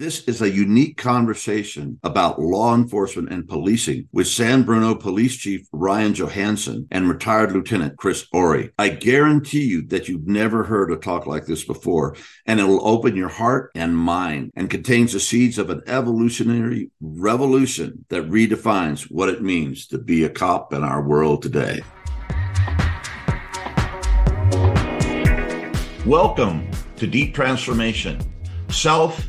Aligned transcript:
This 0.00 0.22
is 0.28 0.40
a 0.40 0.48
unique 0.48 0.96
conversation 0.96 1.98
about 2.04 2.40
law 2.40 2.72
enforcement 2.72 3.32
and 3.32 3.48
policing 3.48 4.06
with 4.12 4.28
San 4.28 4.62
Bruno 4.62 4.94
Police 4.94 5.36
Chief 5.36 5.66
Ryan 5.72 6.14
Johansen 6.14 6.86
and 6.92 7.08
retired 7.08 7.50
Lieutenant 7.50 7.96
Chris 7.96 8.24
Orrey. 8.32 8.70
I 8.78 8.90
guarantee 8.90 9.64
you 9.64 9.84
that 9.88 10.08
you've 10.08 10.28
never 10.28 10.62
heard 10.62 10.92
a 10.92 10.96
talk 10.96 11.26
like 11.26 11.46
this 11.46 11.64
before, 11.64 12.14
and 12.46 12.60
it 12.60 12.62
will 12.62 12.86
open 12.86 13.16
your 13.16 13.28
heart 13.28 13.72
and 13.74 13.98
mind 13.98 14.52
and 14.54 14.70
contains 14.70 15.14
the 15.14 15.18
seeds 15.18 15.58
of 15.58 15.68
an 15.68 15.82
evolutionary 15.88 16.92
revolution 17.00 18.04
that 18.08 18.30
redefines 18.30 19.10
what 19.10 19.28
it 19.28 19.42
means 19.42 19.88
to 19.88 19.98
be 19.98 20.22
a 20.22 20.30
cop 20.30 20.72
in 20.72 20.84
our 20.84 21.02
world 21.02 21.42
today. 21.42 21.82
Welcome 26.06 26.70
to 26.94 27.08
Deep 27.08 27.34
Transformation. 27.34 28.20
Self 28.68 29.28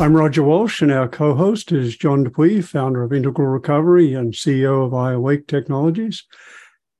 I'm 0.00 0.14
Roger 0.14 0.44
Walsh, 0.44 0.80
and 0.80 0.92
our 0.92 1.08
co 1.08 1.34
host 1.34 1.72
is 1.72 1.96
John 1.96 2.22
Dupuy, 2.22 2.62
founder 2.62 3.02
of 3.02 3.12
Integral 3.12 3.48
Recovery 3.48 4.14
and 4.14 4.32
CEO 4.32 4.86
of 4.86 4.92
iAwake 4.92 5.48
Technologies. 5.48 6.22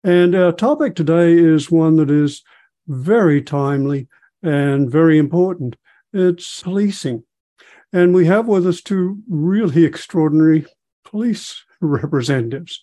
And 0.03 0.35
our 0.35 0.51
topic 0.51 0.97
today 0.97 1.33
is 1.39 1.71
one 1.71 1.95
that 1.97 2.11
is 2.11 2.43
very 2.89 3.41
timely 3.41 4.09
and 4.43 4.91
very 4.91 5.17
important 5.17 5.77
it's 6.13 6.61
policing. 6.61 7.23
And 7.93 8.13
we 8.13 8.27
have 8.27 8.49
with 8.49 8.67
us 8.67 8.81
two 8.81 9.23
really 9.29 9.85
extraordinary 9.85 10.67
police 11.05 11.65
representatives, 11.81 12.81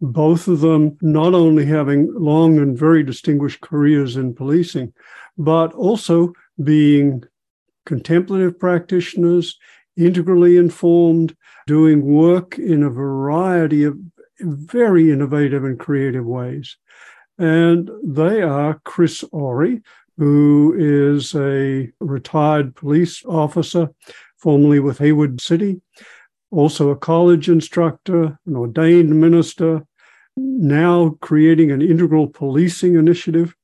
both 0.00 0.46
of 0.46 0.60
them 0.60 0.96
not 1.02 1.34
only 1.34 1.66
having 1.66 2.14
long 2.14 2.58
and 2.58 2.78
very 2.78 3.02
distinguished 3.02 3.62
careers 3.62 4.16
in 4.16 4.32
policing, 4.32 4.92
but 5.36 5.72
also 5.72 6.32
being 6.62 7.24
contemplative 7.86 8.58
practitioners, 8.58 9.58
integrally 9.96 10.58
informed, 10.58 11.34
doing 11.66 12.04
work 12.04 12.58
in 12.58 12.82
a 12.82 12.90
variety 12.90 13.84
of 13.84 13.96
very 14.40 15.10
innovative 15.10 15.64
and 15.64 15.78
creative 15.78 16.26
ways. 16.26 16.76
And 17.38 17.90
they 18.04 18.42
are 18.42 18.80
Chris 18.84 19.24
Orrey, 19.32 19.82
who 20.18 20.74
is 20.78 21.34
a 21.34 21.90
retired 22.00 22.74
police 22.74 23.24
officer, 23.24 23.90
formerly 24.38 24.80
with 24.80 24.98
Hayward 24.98 25.40
City, 25.40 25.80
also 26.50 26.90
a 26.90 26.96
college 26.96 27.48
instructor, 27.48 28.38
an 28.46 28.56
ordained 28.56 29.18
minister, 29.18 29.86
now 30.36 31.16
creating 31.20 31.70
an 31.70 31.82
integral 31.82 32.26
policing 32.26 32.94
initiative, 32.94 33.54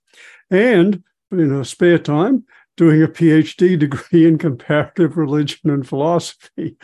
and 0.51 1.03
in 1.31 1.51
her 1.51 1.65
spare 1.65 1.99
time, 1.99 2.45
doing 2.77 3.03
a 3.03 3.09
PhD 3.09 3.79
degree 3.79 4.27
in 4.27 4.39
comparative 4.39 5.17
religion 5.17 5.71
and 5.71 5.87
philosophy. 5.87 6.77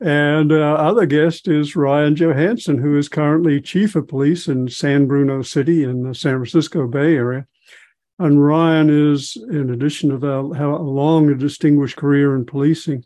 And 0.00 0.52
uh, 0.52 0.74
other 0.74 1.06
guest 1.06 1.48
is 1.48 1.76
Ryan 1.76 2.16
Johansen, 2.16 2.80
who 2.80 2.98
is 2.98 3.08
currently 3.08 3.60
chief 3.60 3.94
of 3.94 4.08
police 4.08 4.48
in 4.48 4.68
San 4.68 5.06
Bruno 5.06 5.42
City 5.42 5.84
in 5.84 6.02
the 6.02 6.14
San 6.14 6.34
Francisco 6.34 6.86
Bay 6.86 7.14
Area. 7.14 7.46
And 8.18 8.42
Ryan 8.42 9.12
is, 9.12 9.36
in 9.36 9.70
addition 9.70 10.10
to 10.10 10.18
that, 10.18 10.54
how 10.56 10.76
long 10.78 11.30
a 11.30 11.34
distinguished 11.34 11.96
career 11.96 12.34
in 12.34 12.46
policing, 12.46 13.04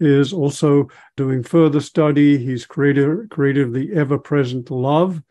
is 0.00 0.32
also 0.32 0.88
doing 1.16 1.42
further 1.42 1.80
study. 1.80 2.38
He's 2.38 2.66
created, 2.66 3.30
created 3.30 3.72
the 3.72 3.92
Ever 3.94 4.18
Present 4.18 4.70
Love, 4.70 5.22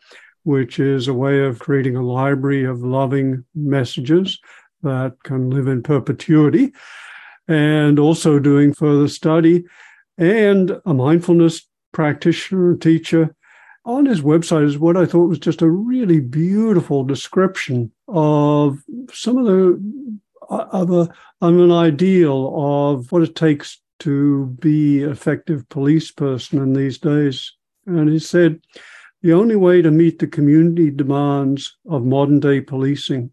which 0.44 0.80
is 0.80 1.08
a 1.08 1.14
way 1.14 1.42
of 1.42 1.60
creating 1.60 1.96
a 1.96 2.06
library 2.06 2.64
of 2.64 2.84
loving 2.84 3.46
messages 3.54 4.40
that 4.84 5.16
can 5.24 5.50
live 5.50 5.68
in 5.68 5.84
perpetuity, 5.84 6.74
and 7.48 8.00
also 8.00 8.40
doing 8.40 8.74
further 8.74 9.08
study, 9.08 9.66
and 10.18 10.80
a 10.86 10.94
mindfulness 10.94 11.68
practitioner, 11.92 12.76
teacher. 12.76 13.36
On 13.86 14.06
his 14.06 14.22
website 14.22 14.66
is 14.66 14.78
what 14.78 14.98
I 14.98 15.06
thought 15.06 15.30
was 15.30 15.40
just 15.40 15.62
a 15.62 15.70
really 15.70 16.20
beautiful 16.20 17.04
description 17.06 17.92
of 18.08 18.80
some 19.14 19.38
of 19.38 19.46
the 19.46 20.20
uh, 20.50 20.66
other, 20.72 21.08
I'm 21.42 21.60
an 21.60 21.72
ideal 21.72 22.54
of 22.56 23.12
what 23.12 23.24
it 23.24 23.36
takes 23.36 23.82
to 24.00 24.48
be 24.60 25.04
effective 25.04 25.68
police 25.70 26.12
person 26.12 26.62
in 26.62 26.74
these 26.74 26.98
days. 26.98 27.54
And 27.86 28.10
he 28.10 28.20
said, 28.20 28.60
the 29.22 29.34
only 29.34 29.56
way 29.56 29.82
to 29.82 29.90
meet 29.90 30.20
the 30.20 30.28
community 30.28 30.92
demands 30.92 31.76
of 31.90 32.06
modern 32.06 32.40
day 32.40 32.62
policing 32.62 33.32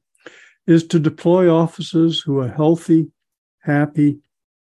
is 0.66 0.86
to 0.88 0.98
deploy 0.98 1.48
officers 1.52 2.20
who 2.20 2.38
are 2.38 2.48
healthy, 2.48 3.08
happy, 3.60 4.18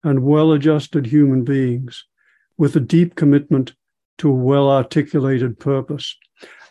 and 0.03 0.23
well 0.23 0.51
adjusted 0.51 1.05
human 1.05 1.43
beings 1.43 2.05
with 2.57 2.75
a 2.75 2.79
deep 2.79 3.15
commitment 3.15 3.73
to 4.17 4.29
a 4.29 4.33
well 4.33 4.69
articulated 4.69 5.59
purpose. 5.59 6.15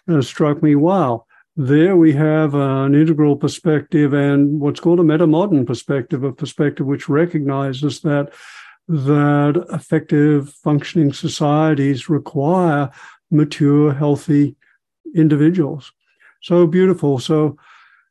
And 0.07 0.17
it 0.17 0.23
struck 0.23 0.63
me, 0.63 0.75
wow, 0.75 1.27
there 1.57 1.97
we 1.97 2.13
have 2.13 2.55
an 2.55 2.95
integral 2.95 3.37
perspective 3.37 4.13
and 4.13 4.61
what's 4.61 4.81
called 4.81 5.01
a 5.01 5.05
metamodern 5.05 5.67
perspective, 5.67 6.23
a 6.23 6.33
perspective 6.33 6.87
which 6.87 7.09
recognizes 7.09 8.01
that 8.01 8.33
that 8.89 9.67
effective 9.73 10.51
functioning 10.63 11.13
societies 11.13 12.09
require 12.09 12.91
mature, 13.31 13.93
healthy 13.93 14.55
individuals. 15.15 15.93
So 16.43 16.67
beautiful. 16.67 17.19
So 17.19 17.57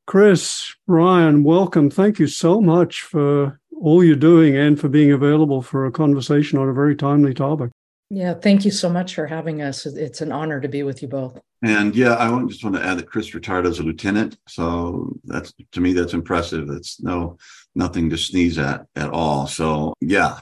Chris, 0.07 0.75
Ryan, 0.85 1.43
welcome. 1.43 1.89
Thank 1.89 2.19
you 2.19 2.27
so 2.27 2.61
much 2.61 3.01
for 3.01 3.59
all 3.81 4.03
you're 4.03 4.15
doing 4.15 4.55
and 4.55 4.79
for 4.79 4.87
being 4.87 5.11
available 5.11 5.61
for 5.61 5.85
a 5.85 5.91
conversation 5.91 6.59
on 6.59 6.69
a 6.69 6.73
very 6.73 6.95
timely 6.95 7.33
topic. 7.33 7.71
Yeah, 8.11 8.35
thank 8.35 8.63
you 8.65 8.71
so 8.71 8.87
much 8.87 9.15
for 9.15 9.25
having 9.25 9.63
us. 9.63 9.87
It's 9.87 10.21
an 10.21 10.31
honor 10.31 10.61
to 10.61 10.67
be 10.67 10.83
with 10.83 11.01
you 11.01 11.07
both. 11.07 11.39
And 11.63 11.95
yeah, 11.95 12.15
I 12.17 12.43
just 12.45 12.63
want 12.63 12.75
to 12.75 12.85
add 12.85 12.99
that 12.99 13.09
Chris 13.09 13.33
retired 13.33 13.65
as 13.65 13.79
a 13.79 13.83
lieutenant, 13.83 14.37
so 14.47 15.17
that's 15.23 15.51
to 15.71 15.81
me 15.81 15.93
that's 15.93 16.13
impressive. 16.13 16.67
That's 16.67 17.01
no 17.01 17.37
nothing 17.73 18.11
to 18.11 18.17
sneeze 18.17 18.59
at 18.59 18.85
at 18.95 19.09
all. 19.09 19.47
So 19.47 19.95
yeah, 20.01 20.37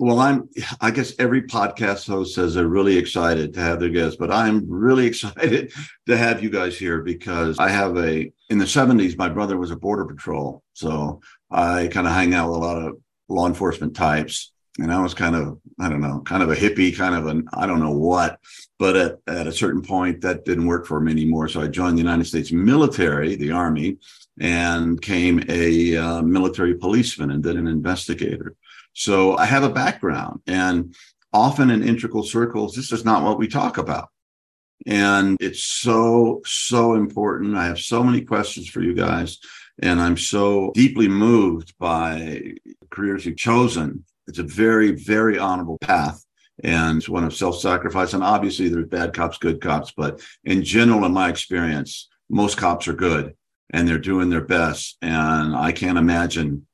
well, 0.00 0.18
I'm, 0.18 0.48
I 0.80 0.90
guess 0.92 1.12
every 1.18 1.42
podcast 1.42 2.06
host 2.06 2.34
says 2.34 2.54
they're 2.54 2.66
really 2.66 2.96
excited 2.96 3.52
to 3.52 3.60
have 3.60 3.80
their 3.80 3.90
guests, 3.90 4.16
but 4.16 4.32
I'm 4.32 4.64
really 4.66 5.06
excited 5.12 5.74
to 6.06 6.16
have 6.16 6.42
you 6.42 6.48
guys 6.48 6.78
here 6.78 7.02
because 7.02 7.58
I 7.58 7.68
have 7.68 7.98
a, 7.98 8.32
in 8.48 8.56
the 8.56 8.64
70s, 8.64 9.18
my 9.18 9.28
brother 9.28 9.58
was 9.58 9.70
a 9.70 9.76
border 9.76 10.06
patrol. 10.06 10.62
So 10.72 11.20
I 11.50 11.90
kind 11.92 12.06
of 12.06 12.14
hang 12.14 12.32
out 12.32 12.48
with 12.48 12.56
a 12.56 12.60
lot 12.60 12.82
of 12.82 12.96
law 13.28 13.46
enforcement 13.46 13.94
types. 13.94 14.52
And 14.78 14.90
I 14.90 15.02
was 15.02 15.12
kind 15.12 15.36
of, 15.36 15.60
I 15.78 15.90
don't 15.90 16.00
know, 16.00 16.22
kind 16.24 16.42
of 16.42 16.50
a 16.50 16.56
hippie, 16.56 16.96
kind 16.96 17.14
of 17.14 17.26
an, 17.26 17.46
I 17.52 17.66
don't 17.66 17.80
know 17.80 17.92
what. 17.92 18.38
But 18.78 18.96
at, 18.96 19.18
at 19.26 19.46
a 19.46 19.52
certain 19.52 19.82
point, 19.82 20.22
that 20.22 20.46
didn't 20.46 20.66
work 20.66 20.86
for 20.86 20.98
me 20.98 21.12
anymore. 21.12 21.48
So 21.48 21.60
I 21.60 21.66
joined 21.66 21.98
the 21.98 22.02
United 22.02 22.24
States 22.24 22.52
military, 22.52 23.34
the 23.36 23.50
Army, 23.50 23.98
and 24.40 24.98
became 24.98 25.44
a 25.50 25.96
uh, 25.98 26.22
military 26.22 26.74
policeman 26.74 27.32
and 27.32 27.44
then 27.44 27.58
an 27.58 27.66
investigator. 27.66 28.56
So 29.00 29.34
I 29.38 29.46
have 29.46 29.62
a 29.62 29.70
background, 29.70 30.42
and 30.46 30.94
often 31.32 31.70
in 31.70 31.82
integral 31.82 32.22
circles, 32.22 32.74
this 32.74 32.92
is 32.92 33.02
not 33.02 33.24
what 33.24 33.38
we 33.38 33.48
talk 33.48 33.78
about. 33.78 34.10
And 34.86 35.38
it's 35.40 35.64
so, 35.64 36.42
so 36.44 36.92
important. 36.92 37.56
I 37.56 37.64
have 37.64 37.78
so 37.78 38.04
many 38.04 38.20
questions 38.20 38.68
for 38.68 38.82
you 38.82 38.92
guys, 38.92 39.38
and 39.78 40.02
I'm 40.02 40.18
so 40.18 40.70
deeply 40.74 41.08
moved 41.08 41.72
by 41.78 42.52
careers 42.90 43.24
you've 43.24 43.38
chosen. 43.38 44.04
It's 44.26 44.38
a 44.38 44.42
very, 44.42 44.90
very 44.90 45.38
honorable 45.38 45.78
path 45.78 46.22
and 46.62 47.02
one 47.04 47.24
of 47.24 47.34
self-sacrifice. 47.34 48.12
And 48.12 48.22
obviously 48.22 48.68
there's 48.68 48.86
bad 48.86 49.14
cops, 49.14 49.38
good 49.38 49.62
cops, 49.62 49.94
but 49.96 50.20
in 50.44 50.62
general, 50.62 51.06
in 51.06 51.12
my 51.14 51.30
experience, 51.30 52.06
most 52.28 52.58
cops 52.58 52.86
are 52.86 52.92
good 52.92 53.34
and 53.70 53.88
they're 53.88 53.98
doing 53.98 54.28
their 54.28 54.44
best. 54.44 54.98
And 55.00 55.56
I 55.56 55.72
can't 55.72 55.96
imagine 55.96 56.66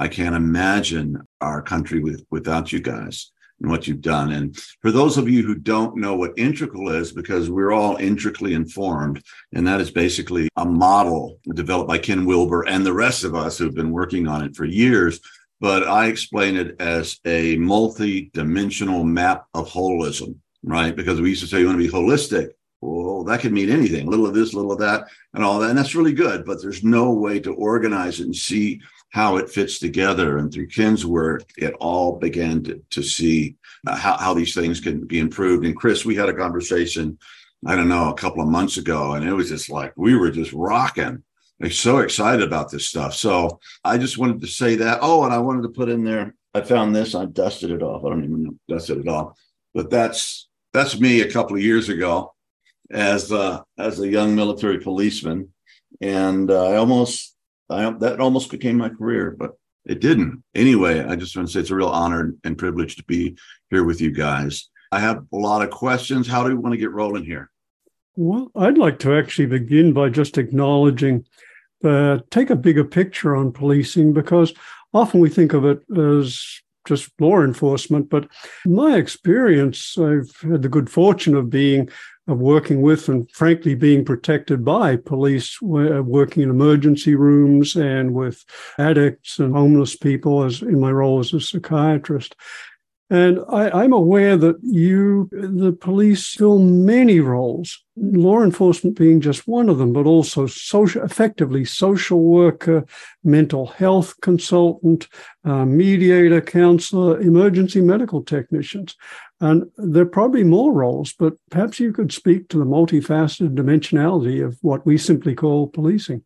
I 0.00 0.08
can't 0.08 0.36
imagine 0.36 1.26
our 1.40 1.62
country 1.62 2.00
with, 2.00 2.24
without 2.30 2.72
you 2.72 2.80
guys 2.80 3.30
and 3.60 3.70
what 3.70 3.86
you've 3.88 4.00
done. 4.00 4.32
And 4.32 4.56
for 4.80 4.92
those 4.92 5.18
of 5.18 5.28
you 5.28 5.42
who 5.44 5.54
don't 5.56 5.96
know 5.96 6.14
what 6.14 6.38
integral 6.38 6.90
is, 6.90 7.12
because 7.12 7.50
we're 7.50 7.72
all 7.72 7.96
intricately 7.96 8.54
informed, 8.54 9.22
and 9.52 9.66
that 9.66 9.80
is 9.80 9.90
basically 9.90 10.48
a 10.56 10.64
model 10.64 11.38
developed 11.54 11.88
by 11.88 11.98
Ken 11.98 12.24
Wilber 12.24 12.62
and 12.62 12.86
the 12.86 12.92
rest 12.92 13.24
of 13.24 13.34
us 13.34 13.58
who've 13.58 13.74
been 13.74 13.90
working 13.90 14.28
on 14.28 14.44
it 14.44 14.54
for 14.54 14.64
years 14.64 15.20
but 15.60 15.86
I 15.88 16.06
explain 16.06 16.56
it 16.56 16.80
as 16.80 17.18
a 17.24 17.56
multi-dimensional 17.56 19.04
map 19.04 19.46
of 19.54 19.68
holism, 19.68 20.36
right? 20.62 20.94
Because 20.94 21.20
we 21.20 21.30
used 21.30 21.42
to 21.42 21.48
say 21.48 21.60
you 21.60 21.66
want 21.66 21.80
to 21.80 21.84
be 21.84 21.92
holistic. 21.92 22.50
Well, 22.80 23.24
that 23.24 23.40
could 23.40 23.52
mean 23.52 23.70
anything, 23.70 24.06
a 24.06 24.10
little 24.10 24.26
of 24.26 24.34
this, 24.34 24.52
a 24.52 24.56
little 24.56 24.70
of 24.70 24.78
that, 24.78 25.08
and 25.34 25.42
all 25.42 25.58
that. 25.58 25.70
And 25.70 25.78
that's 25.78 25.96
really 25.96 26.12
good, 26.12 26.44
but 26.44 26.62
there's 26.62 26.84
no 26.84 27.10
way 27.10 27.40
to 27.40 27.52
organize 27.54 28.20
it 28.20 28.26
and 28.26 28.36
see 28.36 28.80
how 29.10 29.36
it 29.36 29.50
fits 29.50 29.78
together. 29.78 30.38
And 30.38 30.52
through 30.52 30.68
Ken's 30.68 31.06
work, 31.06 31.50
it 31.56 31.74
all 31.80 32.18
began 32.18 32.62
to, 32.64 32.82
to 32.90 33.02
see 33.02 33.56
uh, 33.86 33.96
how, 33.96 34.16
how 34.16 34.34
these 34.34 34.54
things 34.54 34.80
can 34.80 35.06
be 35.06 35.18
improved. 35.18 35.64
And 35.64 35.76
Chris, 35.76 36.04
we 36.04 36.14
had 36.14 36.28
a 36.28 36.34
conversation, 36.34 37.18
I 37.66 37.76
don't 37.76 37.88
know, 37.88 38.10
a 38.10 38.14
couple 38.14 38.42
of 38.42 38.48
months 38.48 38.76
ago, 38.76 39.14
and 39.14 39.26
it 39.26 39.32
was 39.32 39.48
just 39.48 39.70
like 39.70 39.92
we 39.96 40.14
were 40.14 40.30
just 40.30 40.52
rocking. 40.52 41.22
I'm 41.60 41.70
so 41.70 41.98
excited 41.98 42.46
about 42.46 42.70
this 42.70 42.86
stuff. 42.86 43.14
So 43.14 43.58
I 43.84 43.98
just 43.98 44.18
wanted 44.18 44.40
to 44.42 44.46
say 44.46 44.76
that. 44.76 45.00
Oh, 45.02 45.24
and 45.24 45.32
I 45.32 45.38
wanted 45.38 45.62
to 45.62 45.70
put 45.70 45.88
in 45.88 46.04
there. 46.04 46.34
I 46.54 46.60
found 46.60 46.94
this. 46.94 47.14
I 47.14 47.24
dusted 47.24 47.70
it 47.70 47.82
off. 47.82 48.04
I 48.04 48.10
don't 48.10 48.24
even 48.24 48.44
know 48.44 48.54
dusted 48.68 48.98
it 48.98 49.08
off, 49.08 49.38
but 49.74 49.90
that's 49.90 50.48
that's 50.72 51.00
me 51.00 51.20
a 51.20 51.30
couple 51.30 51.56
of 51.56 51.62
years 51.62 51.88
ago 51.88 52.34
as 52.90 53.32
uh, 53.32 53.62
as 53.76 54.00
a 54.00 54.08
young 54.08 54.34
military 54.34 54.78
policeman, 54.78 55.52
and 56.00 56.50
uh, 56.50 56.68
I 56.68 56.76
almost 56.76 57.34
I, 57.70 57.90
that 57.90 58.20
almost 58.20 58.50
became 58.50 58.76
my 58.76 58.88
career, 58.88 59.34
but 59.38 59.52
it 59.84 60.00
didn't. 60.00 60.42
Anyway, 60.54 61.00
I 61.04 61.16
just 61.16 61.36
want 61.36 61.48
to 61.48 61.52
say 61.52 61.60
it's 61.60 61.70
a 61.70 61.74
real 61.74 61.88
honor 61.88 62.34
and 62.44 62.58
privilege 62.58 62.96
to 62.96 63.04
be 63.04 63.36
here 63.70 63.84
with 63.84 64.00
you 64.00 64.10
guys. 64.10 64.68
I 64.92 65.00
have 65.00 65.24
a 65.32 65.36
lot 65.36 65.62
of 65.62 65.70
questions. 65.70 66.26
How 66.26 66.42
do 66.42 66.50
we 66.50 66.54
want 66.54 66.72
to 66.72 66.78
get 66.78 66.92
rolling 66.92 67.24
here? 67.24 67.50
Well, 68.16 68.50
I'd 68.56 68.78
like 68.78 68.98
to 69.00 69.16
actually 69.16 69.46
begin 69.46 69.92
by 69.92 70.08
just 70.08 70.38
acknowledging, 70.38 71.24
uh, 71.84 72.18
take 72.30 72.50
a 72.50 72.56
bigger 72.56 72.84
picture 72.84 73.36
on 73.36 73.52
policing 73.52 74.12
because 74.12 74.52
often 74.92 75.20
we 75.20 75.28
think 75.28 75.52
of 75.52 75.64
it 75.64 75.82
as 75.96 76.60
just 76.86 77.10
law 77.20 77.42
enforcement. 77.42 78.08
But 78.08 78.28
my 78.66 78.96
experience, 78.96 79.96
I've 79.96 80.34
had 80.40 80.62
the 80.62 80.68
good 80.68 80.90
fortune 80.90 81.36
of 81.36 81.50
being 81.50 81.90
of 82.28 82.38
working 82.38 82.82
with 82.82 83.08
and 83.08 83.30
frankly 83.32 83.74
being 83.74 84.04
protected 84.04 84.64
by 84.64 84.96
police 84.96 85.60
working 85.60 86.42
in 86.42 86.50
emergency 86.50 87.14
rooms 87.14 87.74
and 87.74 88.14
with 88.14 88.44
addicts 88.78 89.38
and 89.38 89.54
homeless 89.54 89.96
people 89.96 90.44
as 90.44 90.62
in 90.62 90.78
my 90.78 90.92
role 90.92 91.18
as 91.18 91.32
a 91.32 91.40
psychiatrist 91.40 92.36
and 93.10 93.40
I, 93.48 93.84
am 93.84 93.94
aware 93.94 94.36
that 94.36 94.56
you, 94.62 95.30
the 95.32 95.72
police, 95.72 96.34
fill 96.34 96.58
many 96.58 97.20
roles, 97.20 97.82
law 97.96 98.42
enforcement 98.42 98.98
being 98.98 99.22
just 99.22 99.48
one 99.48 99.70
of 99.70 99.78
them, 99.78 99.94
but 99.94 100.04
also 100.04 100.46
social, 100.46 101.02
effectively 101.02 101.64
social 101.64 102.22
worker, 102.22 102.84
mental 103.24 103.66
health 103.66 104.20
consultant, 104.20 105.08
uh, 105.46 105.64
mediator, 105.64 106.42
counselor, 106.42 107.18
emergency 107.22 107.80
medical 107.80 108.22
technicians. 108.22 108.94
And 109.40 109.70
there 109.76 110.02
are 110.02 110.06
probably 110.06 110.42
more 110.42 110.72
roles, 110.72 111.12
but 111.12 111.34
perhaps 111.50 111.78
you 111.78 111.92
could 111.92 112.12
speak 112.12 112.48
to 112.48 112.58
the 112.58 112.64
multifaceted 112.64 113.54
dimensionality 113.54 114.44
of 114.44 114.58
what 114.62 114.84
we 114.84 114.98
simply 114.98 115.34
call 115.34 115.68
policing. 115.68 116.24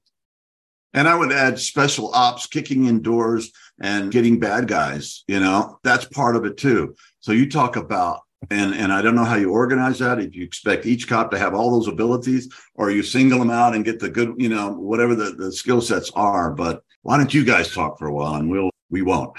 And 0.94 1.08
I 1.08 1.14
would 1.14 1.32
add 1.32 1.58
special 1.58 2.12
ops, 2.14 2.46
kicking 2.46 2.86
in 2.86 3.02
doors 3.02 3.50
and 3.80 4.12
getting 4.12 4.38
bad 4.38 4.68
guys, 4.68 5.24
you 5.26 5.40
know, 5.40 5.78
that's 5.82 6.04
part 6.04 6.36
of 6.36 6.44
it 6.44 6.56
too. 6.56 6.94
So 7.20 7.32
you 7.32 7.48
talk 7.48 7.76
about, 7.76 8.20
and, 8.50 8.74
and 8.74 8.92
I 8.92 9.02
don't 9.02 9.14
know 9.14 9.24
how 9.24 9.36
you 9.36 9.50
organize 9.50 9.98
that. 10.00 10.18
If 10.18 10.34
you 10.34 10.44
expect 10.44 10.84
each 10.84 11.08
cop 11.08 11.30
to 11.30 11.38
have 11.38 11.54
all 11.54 11.70
those 11.70 11.88
abilities 11.88 12.52
or 12.74 12.90
you 12.90 13.02
single 13.02 13.38
them 13.38 13.50
out 13.50 13.74
and 13.74 13.84
get 13.84 14.00
the 14.00 14.10
good, 14.10 14.34
you 14.36 14.48
know, 14.48 14.72
whatever 14.72 15.14
the, 15.14 15.32
the 15.32 15.52
skill 15.52 15.80
sets 15.80 16.10
are. 16.14 16.50
But 16.50 16.82
why 17.02 17.16
don't 17.16 17.32
you 17.32 17.44
guys 17.44 17.72
talk 17.72 17.98
for 17.98 18.06
a 18.08 18.12
while 18.12 18.34
and 18.34 18.50
we'll, 18.50 18.70
we 18.90 19.02
won't. 19.02 19.32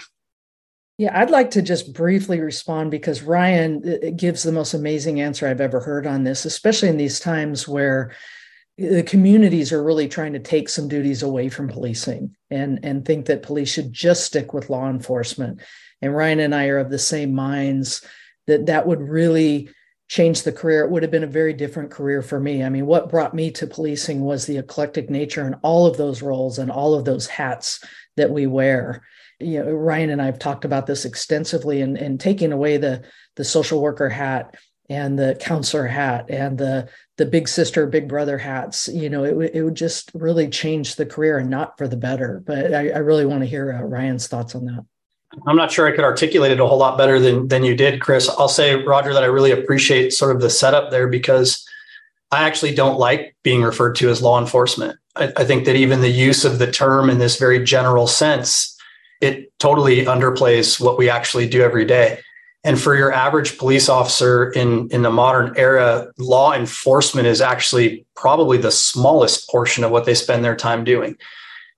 Yeah, 0.98 1.20
I'd 1.20 1.32
like 1.32 1.52
to 1.52 1.62
just 1.62 1.94
briefly 1.94 2.40
respond 2.40 2.92
because 2.92 3.24
Ryan 3.24 3.82
uh, 3.86 4.10
gives 4.16 4.44
the 4.44 4.52
most 4.52 4.76
amazing 4.76 5.22
answer 5.22 5.48
I've 5.48 5.62
ever 5.62 5.80
heard 5.80 6.06
on 6.06 6.24
this, 6.24 6.46
especially 6.46 6.90
in 6.90 6.98
these 6.98 7.20
times 7.20 7.68
where 7.68 8.12
uh, 8.80 8.94
the 8.94 9.04
communities 9.04 9.74
are 9.74 9.84
really 9.84 10.08
trying 10.08 10.34
to 10.34 10.40
take 10.40 10.70
some 10.70 10.88
duties 10.88 11.24
away 11.24 11.50
from 11.50 11.68
policing 11.68 12.36
and 12.52 12.80
and 12.84 13.06
think 13.06 13.26
that 13.26 13.42
police 13.42 13.72
should 13.72 13.92
just 13.92 14.24
stick 14.24 14.54
with 14.54 14.70
law 14.70 14.90
enforcement. 14.90 15.62
And 16.02 16.16
ryan 16.16 16.40
and 16.42 16.54
i 16.54 16.68
are 16.68 16.80
of 16.80 16.92
the 16.92 17.00
same 17.00 17.34
minds 17.34 18.06
that 18.46 18.68
that 18.68 18.86
would 18.86 19.02
really 19.02 19.70
change 20.10 20.44
the 20.44 20.52
career. 20.52 20.84
It 20.84 20.92
would 20.92 21.02
have 21.02 21.12
been 21.12 21.24
a 21.24 21.28
very 21.28 21.54
different 21.54 21.90
career 21.90 22.22
for 22.22 22.40
me. 22.40 22.64
I 22.64 22.70
mean 22.70 22.86
what 22.86 23.10
brought 23.10 23.34
me 23.34 23.50
to 23.52 23.66
policing 23.66 24.22
was 24.22 24.46
the 24.46 24.58
eclectic 24.58 25.10
nature 25.10 25.46
and 25.46 25.56
all 25.64 25.88
of 25.88 25.98
those 25.98 26.22
roles 26.22 26.60
and 26.60 26.70
all 26.70 26.94
of 26.94 27.06
those 27.06 27.26
hats 27.26 27.84
that 28.16 28.30
we 28.30 28.46
wear 28.46 29.02
you 29.44 29.64
know 29.64 29.72
ryan 29.72 30.10
and 30.10 30.22
i've 30.22 30.40
talked 30.40 30.66
about 30.66 30.88
this 30.88 31.06
extensively 31.06 31.82
and, 31.82 31.98
and 31.98 32.20
taking 32.20 32.52
away 32.52 32.78
the 32.78 33.04
the 33.36 33.44
social 33.44 33.82
worker 33.82 34.10
hat 34.10 34.56
and 34.90 35.18
the 35.18 35.36
counselor 35.40 35.88
hat 35.88 36.30
and 36.30 36.58
the 36.58 36.90
the 37.18 37.26
big 37.26 37.48
sister 37.48 37.86
big 37.88 38.08
brother 38.08 38.38
hats. 38.38 38.88
You 38.88 39.10
know 39.10 39.24
it, 39.24 39.52
it 39.54 39.64
would 39.64 39.76
just 39.76 40.12
really 40.14 40.50
change 40.50 40.96
the 40.96 41.06
career 41.06 41.38
and 41.38 41.50
not 41.50 41.78
for 41.78 41.88
the 41.88 41.98
better. 41.98 42.44
But 42.46 42.74
i, 42.74 42.90
I 42.90 42.98
really 42.98 43.26
want 43.26 43.42
to 43.42 43.48
hear 43.48 43.72
uh, 43.72 43.86
ryan's 43.86 44.28
thoughts 44.28 44.56
on 44.56 44.66
that. 44.66 44.86
I'm 45.48 45.56
not 45.56 45.72
sure 45.72 45.88
i 45.88 45.92
could 45.92 46.04
articulate 46.04 46.52
it 46.52 46.60
a 46.60 46.68
whole 46.68 46.78
lot 46.78 46.98
better 46.98 47.20
than 47.20 47.48
than 47.48 47.64
you 47.64 47.76
did 47.76 48.02
chris. 48.02 48.30
I'll 48.30 48.50
say 48.50 48.76
roger 48.76 49.14
that 49.14 49.24
i 49.24 49.28
really 49.28 49.52
appreciate 49.52 50.12
sort 50.12 50.36
of 50.36 50.42
the 50.42 50.50
setup 50.50 50.92
there 50.92 51.08
because 51.08 51.66
i 52.32 52.44
actually 52.44 52.76
don't 52.76 53.00
like 53.00 53.36
being 53.44 53.62
referred 53.62 53.96
to 53.96 54.10
as 54.10 54.22
law 54.22 54.40
enforcement. 54.40 54.98
I, 55.16 55.32
I 55.38 55.46
think 55.46 55.66
that 55.66 55.76
even 55.76 56.02
the 56.02 56.10
use 56.10 56.44
of 56.44 56.60
the 56.60 56.72
term 56.72 57.10
in 57.10 57.20
this 57.20 57.38
very 57.38 57.64
general 57.64 58.08
sense 58.08 58.73
it 59.24 59.52
totally 59.60 60.06
underplays 60.06 60.80
what 60.80 60.98
we 60.98 61.10
actually 61.10 61.48
do 61.48 61.62
every 61.62 61.86
day 61.86 62.20
and 62.64 62.80
for 62.80 62.96
your 62.96 63.12
average 63.12 63.58
police 63.58 63.90
officer 63.90 64.50
in, 64.52 64.88
in 64.90 65.02
the 65.02 65.12
modern 65.12 65.54
era, 65.58 66.08
law 66.18 66.54
enforcement 66.54 67.28
is 67.28 67.42
actually 67.42 68.06
probably 68.16 68.58
the 68.58 68.72
smallest 68.72 69.50
portion 69.50 69.84
of 69.84 69.92
what 69.92 70.06
they 70.06 70.14
spend 70.14 70.46
their 70.46 70.56
time 70.56 70.86
doing. 70.86 71.18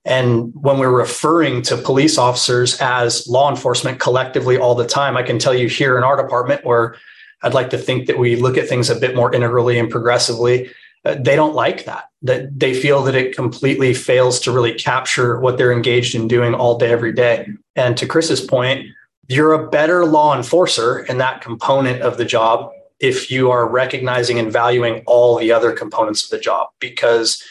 And 0.04 0.52
when 0.54 0.78
we're 0.78 0.96
referring 0.96 1.62
to 1.62 1.76
police 1.76 2.18
officers 2.18 2.80
as 2.80 3.26
law 3.26 3.50
enforcement 3.50 3.98
collectively 3.98 4.56
all 4.56 4.76
the 4.76 4.86
time, 4.86 5.16
I 5.16 5.24
can 5.24 5.40
tell 5.40 5.54
you 5.54 5.68
here 5.68 5.98
in 5.98 6.04
our 6.04 6.16
department, 6.16 6.64
where 6.64 6.94
I'd 7.42 7.54
like 7.54 7.70
to 7.70 7.78
think 7.78 8.06
that 8.06 8.18
we 8.18 8.36
look 8.36 8.56
at 8.56 8.68
things 8.68 8.88
a 8.88 8.94
bit 8.94 9.16
more 9.16 9.34
integrally 9.34 9.80
and 9.80 9.90
progressively, 9.90 10.70
uh, 11.04 11.16
they 11.18 11.34
don't 11.34 11.56
like 11.56 11.84
that. 11.86 12.04
That 12.26 12.58
they 12.58 12.74
feel 12.74 13.02
that 13.04 13.14
it 13.14 13.34
completely 13.34 13.94
fails 13.94 14.40
to 14.40 14.52
really 14.52 14.74
capture 14.74 15.40
what 15.40 15.58
they're 15.58 15.72
engaged 15.72 16.14
in 16.14 16.28
doing 16.28 16.54
all 16.54 16.76
day, 16.78 16.90
every 16.90 17.12
day. 17.12 17.48
And 17.74 17.96
to 17.96 18.06
Chris's 18.06 18.40
point, 18.40 18.86
you're 19.28 19.52
a 19.52 19.68
better 19.68 20.04
law 20.04 20.36
enforcer 20.36 21.00
in 21.00 21.18
that 21.18 21.40
component 21.40 22.02
of 22.02 22.16
the 22.16 22.24
job 22.24 22.70
if 23.00 23.30
you 23.30 23.50
are 23.50 23.68
recognizing 23.68 24.38
and 24.38 24.52
valuing 24.52 25.02
all 25.06 25.36
the 25.36 25.52
other 25.52 25.72
components 25.72 26.24
of 26.24 26.30
the 26.30 26.38
job 26.38 26.68
because 26.80 27.42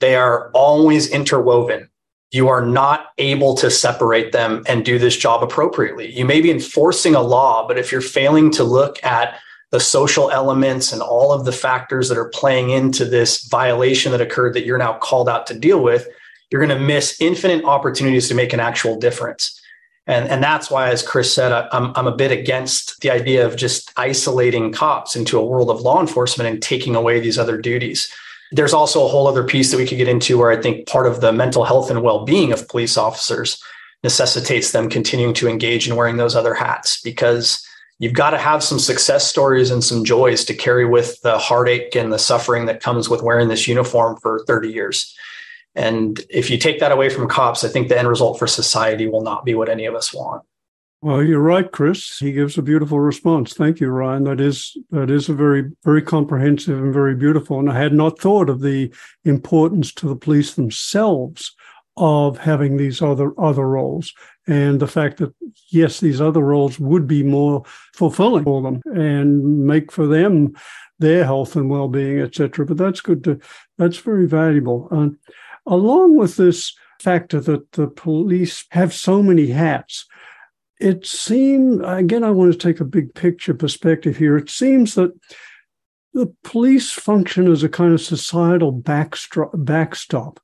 they 0.00 0.14
are 0.16 0.50
always 0.52 1.08
interwoven. 1.08 1.88
You 2.30 2.48
are 2.48 2.64
not 2.64 3.06
able 3.18 3.54
to 3.56 3.70
separate 3.70 4.32
them 4.32 4.64
and 4.66 4.84
do 4.84 4.98
this 4.98 5.16
job 5.16 5.42
appropriately. 5.42 6.10
You 6.10 6.24
may 6.24 6.40
be 6.40 6.50
enforcing 6.50 7.14
a 7.14 7.20
law, 7.20 7.66
but 7.66 7.78
if 7.78 7.92
you're 7.92 8.00
failing 8.00 8.50
to 8.52 8.64
look 8.64 9.02
at 9.04 9.38
the 9.74 9.80
social 9.80 10.30
elements 10.30 10.92
and 10.92 11.02
all 11.02 11.32
of 11.32 11.44
the 11.44 11.50
factors 11.50 12.08
that 12.08 12.16
are 12.16 12.28
playing 12.28 12.70
into 12.70 13.04
this 13.04 13.42
violation 13.48 14.12
that 14.12 14.20
occurred 14.20 14.54
that 14.54 14.64
you're 14.64 14.78
now 14.78 14.96
called 14.98 15.28
out 15.28 15.48
to 15.48 15.58
deal 15.58 15.82
with, 15.82 16.06
you're 16.48 16.64
going 16.64 16.78
to 16.78 16.86
miss 16.86 17.20
infinite 17.20 17.64
opportunities 17.64 18.28
to 18.28 18.36
make 18.36 18.52
an 18.52 18.60
actual 18.60 18.96
difference. 18.96 19.60
And, 20.06 20.28
and 20.28 20.40
that's 20.44 20.70
why, 20.70 20.90
as 20.90 21.02
Chris 21.02 21.34
said, 21.34 21.50
I, 21.50 21.68
I'm, 21.72 21.92
I'm 21.96 22.06
a 22.06 22.14
bit 22.14 22.30
against 22.30 23.00
the 23.00 23.10
idea 23.10 23.44
of 23.44 23.56
just 23.56 23.90
isolating 23.96 24.70
cops 24.70 25.16
into 25.16 25.40
a 25.40 25.44
world 25.44 25.70
of 25.70 25.80
law 25.80 26.00
enforcement 26.00 26.48
and 26.48 26.62
taking 26.62 26.94
away 26.94 27.18
these 27.18 27.36
other 27.36 27.60
duties. 27.60 28.08
There's 28.52 28.74
also 28.74 29.04
a 29.04 29.08
whole 29.08 29.26
other 29.26 29.42
piece 29.42 29.72
that 29.72 29.78
we 29.78 29.88
could 29.88 29.98
get 29.98 30.06
into 30.06 30.38
where 30.38 30.52
I 30.52 30.62
think 30.62 30.86
part 30.86 31.08
of 31.08 31.20
the 31.20 31.32
mental 31.32 31.64
health 31.64 31.90
and 31.90 32.00
well 32.00 32.24
being 32.24 32.52
of 32.52 32.68
police 32.68 32.96
officers 32.96 33.60
necessitates 34.04 34.70
them 34.70 34.88
continuing 34.88 35.34
to 35.34 35.48
engage 35.48 35.88
in 35.88 35.96
wearing 35.96 36.16
those 36.16 36.36
other 36.36 36.54
hats 36.54 37.00
because 37.02 37.66
you've 38.04 38.12
got 38.12 38.30
to 38.30 38.38
have 38.38 38.62
some 38.62 38.78
success 38.78 39.26
stories 39.26 39.70
and 39.70 39.82
some 39.82 40.04
joys 40.04 40.44
to 40.44 40.52
carry 40.52 40.84
with 40.84 41.18
the 41.22 41.38
heartache 41.38 41.96
and 41.96 42.12
the 42.12 42.18
suffering 42.18 42.66
that 42.66 42.82
comes 42.82 43.08
with 43.08 43.22
wearing 43.22 43.48
this 43.48 43.66
uniform 43.66 44.14
for 44.20 44.44
30 44.46 44.68
years. 44.68 45.16
And 45.74 46.20
if 46.28 46.50
you 46.50 46.58
take 46.58 46.80
that 46.80 46.92
away 46.92 47.08
from 47.08 47.30
cops, 47.30 47.64
I 47.64 47.68
think 47.68 47.88
the 47.88 47.98
end 47.98 48.06
result 48.06 48.38
for 48.38 48.46
society 48.46 49.06
will 49.06 49.22
not 49.22 49.46
be 49.46 49.54
what 49.54 49.70
any 49.70 49.86
of 49.86 49.94
us 49.94 50.12
want. 50.12 50.42
Well, 51.00 51.22
you're 51.22 51.40
right, 51.40 51.72
Chris. 51.72 52.18
He 52.18 52.32
gives 52.32 52.58
a 52.58 52.62
beautiful 52.62 53.00
response. 53.00 53.54
Thank 53.54 53.80
you, 53.80 53.88
Ryan. 53.88 54.24
That 54.24 54.38
is 54.38 54.76
that 54.90 55.10
is 55.10 55.30
a 55.30 55.34
very 55.34 55.70
very 55.82 56.02
comprehensive 56.02 56.78
and 56.78 56.92
very 56.92 57.14
beautiful. 57.14 57.58
And 57.58 57.70
I 57.70 57.78
had 57.78 57.94
not 57.94 58.18
thought 58.18 58.50
of 58.50 58.60
the 58.60 58.92
importance 59.24 59.94
to 59.94 60.08
the 60.08 60.16
police 60.16 60.54
themselves 60.54 61.54
of 61.96 62.36
having 62.36 62.76
these 62.76 63.00
other 63.00 63.32
other 63.40 63.66
roles 63.66 64.12
and 64.46 64.80
the 64.80 64.86
fact 64.86 65.18
that 65.18 65.34
yes, 65.70 66.00
these 66.00 66.20
other 66.20 66.42
roles 66.42 66.78
would 66.78 67.06
be 67.06 67.22
more 67.22 67.62
fulfilling 67.94 68.44
for 68.44 68.62
them 68.62 68.82
and 68.86 69.66
make 69.66 69.90
for 69.90 70.06
them 70.06 70.54
their 70.98 71.24
health 71.24 71.56
and 71.56 71.70
well-being, 71.70 72.20
etc. 72.20 72.66
But 72.66 72.76
that's 72.76 73.00
good 73.00 73.24
to 73.24 73.40
that's 73.78 73.98
very 73.98 74.26
valuable. 74.26 74.88
Uh, 74.90 75.08
along 75.66 76.16
with 76.16 76.36
this 76.36 76.74
factor 77.00 77.40
that 77.40 77.72
the 77.72 77.88
police 77.88 78.64
have 78.70 78.92
so 78.92 79.22
many 79.22 79.48
hats, 79.48 80.06
it 80.80 81.06
seems, 81.06 81.80
again, 81.84 82.24
I 82.24 82.30
want 82.30 82.52
to 82.52 82.58
take 82.58 82.80
a 82.80 82.84
big 82.84 83.14
picture 83.14 83.54
perspective 83.54 84.16
here. 84.16 84.36
It 84.36 84.50
seems 84.50 84.94
that 84.94 85.12
the 86.12 86.32
police 86.44 86.90
function 86.90 87.50
as 87.50 87.62
a 87.62 87.68
kind 87.68 87.92
of 87.92 88.00
societal 88.00 88.72
backstop. 88.72 90.40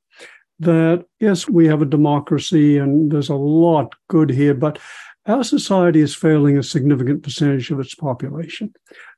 That, 0.61 1.07
yes, 1.19 1.49
we 1.49 1.67
have 1.69 1.81
a 1.81 1.87
democracy 1.87 2.77
and 2.77 3.11
there's 3.11 3.31
a 3.31 3.35
lot 3.35 3.95
good 4.09 4.31
here, 4.31 4.55
but 4.55 4.79
our 5.27 5.43
society 5.43 6.01
is 6.01 6.15
failing 6.15 6.59
a 6.59 6.63
significant 6.63 7.23
percentage 7.23 7.71
of 7.71 7.81
its 7.81 7.95
population. 7.95 8.73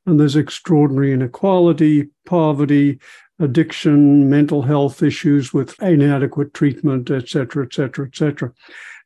And 0.07 0.19
there's 0.19 0.37
extraordinary 0.37 1.13
inequality, 1.13 2.09
poverty, 2.27 3.01
addiction, 3.41 4.31
mental 4.31 4.63
health 4.63 5.03
issues 5.03 5.53
with 5.53 5.81
inadequate 5.83 6.55
treatment, 6.55 7.11
et 7.11 7.29
cetera, 7.29 7.65
et 7.67 7.75
cetera, 7.75 8.07
et 8.07 8.15
cetera. 8.15 8.53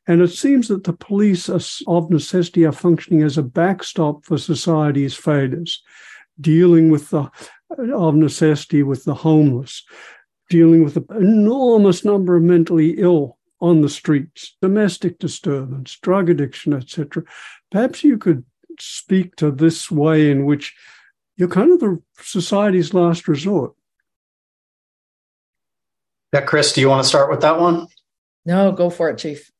And 0.05 0.21
it 0.21 0.29
seems 0.29 0.67
that 0.67 0.83
the 0.83 0.93
police 0.93 1.49
are, 1.49 1.59
of 1.87 2.09
necessity 2.11 2.65
are 2.65 2.71
functioning 2.71 3.23
as 3.23 3.37
a 3.37 3.43
backstop 3.43 4.25
for 4.25 4.37
society's 4.37 5.15
failures, 5.15 5.81
dealing 6.39 6.91
with 6.91 7.09
the 7.09 7.29
of 7.93 8.15
necessity 8.15 8.81
with 8.81 9.03
the 9.03 9.13
homeless, 9.13 9.83
dealing 10.49 10.83
with 10.83 10.97
an 10.97 11.05
enormous 11.11 12.05
number 12.05 12.35
of 12.35 12.43
mentally 12.43 12.91
ill 12.97 13.37
on 13.59 13.81
the 13.81 13.89
streets, 13.89 14.55
domestic 14.61 15.19
disturbance, 15.19 15.97
drug 16.01 16.29
addiction, 16.29 16.73
etc. 16.73 17.23
Perhaps 17.71 18.03
you 18.03 18.17
could 18.17 18.43
speak 18.79 19.35
to 19.37 19.51
this 19.51 19.89
way 19.89 20.29
in 20.29 20.45
which 20.45 20.75
you're 21.35 21.47
kind 21.47 21.71
of 21.71 21.79
the 21.79 22.01
society's 22.19 22.93
last 22.93 23.27
resort. 23.27 23.73
Yeah, 26.33 26.41
Chris, 26.41 26.73
do 26.73 26.81
you 26.81 26.89
want 26.89 27.03
to 27.03 27.09
start 27.09 27.29
with 27.31 27.41
that 27.41 27.59
one? 27.59 27.87
No, 28.45 28.71
go 28.71 28.89
for 28.89 29.09
it, 29.09 29.17
Chief. 29.17 29.51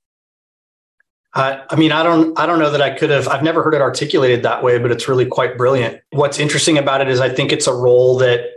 Uh, 1.34 1.64
I 1.70 1.76
mean, 1.76 1.92
I 1.92 2.04
don't, 2.04 2.38
I 2.40 2.46
don't 2.46 2.60
know 2.60 2.72
that 2.72 2.82
I 2.82 2.92
could 2.92 3.10
have. 3.10 3.28
I've 3.28 3.44
never 3.44 3.62
heard 3.64 3.74
it 3.74 3.82
articulated 3.82 4.44
that 4.44 4.64
way, 4.64 4.80
but 4.80 4.92
it's 4.92 5.08
really 5.08 5.26
quite 5.26 5.58
brilliant. 5.58 6.02
What's 6.12 6.40
interesting 6.40 6.78
about 6.78 7.02
it 7.02 7.10
is, 7.10 7.20
I 7.20 7.30
think 7.30 7.52
it's 7.52 7.68
a 7.68 7.74
role 7.74 8.18
that 8.18 8.57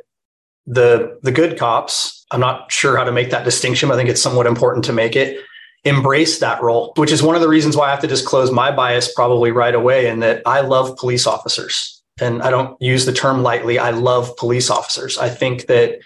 the 0.71 1.19
the 1.23 1.33
good 1.33 1.59
cops. 1.59 2.25
I'm 2.31 2.41
not 2.41 2.71
sure 2.71 2.97
how 2.97 3.05
to 3.05 3.13
make 3.13 3.31
that 3.31 3.45
distinction. 3.45 3.89
But 3.89 3.95
I 3.95 3.99
think 3.99 4.09
it's 4.09 4.23
somewhat 4.23 4.47
important 4.47 4.85
to 4.87 4.93
make 4.93 5.17
it 5.17 5.39
embrace 5.85 6.39
that 6.39 6.63
role, 6.63 6.93
which 6.97 7.11
is 7.11 7.23
one 7.23 7.35
of 7.35 7.41
the 7.41 7.49
reasons 7.49 7.77
why 7.77 7.89
I 7.89 7.91
have 7.91 8.01
to 8.01 8.07
disclose 8.07 8.53
my 8.53 8.71
bias 8.71 9.13
probably 9.13 9.51
right 9.51 9.75
away. 9.75 10.09
And 10.09 10.23
that 10.23 10.43
I 10.47 10.61
love 10.61 10.97
police 10.97 11.27
officers, 11.27 12.01
and 12.21 12.43
I 12.43 12.51
don't 12.51 12.81
use 12.81 13.05
the 13.05 13.13
term 13.13 13.43
lightly. 13.43 13.79
I 13.79 13.91
love 13.91 14.37
police 14.37 14.71
officers. 14.71 15.19
I 15.19 15.29
think 15.29 15.67
that 15.67 15.99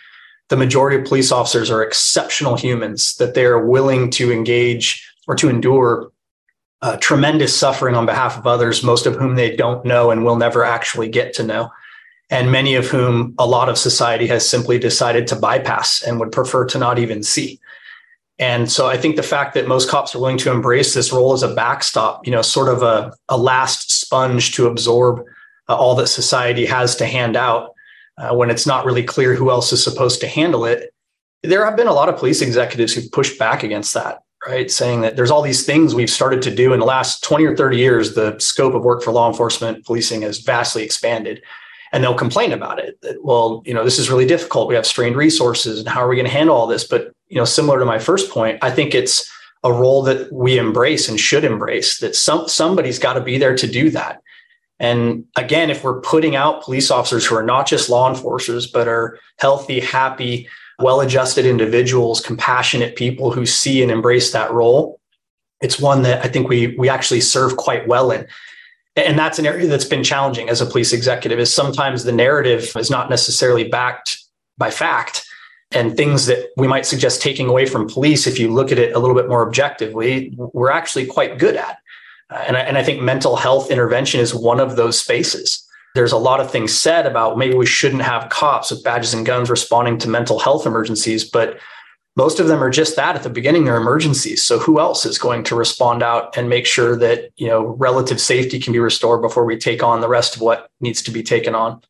the 0.48 0.56
majority 0.56 0.96
of 0.96 1.04
police 1.04 1.30
officers 1.30 1.70
are 1.70 1.82
exceptional 1.82 2.56
humans. 2.56 3.16
That 3.16 3.34
they 3.34 3.44
are 3.44 3.66
willing 3.66 4.10
to 4.12 4.32
engage 4.32 5.06
or 5.28 5.34
to 5.36 5.48
endure 5.48 6.10
uh, 6.80 6.96
tremendous 6.98 7.56
suffering 7.56 7.94
on 7.94 8.06
behalf 8.06 8.38
of 8.38 8.46
others, 8.46 8.82
most 8.82 9.06
of 9.06 9.16
whom 9.16 9.34
they 9.34 9.54
don't 9.56 9.84
know 9.84 10.10
and 10.10 10.24
will 10.24 10.36
never 10.36 10.64
actually 10.64 11.08
get 11.08 11.34
to 11.34 11.42
know. 11.42 11.70
And 12.30 12.50
many 12.50 12.74
of 12.74 12.86
whom 12.86 13.34
a 13.38 13.46
lot 13.46 13.68
of 13.68 13.78
society 13.78 14.26
has 14.28 14.48
simply 14.48 14.78
decided 14.78 15.26
to 15.28 15.36
bypass 15.36 16.02
and 16.02 16.18
would 16.18 16.32
prefer 16.32 16.64
to 16.66 16.78
not 16.78 16.98
even 16.98 17.22
see. 17.22 17.60
And 18.38 18.70
so 18.70 18.88
I 18.88 18.96
think 18.96 19.16
the 19.16 19.22
fact 19.22 19.54
that 19.54 19.68
most 19.68 19.88
cops 19.88 20.14
are 20.14 20.18
willing 20.18 20.38
to 20.38 20.50
embrace 20.50 20.94
this 20.94 21.12
role 21.12 21.32
as 21.34 21.42
a 21.42 21.54
backstop, 21.54 22.26
you 22.26 22.32
know, 22.32 22.42
sort 22.42 22.68
of 22.68 22.82
a, 22.82 23.12
a 23.28 23.36
last 23.36 24.00
sponge 24.00 24.52
to 24.54 24.66
absorb 24.66 25.24
uh, 25.68 25.76
all 25.76 25.94
that 25.96 26.08
society 26.08 26.66
has 26.66 26.96
to 26.96 27.06
hand 27.06 27.36
out 27.36 27.70
uh, 28.18 28.34
when 28.34 28.50
it's 28.50 28.66
not 28.66 28.84
really 28.84 29.04
clear 29.04 29.34
who 29.34 29.50
else 29.50 29.72
is 29.72 29.84
supposed 29.84 30.20
to 30.20 30.26
handle 30.26 30.64
it. 30.64 30.92
There 31.42 31.64
have 31.64 31.76
been 31.76 31.86
a 31.86 31.92
lot 31.92 32.08
of 32.08 32.16
police 32.16 32.40
executives 32.40 32.94
who've 32.94 33.12
pushed 33.12 33.38
back 33.38 33.62
against 33.62 33.94
that 33.94 34.24
right? 34.46 34.70
Saying 34.70 35.00
that 35.02 35.16
there's 35.16 35.30
all 35.30 35.42
these 35.42 35.64
things 35.64 35.94
we've 35.94 36.10
started 36.10 36.42
to 36.42 36.54
do 36.54 36.72
in 36.72 36.80
the 36.80 36.86
last 36.86 37.22
20 37.24 37.44
or 37.44 37.56
30 37.56 37.76
years, 37.76 38.14
the 38.14 38.38
scope 38.38 38.74
of 38.74 38.84
work 38.84 39.02
for 39.02 39.12
law 39.12 39.28
enforcement 39.28 39.84
policing 39.84 40.22
has 40.22 40.38
vastly 40.38 40.82
expanded. 40.82 41.42
And 41.94 42.02
they'll 42.02 42.12
complain 42.14 42.52
about 42.52 42.80
it. 42.80 43.00
That, 43.02 43.24
well, 43.24 43.62
you 43.64 43.72
know, 43.72 43.84
this 43.84 44.00
is 44.00 44.10
really 44.10 44.26
difficult. 44.26 44.68
We 44.68 44.74
have 44.74 44.84
strained 44.84 45.14
resources, 45.14 45.78
and 45.78 45.88
how 45.88 46.00
are 46.00 46.08
we 46.08 46.16
going 46.16 46.26
to 46.26 46.32
handle 46.32 46.56
all 46.56 46.66
this? 46.66 46.84
But 46.84 47.12
you 47.28 47.36
know, 47.36 47.44
similar 47.44 47.78
to 47.78 47.84
my 47.84 48.00
first 48.00 48.30
point, 48.30 48.58
I 48.62 48.70
think 48.72 48.94
it's 48.96 49.30
a 49.62 49.72
role 49.72 50.02
that 50.02 50.30
we 50.32 50.58
embrace 50.58 51.08
and 51.08 51.18
should 51.18 51.44
embrace. 51.44 51.98
That 51.98 52.16
some 52.16 52.48
somebody's 52.48 52.98
got 52.98 53.14
to 53.14 53.20
be 53.20 53.38
there 53.38 53.56
to 53.56 53.66
do 53.68 53.90
that. 53.90 54.20
And 54.80 55.24
again, 55.36 55.70
if 55.70 55.84
we're 55.84 56.00
putting 56.00 56.34
out 56.34 56.64
police 56.64 56.90
officers 56.90 57.24
who 57.24 57.36
are 57.36 57.44
not 57.44 57.68
just 57.68 57.88
law 57.88 58.08
enforcers, 58.08 58.66
but 58.66 58.88
are 58.88 59.18
healthy, 59.38 59.78
happy, 59.78 60.48
well 60.80 61.00
adjusted 61.00 61.46
individuals, 61.46 62.20
compassionate 62.20 62.96
people 62.96 63.30
who 63.30 63.46
see 63.46 63.82
and 63.82 63.92
embrace 63.92 64.32
that 64.32 64.52
role. 64.52 65.00
It's 65.60 65.78
one 65.78 66.02
that 66.02 66.24
I 66.24 66.28
think 66.28 66.48
we 66.48 66.74
we 66.76 66.88
actually 66.88 67.20
serve 67.20 67.56
quite 67.56 67.86
well 67.86 68.10
in. 68.10 68.26
And 68.96 69.18
that's 69.18 69.38
an 69.38 69.46
area 69.46 69.66
that's 69.66 69.84
been 69.84 70.04
challenging 70.04 70.48
as 70.48 70.60
a 70.60 70.66
police 70.66 70.92
executive 70.92 71.38
is 71.40 71.52
sometimes 71.52 72.04
the 72.04 72.12
narrative 72.12 72.72
is 72.76 72.90
not 72.90 73.10
necessarily 73.10 73.64
backed 73.64 74.18
by 74.56 74.70
fact. 74.70 75.24
And 75.72 75.96
things 75.96 76.26
that 76.26 76.50
we 76.56 76.68
might 76.68 76.86
suggest 76.86 77.20
taking 77.20 77.48
away 77.48 77.66
from 77.66 77.88
police 77.88 78.28
if 78.28 78.38
you 78.38 78.52
look 78.52 78.70
at 78.70 78.78
it 78.78 78.94
a 78.94 78.98
little 79.00 79.16
bit 79.16 79.28
more 79.28 79.44
objectively 79.44 80.32
we're 80.36 80.70
actually 80.70 81.06
quite 81.06 81.38
good 81.38 81.56
at. 81.56 81.78
Uh, 82.30 82.44
and 82.46 82.56
I, 82.56 82.60
and 82.60 82.78
I 82.78 82.84
think 82.84 83.02
mental 83.02 83.34
health 83.36 83.70
intervention 83.70 84.20
is 84.20 84.34
one 84.34 84.60
of 84.60 84.76
those 84.76 84.98
spaces. 84.98 85.66
There's 85.94 86.12
a 86.12 86.18
lot 86.18 86.40
of 86.40 86.50
things 86.50 86.76
said 86.76 87.06
about 87.06 87.38
maybe 87.38 87.54
we 87.54 87.66
shouldn't 87.66 88.02
have 88.02 88.28
cops 88.28 88.70
with 88.70 88.84
badges 88.84 89.14
and 89.14 89.26
guns 89.26 89.50
responding 89.50 89.98
to 89.98 90.08
mental 90.08 90.38
health 90.38 90.66
emergencies, 90.66 91.28
but 91.28 91.58
most 92.16 92.38
of 92.38 92.46
them 92.46 92.62
are 92.62 92.70
just 92.70 92.96
that 92.96 93.16
at 93.16 93.22
the 93.22 93.30
beginning 93.30 93.64
they're 93.64 93.76
emergencies. 93.76 94.42
So 94.42 94.58
who 94.58 94.78
else 94.78 95.04
is 95.04 95.18
going 95.18 95.44
to 95.44 95.56
respond 95.56 96.02
out 96.02 96.36
and 96.36 96.48
make 96.48 96.66
sure 96.66 96.96
that 96.96 97.30
you 97.36 97.48
know 97.48 97.64
relative 97.64 98.20
safety 98.20 98.60
can 98.60 98.72
be 98.72 98.78
restored 98.78 99.22
before 99.22 99.44
we 99.44 99.56
take 99.56 99.82
on 99.82 100.00
the 100.00 100.08
rest 100.08 100.36
of 100.36 100.40
what 100.42 100.70
needs 100.80 101.02
to 101.02 101.10
be 101.10 101.22
taken 101.22 101.54
on? 101.54 101.82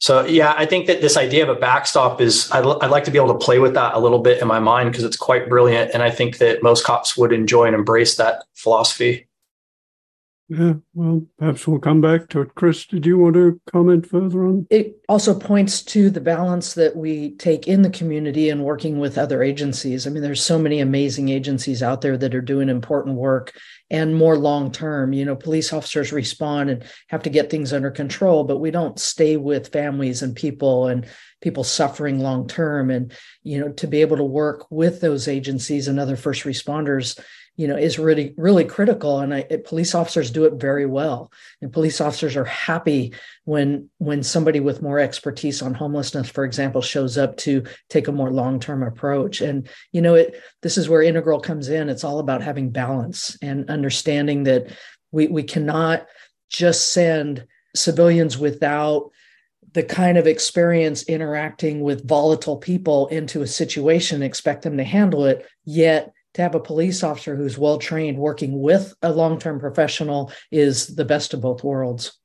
So 0.00 0.26
yeah 0.26 0.54
i 0.58 0.66
think 0.66 0.86
that 0.86 1.00
this 1.00 1.16
idea 1.16 1.44
of 1.44 1.56
a 1.56 1.58
backstop 1.58 2.20
is 2.20 2.50
i'd, 2.50 2.66
I'd 2.82 2.90
like 2.90 3.04
to 3.04 3.10
be 3.10 3.16
able 3.16 3.32
to 3.32 3.44
play 3.44 3.58
with 3.58 3.72
that 3.74 3.94
a 3.94 3.98
little 3.98 4.18
bit 4.18 4.42
in 4.42 4.48
my 4.48 4.60
mind 4.60 4.90
because 4.92 5.04
it's 5.04 5.16
quite 5.16 5.48
brilliant 5.48 5.92
and 5.94 6.02
i 6.02 6.10
think 6.10 6.38
that 6.38 6.62
most 6.62 6.84
cops 6.84 7.16
would 7.16 7.32
enjoy 7.32 7.64
and 7.64 7.74
embrace 7.74 8.16
that 8.16 8.44
philosophy 8.54 9.26
yeah, 10.48 10.74
well, 10.92 11.22
perhaps 11.38 11.66
we'll 11.66 11.78
come 11.78 12.02
back 12.02 12.28
to 12.28 12.42
it. 12.42 12.54
Chris, 12.54 12.84
did 12.84 13.06
you 13.06 13.16
want 13.16 13.34
to 13.34 13.58
comment 13.72 14.06
further 14.06 14.44
on? 14.44 14.66
It 14.68 14.96
also 15.08 15.38
points 15.38 15.82
to 15.84 16.10
the 16.10 16.20
balance 16.20 16.74
that 16.74 16.94
we 16.94 17.34
take 17.36 17.66
in 17.66 17.80
the 17.80 17.88
community 17.88 18.50
and 18.50 18.62
working 18.62 18.98
with 18.98 19.16
other 19.16 19.42
agencies. 19.42 20.06
I 20.06 20.10
mean, 20.10 20.22
there's 20.22 20.42
so 20.42 20.58
many 20.58 20.80
amazing 20.80 21.30
agencies 21.30 21.82
out 21.82 22.02
there 22.02 22.18
that 22.18 22.34
are 22.34 22.42
doing 22.42 22.68
important 22.68 23.16
work 23.16 23.54
and 23.88 24.14
more 24.14 24.36
long 24.36 24.70
term. 24.70 25.14
You 25.14 25.24
know, 25.24 25.34
police 25.34 25.72
officers 25.72 26.12
respond 26.12 26.68
and 26.68 26.84
have 27.08 27.22
to 27.22 27.30
get 27.30 27.48
things 27.48 27.72
under 27.72 27.90
control, 27.90 28.44
but 28.44 28.58
we 28.58 28.70
don't 28.70 29.00
stay 29.00 29.38
with 29.38 29.72
families 29.72 30.20
and 30.20 30.36
people 30.36 30.88
and 30.88 31.06
people 31.40 31.64
suffering 31.64 32.18
long 32.18 32.46
term. 32.48 32.90
And, 32.90 33.12
you 33.42 33.60
know, 33.60 33.72
to 33.72 33.86
be 33.86 34.02
able 34.02 34.18
to 34.18 34.24
work 34.24 34.66
with 34.70 35.00
those 35.00 35.26
agencies 35.26 35.88
and 35.88 35.98
other 35.98 36.16
first 36.16 36.44
responders 36.44 37.18
you 37.56 37.68
know 37.68 37.76
is 37.76 37.98
really 37.98 38.34
really 38.36 38.64
critical 38.64 39.20
and 39.20 39.32
I, 39.32 39.42
police 39.64 39.94
officers 39.94 40.30
do 40.30 40.44
it 40.44 40.54
very 40.54 40.86
well. 40.86 41.30
And 41.60 41.72
police 41.72 42.00
officers 42.00 42.36
are 42.36 42.44
happy 42.44 43.14
when 43.44 43.88
when 43.98 44.22
somebody 44.22 44.60
with 44.60 44.82
more 44.82 44.98
expertise 44.98 45.62
on 45.62 45.74
homelessness 45.74 46.28
for 46.28 46.44
example 46.44 46.82
shows 46.82 47.16
up 47.16 47.36
to 47.38 47.64
take 47.88 48.08
a 48.08 48.12
more 48.12 48.30
long-term 48.30 48.82
approach. 48.82 49.40
And 49.40 49.68
you 49.92 50.02
know 50.02 50.14
it 50.14 50.40
this 50.62 50.76
is 50.76 50.88
where 50.88 51.02
integral 51.02 51.40
comes 51.40 51.68
in. 51.68 51.88
It's 51.88 52.04
all 52.04 52.18
about 52.18 52.42
having 52.42 52.70
balance 52.70 53.36
and 53.42 53.70
understanding 53.70 54.44
that 54.44 54.66
we 55.12 55.28
we 55.28 55.42
cannot 55.42 56.06
just 56.50 56.92
send 56.92 57.46
civilians 57.74 58.38
without 58.38 59.10
the 59.74 59.82
kind 59.82 60.16
of 60.16 60.26
experience 60.26 61.02
interacting 61.04 61.80
with 61.80 62.08
volatile 62.08 62.56
people 62.56 63.08
into 63.08 63.42
a 63.42 63.46
situation 63.46 64.22
expect 64.22 64.62
them 64.62 64.76
to 64.76 64.84
handle 64.84 65.24
it 65.24 65.46
yet 65.64 66.13
to 66.34 66.42
have 66.42 66.54
a 66.54 66.60
police 66.60 67.02
officer 67.02 67.36
who's 67.36 67.56
well 67.56 67.78
trained 67.78 68.18
working 68.18 68.60
with 68.60 68.94
a 69.02 69.12
long 69.12 69.38
term 69.38 69.58
professional 69.58 70.32
is 70.50 70.94
the 70.94 71.04
best 71.04 71.32
of 71.32 71.40
both 71.40 71.64
worlds. 71.64 72.18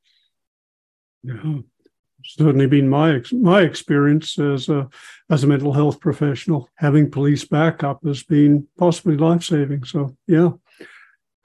Yeah, 1.22 1.58
certainly 2.24 2.66
been 2.66 2.88
my 2.88 3.22
my 3.32 3.62
experience 3.62 4.38
as 4.38 4.68
a 4.68 4.88
as 5.30 5.44
a 5.44 5.46
mental 5.46 5.72
health 5.72 6.00
professional. 6.00 6.68
Having 6.76 7.10
police 7.10 7.44
backup 7.44 8.04
has 8.04 8.22
been 8.22 8.66
possibly 8.78 9.16
life 9.16 9.44
saving. 9.44 9.84
So 9.84 10.16
yeah. 10.26 10.50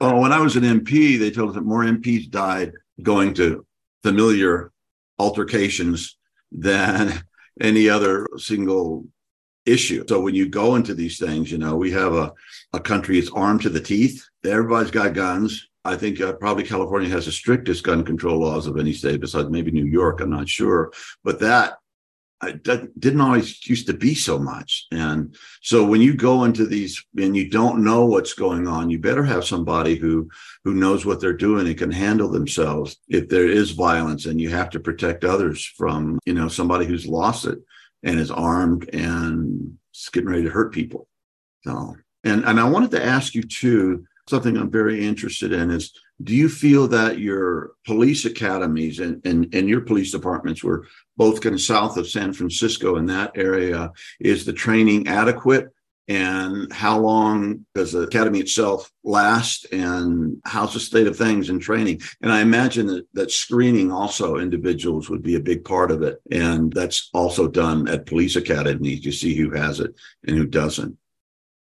Well, 0.00 0.20
when 0.20 0.32
I 0.32 0.40
was 0.40 0.56
an 0.56 0.64
MP, 0.64 1.18
they 1.18 1.30
told 1.30 1.50
us 1.50 1.54
that 1.54 1.62
more 1.64 1.82
MPs 1.82 2.28
died 2.30 2.72
going 3.02 3.32
to 3.34 3.64
familiar 4.02 4.72
altercations 5.18 6.18
than 6.52 7.22
any 7.60 7.88
other 7.88 8.28
single 8.36 9.06
issue. 9.66 10.04
So 10.08 10.20
when 10.20 10.34
you 10.34 10.48
go 10.48 10.76
into 10.76 10.94
these 10.94 11.18
things, 11.18 11.50
you 11.50 11.58
know, 11.58 11.76
we 11.76 11.90
have 11.92 12.14
a, 12.14 12.32
a 12.72 12.80
country 12.80 13.20
that's 13.20 13.32
armed 13.32 13.62
to 13.62 13.68
the 13.68 13.80
teeth. 13.80 14.24
Everybody's 14.44 14.90
got 14.90 15.12
guns. 15.12 15.68
I 15.84 15.96
think 15.96 16.20
uh, 16.20 16.32
probably 16.34 16.64
California 16.64 17.08
has 17.10 17.26
the 17.26 17.32
strictest 17.32 17.84
gun 17.84 18.04
control 18.04 18.40
laws 18.40 18.66
of 18.66 18.78
any 18.78 18.92
state 18.92 19.20
besides 19.20 19.50
maybe 19.50 19.70
New 19.70 19.86
York. 19.86 20.20
I'm 20.20 20.30
not 20.30 20.48
sure. 20.48 20.92
But 21.22 21.40
that 21.40 21.74
it 22.42 22.62
didn't 23.00 23.20
always 23.20 23.66
used 23.66 23.86
to 23.86 23.94
be 23.94 24.14
so 24.14 24.38
much. 24.38 24.86
And 24.92 25.34
so 25.62 25.84
when 25.84 26.02
you 26.02 26.14
go 26.14 26.44
into 26.44 26.66
these 26.66 27.02
and 27.16 27.34
you 27.34 27.48
don't 27.48 27.82
know 27.82 28.04
what's 28.04 28.34
going 28.34 28.68
on, 28.68 28.90
you 28.90 28.98
better 28.98 29.24
have 29.24 29.44
somebody 29.44 29.96
who 29.96 30.28
who 30.64 30.74
knows 30.74 31.06
what 31.06 31.20
they're 31.20 31.32
doing 31.32 31.66
and 31.66 31.78
can 31.78 31.90
handle 31.90 32.30
themselves 32.30 32.98
if 33.08 33.28
there 33.28 33.48
is 33.48 33.70
violence 33.70 34.26
and 34.26 34.40
you 34.40 34.50
have 34.50 34.70
to 34.70 34.80
protect 34.80 35.24
others 35.24 35.64
from, 35.64 36.18
you 36.26 36.34
know, 36.34 36.48
somebody 36.48 36.84
who's 36.84 37.06
lost 37.06 37.46
it 37.46 37.58
and 38.06 38.18
is 38.18 38.30
armed 38.30 38.88
and 38.94 39.76
is 39.94 40.08
getting 40.10 40.30
ready 40.30 40.44
to 40.44 40.50
hurt 40.50 40.72
people. 40.72 41.08
So 41.64 41.96
and 42.24 42.44
and 42.44 42.58
I 42.58 42.64
wanted 42.64 42.92
to 42.92 43.04
ask 43.04 43.34
you 43.34 43.42
too, 43.42 44.06
something 44.28 44.56
I'm 44.56 44.70
very 44.70 45.06
interested 45.06 45.52
in 45.52 45.70
is 45.70 45.92
do 46.22 46.34
you 46.34 46.48
feel 46.48 46.88
that 46.88 47.18
your 47.18 47.72
police 47.84 48.24
academies 48.24 49.00
and, 49.00 49.24
and, 49.26 49.54
and 49.54 49.68
your 49.68 49.82
police 49.82 50.10
departments 50.12 50.64
were 50.64 50.86
both 51.18 51.42
kind 51.42 51.54
of 51.54 51.60
south 51.60 51.98
of 51.98 52.08
San 52.08 52.32
Francisco 52.32 52.96
in 52.96 53.06
that 53.06 53.32
area? 53.34 53.92
Is 54.18 54.46
the 54.46 54.54
training 54.54 55.08
adequate? 55.08 55.68
And 56.08 56.72
how 56.72 56.98
long 57.00 57.66
does 57.74 57.92
the 57.92 58.02
academy 58.02 58.38
itself 58.38 58.92
last? 59.02 59.66
And 59.72 60.40
how's 60.44 60.72
the 60.72 60.80
state 60.80 61.06
of 61.06 61.16
things 61.16 61.50
in 61.50 61.58
training? 61.58 62.00
And 62.22 62.32
I 62.32 62.40
imagine 62.40 62.86
that, 62.86 63.06
that 63.14 63.30
screening 63.30 63.90
also 63.90 64.36
individuals 64.36 65.10
would 65.10 65.22
be 65.22 65.34
a 65.34 65.40
big 65.40 65.64
part 65.64 65.90
of 65.90 66.02
it. 66.02 66.20
And 66.30 66.72
that's 66.72 67.10
also 67.12 67.48
done 67.48 67.88
at 67.88 68.06
police 68.06 68.36
academies. 68.36 69.04
You 69.04 69.12
see 69.12 69.34
who 69.34 69.50
has 69.50 69.80
it 69.80 69.94
and 70.26 70.36
who 70.36 70.46
doesn't. 70.46 70.96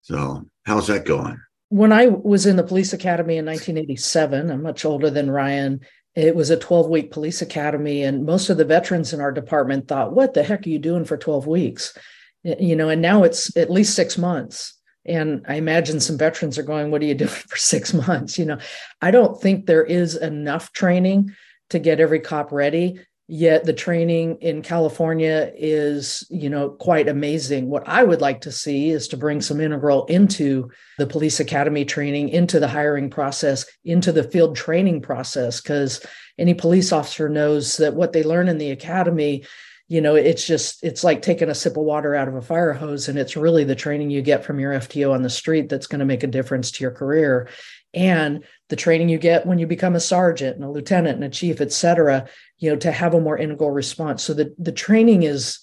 So 0.03 0.47
how's 0.65 0.87
that 0.87 1.05
going? 1.05 1.41
when 1.69 1.93
I 1.93 2.07
was 2.07 2.47
in 2.47 2.57
the 2.57 2.63
police 2.65 2.93
academy 2.93 3.37
in 3.37 3.45
1987, 3.45 4.51
I'm 4.51 4.63
much 4.63 4.85
older 4.85 5.11
than 5.11 5.31
Ryan. 5.31 5.81
It 6.15 6.35
was 6.35 6.51
a 6.51 6.57
12 6.57 6.89
week 6.89 7.11
police 7.11 7.43
academy, 7.43 8.03
and 8.03 8.25
most 8.25 8.49
of 8.49 8.57
the 8.57 8.65
veterans 8.65 9.13
in 9.13 9.21
our 9.21 9.33
department 9.33 9.87
thought, 9.87 10.13
What 10.13 10.35
the 10.35 10.43
heck 10.43 10.67
are 10.67 10.71
you 10.71 10.79
doing 10.79 11.05
for 11.05 11.17
12 11.17 11.47
weeks? 11.47 11.97
You 12.45 12.77
know, 12.77 12.89
and 12.89 13.03
now 13.03 13.25
it's 13.25 13.57
at 13.57 13.71
least 13.71 13.95
six 13.95 14.17
months. 14.17 14.75
And 15.05 15.45
I 15.49 15.55
imagine 15.55 16.01
some 16.01 16.19
veterans 16.19 16.59
are 16.59 16.63
going, 16.63 16.91
What 16.91 17.03
are 17.03 17.07
you 17.07 17.15
doing 17.15 17.31
for 17.49 17.57
six 17.57 17.93
months? 17.93 18.39
You 18.39 18.47
know, 18.47 18.59
I 19.01 19.11
don't 19.11 19.41
think 19.41 19.67
there 19.67 19.85
is 19.85 20.17
enough 20.17 20.73
training 20.73 21.35
to 21.71 21.79
get 21.79 22.01
every 22.01 22.21
cop 22.21 22.53
ready 22.53 23.01
yet 23.31 23.65
the 23.65 23.75
training 23.75 24.37
in 24.41 24.63
california 24.63 25.53
is 25.55 26.27
you 26.31 26.49
know 26.49 26.71
quite 26.71 27.09
amazing 27.09 27.69
what 27.69 27.87
i 27.87 28.03
would 28.03 28.23
like 28.23 28.41
to 28.41 28.51
see 28.51 28.89
is 28.89 29.07
to 29.07 29.19
bring 29.19 29.43
some 29.43 29.61
integral 29.61 30.07
into 30.07 30.69
the 30.97 31.07
police 31.07 31.39
academy 31.39 31.85
training 31.85 32.31
into 32.31 32.59
the 32.59 32.67
hiring 32.67 33.11
process 33.11 33.67
into 33.85 34.13
the 34.13 34.23
field 34.23 34.57
training 34.57 35.03
process 35.03 35.61
because 35.61 36.05
any 36.39 36.55
police 36.55 36.91
officer 36.91 37.29
knows 37.29 37.77
that 37.77 37.95
what 37.95 38.15
they 38.15 38.23
learn 38.23 38.49
in 38.49 38.57
the 38.57 38.71
academy 38.71 39.45
you 39.89 40.03
know 40.03 40.15
it's 40.15 40.47
just 40.47 40.85
it's 40.85 41.03
like 41.03 41.23
taking 41.23 41.49
a 41.49 41.55
sip 41.55 41.77
of 41.77 41.83
water 41.83 42.15
out 42.15 42.29
of 42.29 42.35
a 42.35 42.43
fire 42.43 42.75
hose 42.75 43.09
and 43.09 43.19
it's 43.19 43.37
really 43.37 43.65
the 43.65 43.75
training 43.75 44.11
you 44.11 44.23
get 44.23 44.45
from 44.45 44.61
your 44.61 44.73
fto 44.73 45.13
on 45.13 45.23
the 45.23 45.31
street 45.31 45.69
that's 45.69 45.87
going 45.87 45.99
to 45.99 46.05
make 46.05 46.23
a 46.23 46.29
difference 46.29 46.71
to 46.71 46.85
your 46.85 46.91
career. 46.91 47.49
And 47.95 48.45
the 48.69 48.77
training 48.77 49.09
you 49.09 49.17
get 49.17 49.47
when 49.47 49.59
you 49.59 49.67
become 49.67 49.97
a 49.97 50.01
sergeant 50.01 50.57
and 50.57 50.65
a 50.65 50.71
lieutenant 50.71 51.17
and 51.17 51.25
a 51.25 51.31
chief 51.31 51.61
et 51.61 51.73
cetera 51.73 52.29
you 52.59 52.71
know 52.71 52.77
to 52.77 52.93
have 52.93 53.15
a 53.15 53.21
more 53.21 53.39
integral 53.39 53.71
response. 53.71 54.23
So 54.23 54.35
the, 54.35 54.55
the 54.59 54.73
training 54.73 55.23
is 55.23 55.59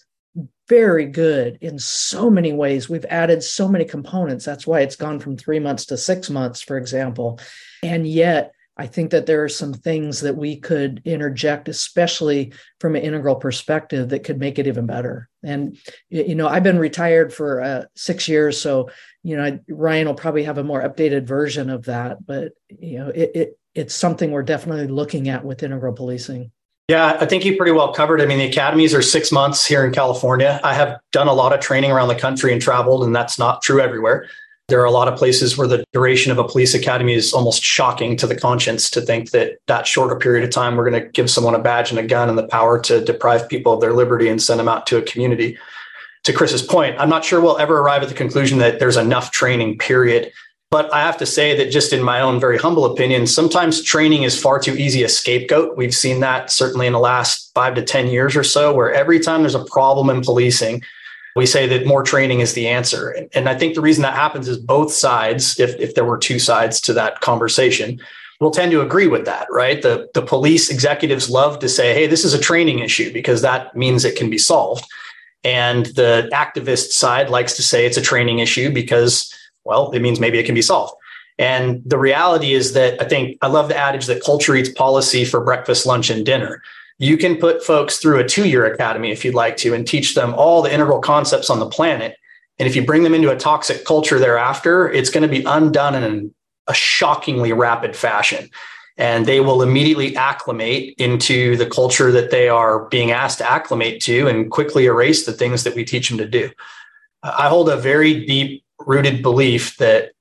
very 0.67 1.05
good 1.05 1.59
in 1.61 1.77
so 1.77 2.29
many 2.31 2.51
ways. 2.51 2.89
We've 2.89 3.05
added 3.05 3.43
so 3.43 3.67
many 3.67 3.85
components. 3.85 4.43
That's 4.43 4.65
why 4.65 4.81
it's 4.81 4.95
gone 4.95 5.19
from 5.19 5.37
three 5.37 5.59
months 5.59 5.85
to 5.85 5.97
six 5.97 6.29
months 6.29 6.61
for 6.61 6.77
example. 6.77 7.39
And 7.83 8.07
yet 8.07 8.53
i 8.77 8.85
think 8.85 9.11
that 9.11 9.25
there 9.25 9.43
are 9.43 9.49
some 9.49 9.73
things 9.73 10.21
that 10.21 10.35
we 10.35 10.57
could 10.57 11.01
interject 11.05 11.67
especially 11.67 12.53
from 12.79 12.95
an 12.95 13.01
integral 13.01 13.35
perspective 13.35 14.09
that 14.09 14.23
could 14.23 14.39
make 14.39 14.59
it 14.59 14.67
even 14.67 14.85
better 14.85 15.29
and 15.43 15.77
you 16.09 16.35
know 16.35 16.47
i've 16.47 16.63
been 16.63 16.79
retired 16.79 17.33
for 17.33 17.61
uh, 17.61 17.83
six 17.95 18.27
years 18.27 18.59
so 18.59 18.89
you 19.23 19.35
know 19.35 19.59
ryan 19.69 20.07
will 20.07 20.13
probably 20.13 20.43
have 20.43 20.57
a 20.57 20.63
more 20.63 20.81
updated 20.81 21.25
version 21.25 21.69
of 21.69 21.85
that 21.85 22.25
but 22.25 22.53
you 22.69 22.97
know 22.97 23.09
it, 23.09 23.31
it 23.35 23.59
it's 23.73 23.93
something 23.93 24.31
we're 24.31 24.43
definitely 24.43 24.87
looking 24.87 25.29
at 25.29 25.43
with 25.43 25.63
integral 25.63 25.93
policing 25.93 26.51
yeah, 26.87 27.17
I 27.19 27.25
think 27.25 27.45
you 27.45 27.57
pretty 27.57 27.71
well 27.71 27.91
covered. 27.93 28.21
I 28.21 28.27
mean, 28.27 28.37
the 28.37 28.45
academies 28.45 28.93
are 28.93 29.01
six 29.01 29.31
months 29.31 29.65
here 29.65 29.83
in 29.83 29.91
California. 29.91 30.59
I 30.63 30.75
have 30.75 30.99
done 31.11 31.27
a 31.27 31.33
lot 31.33 31.51
of 31.51 31.59
training 31.59 31.89
around 31.89 32.09
the 32.09 32.15
country 32.15 32.53
and 32.53 32.61
traveled, 32.61 33.03
and 33.03 33.15
that's 33.15 33.39
not 33.39 33.63
true 33.63 33.81
everywhere. 33.81 34.27
There 34.67 34.81
are 34.81 34.85
a 34.85 34.91
lot 34.91 35.07
of 35.07 35.17
places 35.17 35.57
where 35.57 35.67
the 35.67 35.85
duration 35.93 36.31
of 36.31 36.39
a 36.39 36.43
police 36.43 36.73
academy 36.73 37.13
is 37.13 37.33
almost 37.33 37.63
shocking 37.63 38.17
to 38.17 38.25
the 38.25 38.35
conscience 38.35 38.89
to 38.91 39.01
think 39.01 39.29
that 39.29 39.59
that 39.67 39.85
shorter 39.85 40.15
period 40.15 40.43
of 40.43 40.49
time, 40.49 40.75
we're 40.75 40.89
going 40.89 41.03
to 41.03 41.09
give 41.09 41.29
someone 41.29 41.53
a 41.53 41.59
badge 41.59 41.91
and 41.91 41.99
a 41.99 42.03
gun 42.03 42.29
and 42.29 42.37
the 42.37 42.47
power 42.47 42.79
to 42.79 43.03
deprive 43.03 43.47
people 43.47 43.73
of 43.73 43.81
their 43.81 43.93
liberty 43.93 44.27
and 44.27 44.41
send 44.41 44.59
them 44.59 44.67
out 44.67 44.87
to 44.87 44.97
a 44.97 45.03
community. 45.03 45.55
To 46.23 46.33
Chris's 46.33 46.63
point, 46.63 46.95
I'm 46.99 47.09
not 47.09 47.23
sure 47.23 47.39
we'll 47.39 47.59
ever 47.59 47.77
arrive 47.77 48.01
at 48.01 48.09
the 48.09 48.15
conclusion 48.15 48.57
that 48.57 48.79
there's 48.79 48.97
enough 48.97 49.29
training, 49.29 49.77
period. 49.77 50.31
But 50.71 50.91
I 50.91 51.01
have 51.01 51.17
to 51.17 51.27
say 51.27 51.55
that 51.57 51.71
just 51.71 51.93
in 51.93 52.01
my 52.01 52.19
own 52.19 52.39
very 52.39 52.57
humble 52.57 52.85
opinion, 52.85 53.27
sometimes 53.27 53.83
training 53.83 54.23
is 54.23 54.41
far 54.41 54.57
too 54.57 54.73
easy 54.73 55.03
a 55.03 55.09
scapegoat. 55.09 55.77
We've 55.77 55.93
seen 55.93 56.21
that 56.21 56.51
certainly 56.51 56.87
in 56.87 56.93
the 56.93 56.99
last 56.99 57.51
five 57.53 57.75
to 57.75 57.83
10 57.83 58.07
years 58.07 58.35
or 58.35 58.43
so, 58.43 58.73
where 58.73 58.91
every 58.91 59.19
time 59.19 59.41
there's 59.41 59.53
a 59.53 59.63
problem 59.65 60.09
in 60.09 60.23
policing, 60.23 60.81
we 61.35 61.45
say 61.45 61.67
that 61.67 61.85
more 61.85 62.03
training 62.03 62.39
is 62.39 62.53
the 62.53 62.67
answer. 62.67 63.27
And 63.33 63.49
I 63.49 63.55
think 63.55 63.75
the 63.75 63.81
reason 63.81 64.03
that 64.03 64.13
happens 64.13 64.47
is 64.47 64.57
both 64.57 64.91
sides, 64.91 65.59
if, 65.59 65.75
if 65.79 65.95
there 65.95 66.05
were 66.05 66.17
two 66.17 66.39
sides 66.39 66.79
to 66.81 66.93
that 66.93 67.21
conversation, 67.21 67.99
will 68.39 68.51
tend 68.51 68.71
to 68.71 68.81
agree 68.81 69.07
with 69.07 69.25
that, 69.25 69.47
right? 69.49 69.81
The, 69.81 70.09
the 70.13 70.21
police 70.21 70.69
executives 70.69 71.29
love 71.29 71.59
to 71.59 71.69
say, 71.69 71.93
hey, 71.93 72.07
this 72.07 72.25
is 72.25 72.33
a 72.33 72.39
training 72.39 72.79
issue 72.79 73.11
because 73.11 73.41
that 73.41 73.75
means 73.75 74.03
it 74.03 74.17
can 74.17 74.29
be 74.29 74.37
solved. 74.37 74.85
And 75.43 75.87
the 75.87 76.29
activist 76.33 76.91
side 76.91 77.29
likes 77.29 77.53
to 77.55 77.63
say 77.63 77.85
it's 77.85 77.97
a 77.97 78.01
training 78.01 78.39
issue 78.39 78.71
because 78.73 79.33
well, 79.65 79.91
it 79.91 80.01
means 80.01 80.19
maybe 80.19 80.39
it 80.39 80.45
can 80.45 80.55
be 80.55 80.61
solved. 80.61 80.93
And 81.37 81.81
the 81.85 81.97
reality 81.97 82.53
is 82.53 82.73
that 82.73 83.01
I 83.01 83.05
think 83.05 83.37
I 83.41 83.47
love 83.47 83.67
the 83.67 83.75
adage 83.75 84.05
that 84.05 84.23
culture 84.23 84.55
eats 84.55 84.69
policy 84.69 85.25
for 85.25 85.43
breakfast, 85.43 85.85
lunch, 85.85 86.09
and 86.09 86.25
dinner. 86.25 86.61
You 86.97 87.17
can 87.17 87.35
put 87.37 87.63
folks 87.63 87.97
through 87.97 88.19
a 88.19 88.27
two 88.27 88.47
year 88.47 88.65
academy 88.65 89.11
if 89.11 89.25
you'd 89.25 89.35
like 89.35 89.57
to 89.57 89.73
and 89.73 89.87
teach 89.87 90.15
them 90.15 90.33
all 90.35 90.61
the 90.61 90.73
integral 90.73 90.99
concepts 90.99 91.49
on 91.49 91.59
the 91.59 91.69
planet. 91.69 92.15
And 92.57 92.67
if 92.67 92.75
you 92.75 92.85
bring 92.85 93.03
them 93.03 93.13
into 93.13 93.31
a 93.31 93.37
toxic 93.37 93.83
culture 93.85 94.17
thereafter, 94.17 94.89
it's 94.89 95.09
going 95.09 95.23
to 95.23 95.29
be 95.29 95.43
undone 95.43 95.95
in 95.95 96.33
a 96.67 96.73
shockingly 96.73 97.51
rapid 97.51 97.95
fashion. 97.95 98.49
And 98.97 99.25
they 99.25 99.41
will 99.41 99.61
immediately 99.61 100.15
acclimate 100.15 100.95
into 100.97 101.57
the 101.57 101.65
culture 101.65 102.11
that 102.13 102.31
they 102.31 102.47
are 102.47 102.85
being 102.85 103.11
asked 103.11 103.39
to 103.39 103.49
acclimate 103.49 104.01
to 104.03 104.27
and 104.29 104.49
quickly 104.49 104.85
erase 104.85 105.25
the 105.25 105.33
things 105.33 105.65
that 105.65 105.75
we 105.75 105.83
teach 105.83 106.07
them 106.07 106.17
to 106.17 106.27
do. 106.27 106.49
I 107.23 107.49
hold 107.49 107.67
a 107.67 107.75
very 107.75 108.25
deep 108.25 108.63
rooted 108.79 109.21
belief 109.21 109.75
that 109.77 110.11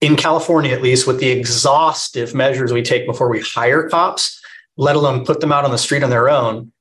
in 0.00 0.16
California, 0.16 0.72
at 0.72 0.82
least, 0.82 1.06
with 1.06 1.20
the 1.20 1.28
exhaustive 1.28 2.34
measures 2.34 2.72
we 2.72 2.82
take 2.82 3.06
before 3.06 3.28
we 3.28 3.40
hire 3.40 3.88
cops, 3.88 4.39
let 4.76 4.96
alone 4.96 5.24
put 5.24 5.40
them 5.40 5.52
out 5.52 5.64
on 5.64 5.70
the 5.70 5.78
street 5.78 6.02
on 6.02 6.10
their 6.10 6.28
own, 6.28 6.72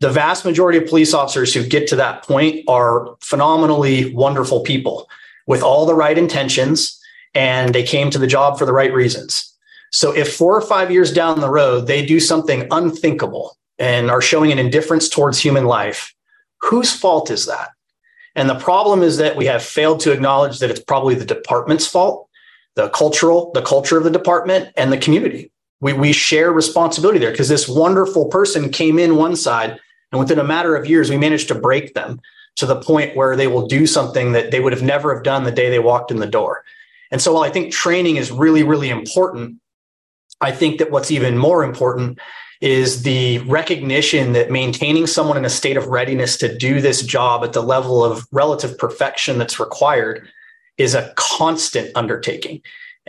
the 0.00 0.10
vast 0.10 0.44
majority 0.44 0.78
of 0.78 0.88
police 0.88 1.12
officers 1.12 1.52
who 1.52 1.66
get 1.66 1.86
to 1.88 1.96
that 1.96 2.22
point 2.22 2.64
are 2.68 3.16
phenomenally 3.20 4.14
wonderful 4.14 4.60
people 4.62 5.08
with 5.46 5.62
all 5.62 5.84
the 5.84 5.94
right 5.94 6.16
intentions 6.16 6.98
and 7.34 7.74
they 7.74 7.82
came 7.82 8.10
to 8.10 8.18
the 8.18 8.26
job 8.26 8.58
for 8.58 8.64
the 8.66 8.72
right 8.72 8.92
reasons. 8.92 9.46
So 9.92 10.14
if 10.16 10.34
four 10.34 10.56
or 10.56 10.62
five 10.62 10.90
years 10.90 11.12
down 11.12 11.40
the 11.40 11.50
road 11.50 11.86
they 11.86 12.04
do 12.04 12.18
something 12.18 12.66
unthinkable 12.70 13.56
and 13.78 14.10
are 14.10 14.22
showing 14.22 14.52
an 14.52 14.58
indifference 14.58 15.08
towards 15.08 15.38
human 15.38 15.66
life, 15.66 16.14
whose 16.60 16.92
fault 16.92 17.30
is 17.30 17.46
that? 17.46 17.70
And 18.34 18.48
the 18.48 18.58
problem 18.58 19.02
is 19.02 19.16
that 19.16 19.36
we 19.36 19.46
have 19.46 19.62
failed 19.62 20.00
to 20.00 20.12
acknowledge 20.12 20.60
that 20.60 20.70
it's 20.70 20.80
probably 20.80 21.14
the 21.14 21.24
department's 21.24 21.86
fault, 21.86 22.28
the 22.76 22.88
cultural, 22.90 23.50
the 23.52 23.62
culture 23.62 23.98
of 23.98 24.04
the 24.04 24.10
department, 24.10 24.72
and 24.76 24.92
the 24.92 24.98
community. 24.98 25.50
We, 25.80 25.92
we 25.92 26.12
share 26.12 26.52
responsibility 26.52 27.18
there 27.18 27.30
because 27.30 27.48
this 27.48 27.68
wonderful 27.68 28.26
person 28.26 28.70
came 28.70 28.98
in 28.98 29.16
one 29.16 29.36
side, 29.36 29.78
and 30.12 30.18
within 30.18 30.38
a 30.38 30.44
matter 30.44 30.76
of 30.76 30.86
years, 30.86 31.10
we 31.10 31.16
managed 31.16 31.48
to 31.48 31.54
break 31.54 31.94
them 31.94 32.20
to 32.56 32.66
the 32.66 32.80
point 32.80 33.16
where 33.16 33.36
they 33.36 33.46
will 33.46 33.66
do 33.66 33.86
something 33.86 34.32
that 34.32 34.50
they 34.50 34.60
would 34.60 34.72
have 34.72 34.82
never 34.82 35.14
have 35.14 35.24
done 35.24 35.44
the 35.44 35.52
day 35.52 35.70
they 35.70 35.78
walked 35.78 36.10
in 36.10 36.18
the 36.18 36.26
door. 36.26 36.64
And 37.10 37.20
so 37.20 37.32
while 37.32 37.42
I 37.42 37.50
think 37.50 37.72
training 37.72 38.16
is 38.16 38.30
really, 38.30 38.62
really 38.62 38.90
important, 38.90 39.58
I 40.40 40.52
think 40.52 40.78
that 40.78 40.90
what's 40.90 41.10
even 41.10 41.38
more 41.38 41.64
important 41.64 42.18
is 42.60 43.02
the 43.02 43.38
recognition 43.40 44.32
that 44.32 44.50
maintaining 44.50 45.06
someone 45.06 45.38
in 45.38 45.44
a 45.44 45.50
state 45.50 45.76
of 45.76 45.86
readiness 45.86 46.36
to 46.36 46.54
do 46.56 46.80
this 46.80 47.02
job 47.02 47.42
at 47.42 47.54
the 47.54 47.62
level 47.62 48.04
of 48.04 48.26
relative 48.32 48.76
perfection 48.76 49.38
that's 49.38 49.58
required 49.58 50.28
is 50.76 50.94
a 50.94 51.12
constant 51.16 51.90
undertaking. 51.94 52.60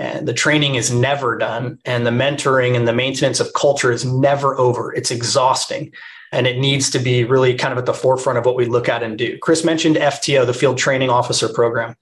And 0.01 0.27
the 0.27 0.33
training 0.33 0.73
is 0.73 0.91
never 0.91 1.37
done, 1.37 1.77
and 1.85 2.07
the 2.07 2.11
mentoring 2.11 2.75
and 2.75 2.87
the 2.87 2.93
maintenance 2.93 3.39
of 3.39 3.53
culture 3.53 3.91
is 3.91 4.03
never 4.03 4.57
over. 4.57 4.91
It's 4.95 5.11
exhausting. 5.11 5.93
And 6.31 6.47
it 6.47 6.57
needs 6.57 6.89
to 6.89 6.97
be 6.97 7.23
really 7.23 7.53
kind 7.53 7.71
of 7.71 7.77
at 7.77 7.85
the 7.85 7.93
forefront 7.93 8.39
of 8.39 8.45
what 8.45 8.55
we 8.55 8.65
look 8.65 8.89
at 8.89 9.03
and 9.03 9.15
do. 9.15 9.37
Chris 9.37 9.63
mentioned 9.63 9.97
FTO, 9.97 10.47
the 10.47 10.55
Field 10.55 10.79
Training 10.79 11.11
Officer 11.11 11.47
Program 11.49 11.95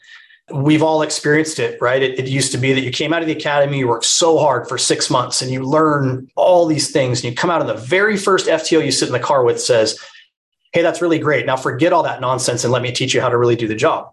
we've 0.52 0.82
all 0.82 1.02
experienced 1.02 1.60
it, 1.60 1.80
right? 1.82 2.02
It, 2.02 2.20
it, 2.20 2.28
used 2.28 2.52
to 2.54 2.58
be 2.58 2.74
that 2.74 2.82
you 2.82 2.90
came 2.90 3.14
out 3.14 3.22
of 3.22 3.28
the 3.28 3.36
academy, 3.36 3.80
you 3.80 3.88
worked 3.88 4.06
so 4.06 4.40
hard 4.40 4.68
for 4.68 4.78
six 4.78 5.10
months 5.10 5.42
and 5.42 5.52
you 5.52 5.64
learn 5.64 6.28
all 6.36 6.66
these 6.66 6.92
things. 6.92 7.20
And 7.20 7.32
you 7.32 7.36
come 7.36 7.52
out 7.52 7.62
of 7.62 7.68
the 7.68 7.76
very 7.76 8.18
first 8.18 8.48
FTO 8.48 8.84
you 8.84 8.92
sit 8.92 9.08
in 9.08 9.14
the 9.14 9.20
car 9.20 9.44
with 9.44 9.62
says, 9.62 10.00
hey, 10.74 10.82
that's 10.82 11.02
really 11.02 11.20
great. 11.20 11.46
Now 11.46 11.56
forget 11.56 11.94
all 11.94 12.04
that 12.04 12.22
nonsense 12.22 12.64
and 12.64 12.74
let 12.74 12.82
me 12.82 12.92
teach 12.92 13.14
you 13.14 13.22
how 13.22 13.30
to 13.30 13.38
really 13.38 13.56
do 13.56 13.68
the 13.68 13.76
job. 13.76 14.12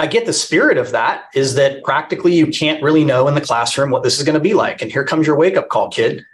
I 0.00 0.06
get 0.06 0.24
the 0.24 0.32
spirit 0.32 0.78
of 0.78 0.92
that 0.92 1.24
is 1.34 1.56
that 1.56 1.84
practically 1.84 2.34
you 2.34 2.46
can't 2.46 2.82
really 2.82 3.04
know 3.04 3.28
in 3.28 3.34
the 3.34 3.40
classroom 3.42 3.90
what 3.90 4.02
this 4.02 4.16
is 4.16 4.24
going 4.24 4.34
to 4.34 4.40
be 4.40 4.54
like. 4.54 4.80
And 4.80 4.90
here 4.90 5.04
comes 5.04 5.26
your 5.26 5.36
wake 5.36 5.58
up 5.58 5.68
call, 5.68 5.90
kid. 5.90 6.24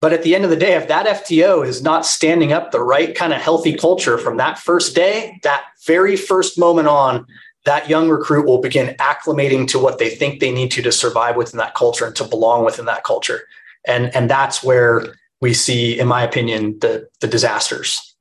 But 0.00 0.12
at 0.12 0.24
the 0.24 0.34
end 0.34 0.42
of 0.42 0.50
the 0.50 0.56
day, 0.56 0.72
if 0.72 0.88
that 0.88 1.06
FTO 1.06 1.64
is 1.64 1.80
not 1.80 2.04
standing 2.04 2.52
up 2.52 2.72
the 2.72 2.82
right 2.82 3.14
kind 3.14 3.32
of 3.32 3.40
healthy 3.40 3.76
culture 3.76 4.18
from 4.18 4.36
that 4.38 4.58
first 4.58 4.96
day, 4.96 5.38
that 5.44 5.64
very 5.86 6.16
first 6.16 6.58
moment 6.58 6.88
on, 6.88 7.24
that 7.66 7.88
young 7.88 8.08
recruit 8.08 8.46
will 8.46 8.60
begin 8.60 8.96
acclimating 8.96 9.68
to 9.68 9.78
what 9.78 10.00
they 10.00 10.10
think 10.10 10.40
they 10.40 10.50
need 10.50 10.72
to 10.72 10.82
to 10.82 10.90
survive 10.90 11.36
within 11.36 11.58
that 11.58 11.76
culture 11.76 12.06
and 12.06 12.16
to 12.16 12.24
belong 12.24 12.64
within 12.64 12.86
that 12.86 13.04
culture. 13.04 13.42
And, 13.86 14.12
and 14.12 14.28
that's 14.28 14.64
where 14.64 15.14
we 15.40 15.54
see, 15.54 16.00
in 16.00 16.08
my 16.08 16.24
opinion, 16.24 16.80
the, 16.80 17.08
the 17.20 17.28
disasters. 17.28 18.13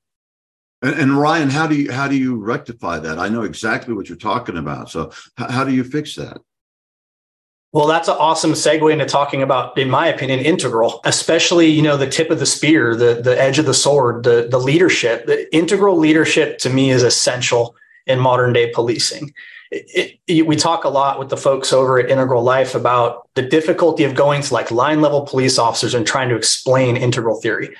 And, 0.84 1.00
and 1.00 1.18
Ryan, 1.18 1.50
how 1.50 1.66
do 1.66 1.76
you 1.76 1.92
how 1.92 2.08
do 2.08 2.16
you 2.16 2.36
rectify 2.36 3.00
that? 3.00 3.18
I 3.18 3.30
know 3.30 3.42
exactly 3.42 3.94
what 3.94 4.10
you're 4.10 4.18
talking 4.18 4.58
about. 4.58 4.92
So 4.92 5.12
how, 5.38 5.64
do 5.64 5.74
you 5.74 5.84
fix 5.84 6.16
that? 6.16 6.38
Well, 7.72 7.88
that's 7.88 8.08
an 8.08 8.18
awesome 8.20 8.52
segue 8.52 8.92
into 8.92 9.06
talking 9.06 9.42
about, 9.42 9.76
in 9.80 9.90
my 9.90 10.06
opinion, 10.06 10.40
integral, 10.42 11.02
especially, 11.06 11.68
you 11.68 11.82
know, 11.82 11.98
the 11.98 12.08
tip 12.08 12.30
of 12.30 12.38
the 12.38 12.46
spear, 12.46 12.96
the, 12.96 13.20
the 13.24 13.42
edge 13.42 13.58
of 13.58 13.66
the 13.66 13.74
sword, 13.74 14.24
the, 14.24 14.48
the 14.52 14.60
leadership. 14.60 15.26
The 15.26 15.52
integral 15.56 15.98
leadership 15.98 16.60
to 16.60 16.70
me 16.70 16.92
is 16.92 17.02
essential 17.02 17.76
in 18.06 18.20
modern 18.20 18.54
day 18.54 18.72
policing. 18.72 19.34
It, 19.72 20.20
it, 20.28 20.46
we 20.46 20.56
talk 20.56 20.84
a 20.84 20.90
lot 20.90 21.18
with 21.18 21.30
the 21.30 21.38
folks 21.38 21.74
over 21.74 21.98
at 21.98 22.12
Integral 22.12 22.44
Life 22.44 22.76
about 22.76 23.28
the 23.34 23.42
difficulty 23.42 24.04
of 24.04 24.14
going 24.14 24.44
to 24.44 24.54
like 24.54 24.70
line 24.70 25.02
level 25.02 25.22
police 25.22 25.58
officers 25.58 25.96
and 25.96 26.06
trying 26.06 26.30
to 26.30 26.36
explain 26.36 26.96
integral 26.96 27.42
theory. 27.42 27.76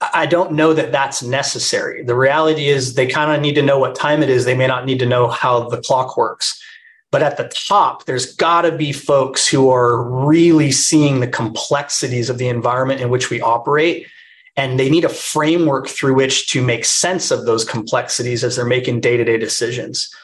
I 0.00 0.26
don't 0.26 0.52
know 0.52 0.74
that 0.74 0.92
that's 0.92 1.22
necessary. 1.22 2.02
The 2.02 2.16
reality 2.16 2.68
is 2.68 2.94
they 2.94 3.06
kind 3.06 3.32
of 3.32 3.40
need 3.40 3.54
to 3.54 3.62
know 3.62 3.78
what 3.78 3.94
time 3.94 4.22
it 4.22 4.28
is. 4.28 4.44
They 4.44 4.56
may 4.56 4.66
not 4.66 4.84
need 4.84 4.98
to 4.98 5.06
know 5.06 5.28
how 5.28 5.68
the 5.68 5.80
clock 5.80 6.16
works. 6.16 6.62
But 7.10 7.22
at 7.22 7.38
the 7.38 7.50
top, 7.68 8.04
there's 8.04 8.34
got 8.34 8.62
to 8.62 8.76
be 8.76 8.92
folks 8.92 9.48
who 9.48 9.70
are 9.70 10.02
really 10.02 10.70
seeing 10.70 11.20
the 11.20 11.28
complexities 11.28 12.28
of 12.28 12.36
the 12.36 12.48
environment 12.48 13.00
in 13.00 13.08
which 13.08 13.30
we 13.30 13.40
operate. 13.40 14.06
And 14.56 14.78
they 14.78 14.90
need 14.90 15.04
a 15.04 15.10
framework 15.10 15.88
through 15.88 16.14
which 16.14 16.48
to 16.50 16.62
make 16.62 16.84
sense 16.84 17.30
of 17.30 17.46
those 17.46 17.64
complexities 17.64 18.44
as 18.44 18.56
they're 18.56 18.64
making 18.66 19.00
day 19.00 19.16
to 19.16 19.24
day 19.24 19.38
decisions. 19.38 20.14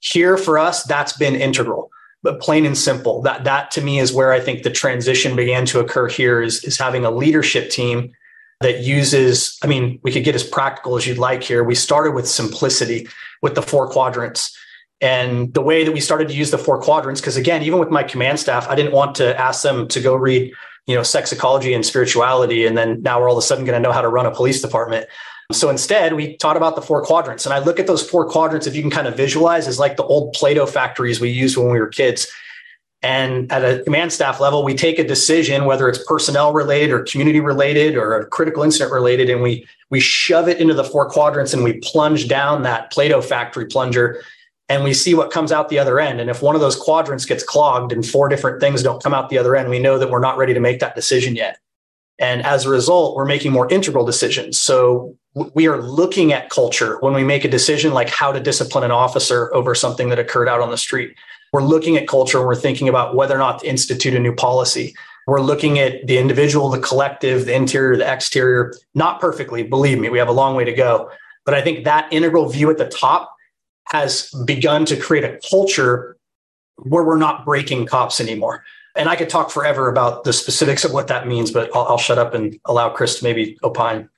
Here 0.00 0.36
for 0.36 0.58
us, 0.58 0.82
that's 0.82 1.16
been 1.16 1.36
integral, 1.36 1.90
but 2.22 2.40
plain 2.40 2.66
and 2.66 2.76
simple. 2.76 3.22
That, 3.22 3.44
that 3.44 3.70
to 3.72 3.80
me 3.80 3.98
is 4.00 4.12
where 4.12 4.32
I 4.32 4.40
think 4.40 4.62
the 4.62 4.70
transition 4.70 5.36
began 5.36 5.64
to 5.66 5.80
occur 5.80 6.08
here 6.08 6.42
is, 6.42 6.64
is 6.64 6.76
having 6.76 7.04
a 7.04 7.10
leadership 7.10 7.70
team 7.70 8.12
that 8.62 8.80
uses, 8.80 9.58
I 9.62 9.66
mean, 9.66 10.00
we 10.02 10.12
could 10.12 10.24
get 10.24 10.34
as 10.34 10.44
practical 10.44 10.96
as 10.96 11.06
you'd 11.06 11.18
like 11.18 11.42
here. 11.42 11.62
We 11.62 11.74
started 11.74 12.12
with 12.12 12.28
simplicity 12.28 13.08
with 13.42 13.54
the 13.54 13.62
four 13.62 13.88
quadrants 13.88 14.56
and 15.00 15.52
the 15.52 15.62
way 15.62 15.84
that 15.84 15.92
we 15.92 16.00
started 16.00 16.28
to 16.28 16.34
use 16.34 16.50
the 16.52 16.58
four 16.58 16.80
quadrants, 16.80 17.20
because 17.20 17.36
again, 17.36 17.62
even 17.62 17.80
with 17.80 17.90
my 17.90 18.04
command 18.04 18.38
staff, 18.38 18.68
I 18.68 18.76
didn't 18.76 18.92
want 18.92 19.16
to 19.16 19.38
ask 19.38 19.62
them 19.62 19.88
to 19.88 20.00
go 20.00 20.14
read, 20.14 20.52
you 20.86 20.94
know, 20.94 21.02
sex 21.02 21.32
ecology 21.32 21.74
and 21.74 21.84
spirituality. 21.84 22.66
And 22.66 22.78
then 22.78 23.02
now 23.02 23.20
we're 23.20 23.28
all 23.28 23.36
of 23.36 23.42
a 23.42 23.46
sudden 23.46 23.64
going 23.64 23.80
to 23.80 23.86
know 23.86 23.92
how 23.92 24.00
to 24.00 24.08
run 24.08 24.26
a 24.26 24.30
police 24.30 24.62
department. 24.62 25.06
So 25.50 25.70
instead, 25.70 26.14
we 26.14 26.36
taught 26.36 26.56
about 26.56 26.76
the 26.76 26.82
four 26.82 27.02
quadrants. 27.02 27.44
And 27.44 27.52
I 27.52 27.58
look 27.58 27.80
at 27.80 27.86
those 27.86 28.08
four 28.08 28.26
quadrants, 28.28 28.66
if 28.66 28.76
you 28.76 28.80
can 28.80 28.90
kind 28.90 29.08
of 29.08 29.16
visualize, 29.16 29.66
as 29.66 29.78
like 29.78 29.96
the 29.96 30.04
old 30.04 30.32
Play 30.34 30.54
Doh 30.54 30.66
factories 30.66 31.20
we 31.20 31.30
used 31.30 31.56
when 31.56 31.70
we 31.70 31.80
were 31.80 31.88
kids. 31.88 32.30
And 33.04 33.50
at 33.50 33.64
a 33.64 33.82
command 33.82 34.12
staff 34.12 34.38
level, 34.38 34.62
we 34.62 34.74
take 34.74 34.98
a 35.00 35.04
decision, 35.04 35.64
whether 35.64 35.88
it's 35.88 36.04
personnel 36.06 36.52
related 36.52 36.92
or 36.92 37.02
community 37.02 37.40
related 37.40 37.96
or 37.96 38.14
a 38.14 38.26
critical 38.26 38.62
incident 38.62 38.92
related, 38.92 39.28
and 39.28 39.42
we 39.42 39.66
we 39.90 39.98
shove 39.98 40.48
it 40.48 40.58
into 40.58 40.72
the 40.72 40.84
four 40.84 41.08
quadrants 41.08 41.52
and 41.52 41.64
we 41.64 41.74
plunge 41.80 42.28
down 42.28 42.62
that 42.62 42.92
Play 42.92 43.08
Doh 43.08 43.20
factory 43.20 43.66
plunger 43.66 44.22
and 44.72 44.84
we 44.84 44.94
see 44.94 45.12
what 45.12 45.30
comes 45.30 45.52
out 45.52 45.68
the 45.68 45.78
other 45.78 46.00
end. 46.00 46.18
And 46.18 46.30
if 46.30 46.40
one 46.40 46.54
of 46.54 46.62
those 46.62 46.76
quadrants 46.76 47.26
gets 47.26 47.42
clogged 47.42 47.92
and 47.92 48.06
four 48.06 48.28
different 48.30 48.58
things 48.58 48.82
don't 48.82 49.02
come 49.02 49.12
out 49.12 49.28
the 49.28 49.36
other 49.36 49.54
end, 49.54 49.68
we 49.68 49.78
know 49.78 49.98
that 49.98 50.08
we're 50.10 50.20
not 50.20 50.38
ready 50.38 50.54
to 50.54 50.60
make 50.60 50.80
that 50.80 50.94
decision 50.94 51.36
yet. 51.36 51.58
And 52.18 52.42
as 52.46 52.64
a 52.64 52.70
result, 52.70 53.14
we're 53.14 53.26
making 53.26 53.52
more 53.52 53.70
integral 53.70 54.06
decisions. 54.06 54.58
So 54.58 55.14
we 55.34 55.66
are 55.66 55.82
looking 55.82 56.32
at 56.32 56.48
culture 56.48 56.98
when 57.00 57.12
we 57.12 57.24
make 57.24 57.44
a 57.44 57.50
decision 57.50 57.92
like 57.92 58.08
how 58.08 58.32
to 58.32 58.40
discipline 58.40 58.84
an 58.84 58.90
officer 58.90 59.54
over 59.54 59.74
something 59.74 60.08
that 60.08 60.18
occurred 60.18 60.48
out 60.48 60.60
on 60.60 60.70
the 60.70 60.78
street. 60.78 61.14
We're 61.52 61.62
looking 61.62 61.96
at 61.96 62.08
culture 62.08 62.38
and 62.38 62.46
we're 62.46 62.54
thinking 62.54 62.88
about 62.88 63.14
whether 63.14 63.34
or 63.34 63.38
not 63.38 63.60
to 63.60 63.68
institute 63.68 64.14
a 64.14 64.18
new 64.18 64.34
policy. 64.34 64.94
We're 65.26 65.40
looking 65.40 65.78
at 65.78 66.06
the 66.06 66.18
individual, 66.18 66.70
the 66.70 66.80
collective, 66.80 67.44
the 67.46 67.54
interior, 67.54 67.96
the 67.96 68.10
exterior, 68.10 68.74
not 68.94 69.20
perfectly, 69.20 69.62
believe 69.62 69.98
me, 69.98 70.08
we 70.08 70.18
have 70.18 70.28
a 70.28 70.32
long 70.32 70.56
way 70.56 70.64
to 70.64 70.72
go. 70.72 71.10
But 71.44 71.54
I 71.54 71.62
think 71.62 71.84
that 71.84 72.12
integral 72.12 72.48
view 72.48 72.70
at 72.70 72.78
the 72.78 72.88
top 72.88 73.34
has 73.92 74.30
begun 74.46 74.84
to 74.86 74.96
create 74.96 75.24
a 75.24 75.38
culture 75.48 76.16
where 76.76 77.04
we're 77.04 77.18
not 77.18 77.44
breaking 77.44 77.86
cops 77.86 78.20
anymore. 78.20 78.64
And 78.96 79.08
I 79.08 79.16
could 79.16 79.28
talk 79.28 79.50
forever 79.50 79.88
about 79.88 80.24
the 80.24 80.32
specifics 80.32 80.84
of 80.84 80.92
what 80.92 81.08
that 81.08 81.26
means, 81.26 81.50
but 81.50 81.70
I'll, 81.74 81.84
I'll 81.84 81.98
shut 81.98 82.18
up 82.18 82.34
and 82.34 82.58
allow 82.64 82.90
Chris 82.90 83.18
to 83.18 83.24
maybe 83.24 83.58
opine. 83.62 84.08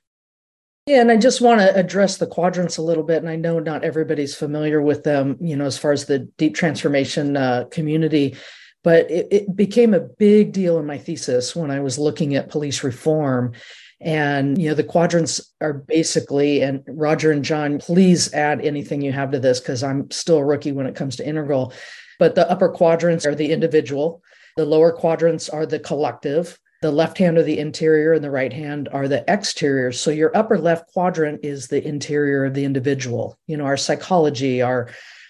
Yeah, 0.87 1.01
and 1.01 1.09
I 1.09 1.17
just 1.17 1.41
want 1.41 1.61
to 1.61 1.75
address 1.75 2.17
the 2.17 2.27
quadrants 2.27 2.77
a 2.77 2.83
little 2.83 3.03
bit. 3.03 3.17
And 3.17 3.29
I 3.29 3.35
know 3.35 3.57
not 3.57 3.83
everybody's 3.83 4.35
familiar 4.35 4.79
with 4.81 5.03
them, 5.03 5.35
you 5.41 5.55
know, 5.55 5.65
as 5.65 5.79
far 5.79 5.91
as 5.91 6.05
the 6.05 6.19
deep 6.37 6.53
transformation 6.53 7.35
uh, 7.35 7.65
community, 7.71 8.35
but 8.83 9.09
it, 9.09 9.27
it 9.31 9.55
became 9.55 9.95
a 9.95 9.99
big 9.99 10.51
deal 10.51 10.77
in 10.77 10.85
my 10.85 10.99
thesis 10.99 11.55
when 11.55 11.71
I 11.71 11.79
was 11.79 11.97
looking 11.97 12.35
at 12.35 12.51
police 12.51 12.83
reform 12.83 13.53
and, 13.99 14.61
you 14.61 14.69
know, 14.69 14.75
the 14.75 14.83
quadrants 14.83 15.53
are 15.59 15.73
basically, 15.73 16.61
and 16.61 16.83
Roger 16.87 17.31
and 17.31 17.43
John, 17.43 17.79
please 17.79 18.31
add 18.35 18.63
anything 18.63 19.01
you 19.01 19.11
have 19.11 19.31
to 19.31 19.39
this 19.39 19.59
because 19.59 19.81
I'm 19.81 20.11
still 20.11 20.37
a 20.37 20.45
rookie 20.45 20.71
when 20.71 20.85
it 20.85 20.95
comes 20.95 21.15
to 21.15 21.27
integral. 21.27 21.73
But 22.19 22.35
the 22.35 22.47
upper 22.47 22.69
quadrants 22.69 23.25
are 23.25 23.33
the 23.33 23.51
individual, 23.51 24.21
the 24.55 24.65
lower 24.65 24.91
quadrants 24.91 25.49
are 25.49 25.65
the 25.65 25.79
collective. 25.79 26.59
The 26.81 26.91
left 26.91 27.17
hand 27.17 27.37
are 27.37 27.43
the 27.43 27.59
interior 27.59 28.13
and 28.13 28.23
the 28.23 28.31
right 28.31 28.53
hand 28.53 28.89
are 28.91 29.07
the 29.07 29.23
exterior. 29.31 29.91
So 29.91 30.11
your 30.11 30.35
upper 30.35 30.57
left 30.57 30.91
quadrant 30.93 31.43
is 31.43 31.67
the 31.67 31.85
interior 31.85 32.45
of 32.45 32.53
the 32.53 32.65
individual, 32.65 33.37
you 33.47 33.57
know, 33.57 33.65
our 33.65 33.77
psychology, 33.77 34.61
our 34.61 34.89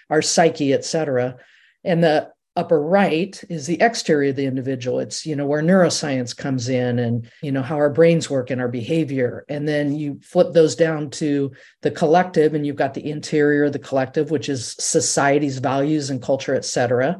our 0.09 0.21
psyche, 0.21 0.73
et 0.73 0.85
cetera. 0.85 1.37
And 1.83 2.03
the 2.03 2.31
upper 2.55 2.81
right 2.81 3.43
is 3.49 3.67
the 3.67 3.81
exterior 3.81 4.29
of 4.29 4.37
the 4.37 4.45
individual 4.45 4.99
it's 4.99 5.25
you 5.25 5.35
know 5.35 5.45
where 5.45 5.61
neuroscience 5.61 6.35
comes 6.35 6.69
in 6.69 6.99
and 6.99 7.29
you 7.41 7.51
know 7.51 7.61
how 7.61 7.75
our 7.75 7.89
brains 7.89 8.29
work 8.29 8.49
and 8.49 8.61
our 8.61 8.69
behavior 8.69 9.43
and 9.49 9.67
then 9.67 9.93
you 9.93 10.17
flip 10.23 10.53
those 10.53 10.75
down 10.75 11.09
to 11.09 11.51
the 11.81 11.91
collective 11.91 12.53
and 12.53 12.65
you've 12.65 12.77
got 12.77 12.93
the 12.93 13.09
interior 13.09 13.65
of 13.65 13.73
the 13.73 13.79
collective 13.79 14.31
which 14.31 14.47
is 14.47 14.75
society's 14.79 15.57
values 15.57 16.09
and 16.09 16.21
culture 16.21 16.55
et 16.55 16.63
cetera 16.63 17.17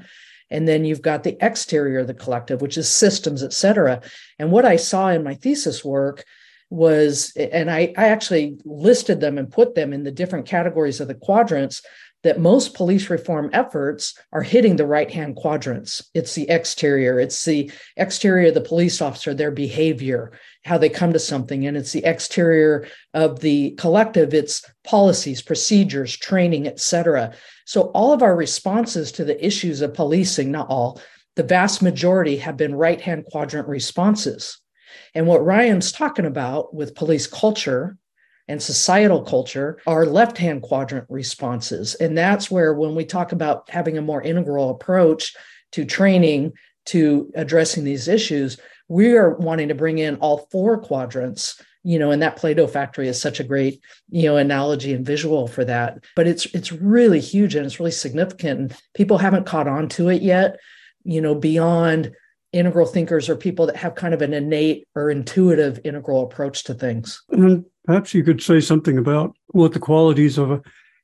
and 0.56 0.68
then 0.68 0.86
you've 0.86 1.02
got 1.02 1.24
the 1.24 1.38
exterior 1.46 2.00
of 2.00 2.08
the 2.08 2.14
collective 2.14 2.62
which 2.62 2.78
is 2.78 2.90
systems 2.90 3.44
et 3.44 3.54
cetera 3.54 4.02
and 4.40 4.52
what 4.52 4.66
i 4.66 4.76
saw 4.76 5.10
in 5.10 5.24
my 5.24 5.36
thesis 5.36 5.84
work 5.84 6.24
was 6.72 7.32
and 7.38 7.70
I, 7.70 7.94
I 7.98 8.08
actually 8.08 8.58
listed 8.66 9.22
them 9.22 9.38
and 9.38 9.52
put 9.52 9.76
them 9.76 9.94
in 9.94 10.04
the 10.04 10.12
different 10.12 10.48
categories 10.48 11.00
of 11.00 11.08
the 11.08 11.14
quadrants 11.16 11.82
that 12.26 12.40
most 12.40 12.74
police 12.74 13.12
reform 13.12 13.52
efforts 13.54 14.18
are 14.34 14.42
hitting 14.42 14.78
the 14.78 14.88
right 14.88 15.12
hand 15.12 15.36
quadrants. 15.36 16.10
It's 16.16 16.34
the 16.34 16.50
exterior, 16.50 17.20
it's 17.20 17.46
the 17.46 17.72
exterior 17.98 18.48
of 18.48 18.56
the 18.56 18.62
police 18.62 19.00
officer, 19.00 19.36
their 19.36 19.52
behavior, 19.52 20.32
how 20.64 20.80
they 20.80 20.90
come 20.90 21.14
to 21.14 21.20
something, 21.20 21.68
and 21.68 21.78
it's 21.78 21.92
the 21.92 22.04
exterior 22.04 22.88
of 23.14 23.42
the 23.42 23.72
collective, 23.78 24.34
it's 24.34 24.66
policies, 24.84 25.44
procedures, 25.44 26.18
training, 26.18 26.66
etc. 26.66 27.36
So 27.66 27.84
all 27.94 28.14
of 28.14 28.22
our 28.22 28.36
responses 28.36 29.12
to 29.14 29.26
the 29.26 29.44
issues 29.46 29.82
of 29.82 29.94
policing, 29.94 30.52
not 30.52 30.68
all, 30.70 31.02
the 31.36 31.44
vast 31.44 31.82
majority 31.82 32.38
have 32.38 32.58
been 32.58 32.76
right 32.76 33.02
hand 33.02 33.26
quadrant 33.26 33.68
responses. 33.68 34.60
And 35.14 35.28
what 35.28 35.44
Ryan's 35.44 35.92
talking 35.92 36.26
about 36.26 36.74
with 36.74 36.96
police 36.96 37.28
culture 37.28 37.98
and 38.48 38.62
societal 38.62 39.24
culture 39.24 39.80
are 39.88 40.06
left 40.06 40.38
hand 40.38 40.62
quadrant 40.62 41.06
responses. 41.10 41.96
And 41.96 42.18
that's 42.18 42.52
where, 42.52 42.74
when 42.74 42.96
we 42.96 43.04
talk 43.04 43.32
about 43.32 43.70
having 43.70 43.98
a 43.98 44.02
more 44.02 44.22
integral 44.22 44.70
approach 44.70 45.36
to 45.72 45.84
training, 45.84 46.54
to 46.86 47.32
addressing 47.36 47.84
these 47.84 48.08
issues, 48.08 48.58
we 48.88 49.18
are 49.18 49.36
wanting 49.36 49.70
to 49.70 49.76
bring 49.76 49.98
in 49.98 50.18
all 50.18 50.48
four 50.52 50.78
quadrants 50.78 51.60
you 51.86 51.98
know 52.00 52.12
and 52.12 52.22
that 52.22 52.36
play-doh 52.36 52.68
factory 52.68 53.08
is 53.08 53.22
such 53.22 53.40
a 53.40 53.44
great 53.44 53.80
you 54.10 54.24
know 54.24 54.38
analogy 54.38 54.94
and 54.94 55.06
visual 55.06 55.48
for 55.48 55.64
that 55.64 56.04
but 56.16 56.28
it's 56.28 56.46
it's 56.48 56.72
really 56.72 57.20
huge 57.20 57.56
and 57.56 57.66
it's 57.66 57.80
really 57.80 57.92
significant 57.92 58.60
and 58.60 58.78
people 58.94 59.18
haven't 59.18 59.46
caught 59.46 59.68
on 59.68 59.88
to 59.88 60.10
it 60.10 60.22
yet 60.22 60.58
you 61.04 61.22
know 61.22 61.36
beyond 61.36 62.12
integral 62.52 62.86
thinkers 62.86 63.30
or 63.30 63.36
people 63.36 63.66
that 63.66 63.76
have 63.76 63.96
kind 63.96 64.14
of 64.14 64.22
an 64.22 64.34
innate 64.34 64.88
or 64.96 65.10
intuitive 65.10 65.80
integral 65.84 66.24
approach 66.24 66.64
to 66.64 66.74
things 66.74 67.22
and 67.30 67.66
Perhaps 67.86 68.14
you 68.16 68.24
could 68.24 68.42
say 68.42 68.60
something 68.60 68.98
about 68.98 69.36
what 69.48 69.74
the 69.74 69.80
qualities 69.80 70.38
of 70.38 70.52
a 70.52 70.62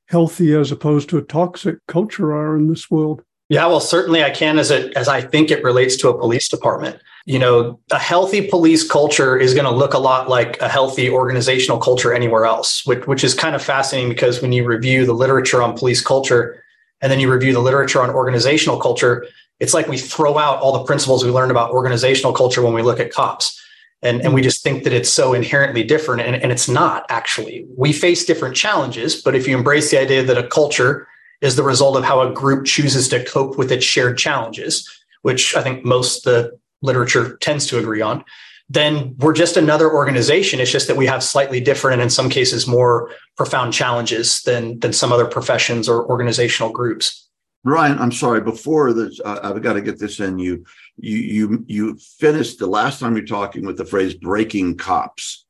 healthy 0.07 0.53
as 0.53 0.71
opposed 0.71 1.09
to 1.09 1.17
a 1.17 1.21
toxic 1.21 1.77
culture 1.87 2.33
are 2.33 2.57
in 2.57 2.67
this 2.67 2.89
world. 2.89 3.21
Yeah, 3.51 3.65
well, 3.65 3.81
certainly 3.81 4.23
I 4.23 4.29
can 4.29 4.57
as 4.57 4.71
it 4.71 4.95
as 4.95 5.09
I 5.09 5.19
think 5.19 5.51
it 5.51 5.61
relates 5.61 5.97
to 5.97 6.07
a 6.07 6.17
police 6.17 6.47
department. 6.47 7.01
You 7.25 7.37
know, 7.37 7.81
a 7.91 7.99
healthy 7.99 8.47
police 8.47 8.89
culture 8.89 9.37
is 9.37 9.53
going 9.53 9.65
to 9.65 9.71
look 9.71 9.93
a 9.93 9.97
lot 9.97 10.29
like 10.29 10.57
a 10.61 10.69
healthy 10.69 11.09
organizational 11.09 11.77
culture 11.77 12.13
anywhere 12.13 12.45
else, 12.45 12.85
which, 12.85 13.05
which 13.07 13.25
is 13.25 13.33
kind 13.33 13.53
of 13.53 13.61
fascinating 13.61 14.07
because 14.07 14.41
when 14.41 14.53
you 14.53 14.65
review 14.65 15.05
the 15.05 15.11
literature 15.11 15.61
on 15.61 15.77
police 15.77 15.99
culture 15.99 16.63
and 17.01 17.11
then 17.11 17.19
you 17.19 17.29
review 17.29 17.51
the 17.51 17.59
literature 17.59 18.01
on 18.01 18.09
organizational 18.09 18.79
culture, 18.79 19.27
it's 19.59 19.73
like 19.73 19.89
we 19.89 19.97
throw 19.97 20.37
out 20.37 20.59
all 20.59 20.71
the 20.71 20.85
principles 20.85 21.25
we 21.25 21.29
learned 21.29 21.51
about 21.51 21.71
organizational 21.71 22.31
culture 22.31 22.61
when 22.61 22.73
we 22.73 22.81
look 22.81 23.01
at 23.01 23.11
cops. 23.11 23.61
And, 24.01 24.21
and 24.21 24.33
we 24.33 24.41
just 24.41 24.63
think 24.63 24.85
that 24.85 24.93
it's 24.93 25.09
so 25.09 25.33
inherently 25.33 25.83
different. 25.83 26.21
And, 26.21 26.37
and 26.37 26.53
it's 26.53 26.69
not 26.69 27.05
actually. 27.09 27.65
We 27.75 27.91
face 27.91 28.23
different 28.23 28.55
challenges, 28.55 29.21
but 29.21 29.35
if 29.35 29.45
you 29.45 29.57
embrace 29.57 29.91
the 29.91 29.99
idea 29.99 30.23
that 30.23 30.37
a 30.37 30.47
culture 30.47 31.09
is 31.41 31.55
the 31.55 31.63
result 31.63 31.97
of 31.97 32.03
how 32.03 32.21
a 32.21 32.31
group 32.31 32.65
chooses 32.65 33.07
to 33.09 33.23
cope 33.25 33.57
with 33.57 33.71
its 33.71 33.85
shared 33.85 34.17
challenges, 34.17 34.89
which 35.23 35.55
I 35.55 35.63
think 35.63 35.83
most 35.83 36.23
the 36.23 36.57
literature 36.81 37.37
tends 37.37 37.67
to 37.67 37.77
agree 37.77 38.01
on, 38.01 38.23
then 38.69 39.15
we're 39.17 39.33
just 39.33 39.57
another 39.57 39.91
organization. 39.91 40.59
It's 40.59 40.71
just 40.71 40.87
that 40.87 40.95
we 40.95 41.05
have 41.05 41.23
slightly 41.23 41.59
different 41.59 41.95
and 41.95 42.03
in 42.03 42.09
some 42.09 42.29
cases 42.29 42.67
more 42.67 43.11
profound 43.35 43.73
challenges 43.73 44.41
than 44.43 44.79
than 44.79 44.93
some 44.93 45.11
other 45.11 45.25
professions 45.25 45.89
or 45.89 46.07
organizational 46.07 46.71
groups. 46.71 47.27
Ryan, 47.63 47.99
I'm 47.99 48.11
sorry. 48.11 48.41
Before 48.41 48.93
this, 48.93 49.19
uh, 49.23 49.39
I've 49.43 49.61
got 49.61 49.73
to 49.73 49.81
get 49.81 49.99
this 49.99 50.19
in. 50.19 50.39
You, 50.39 50.65
you, 50.97 51.17
you, 51.17 51.65
you 51.67 51.97
finished 52.17 52.57
the 52.57 52.65
last 52.65 52.99
time 52.99 53.15
you're 53.15 53.25
talking 53.25 53.65
with 53.65 53.77
the 53.77 53.85
phrase 53.85 54.13
"breaking 54.13 54.77
cops." 54.77 55.45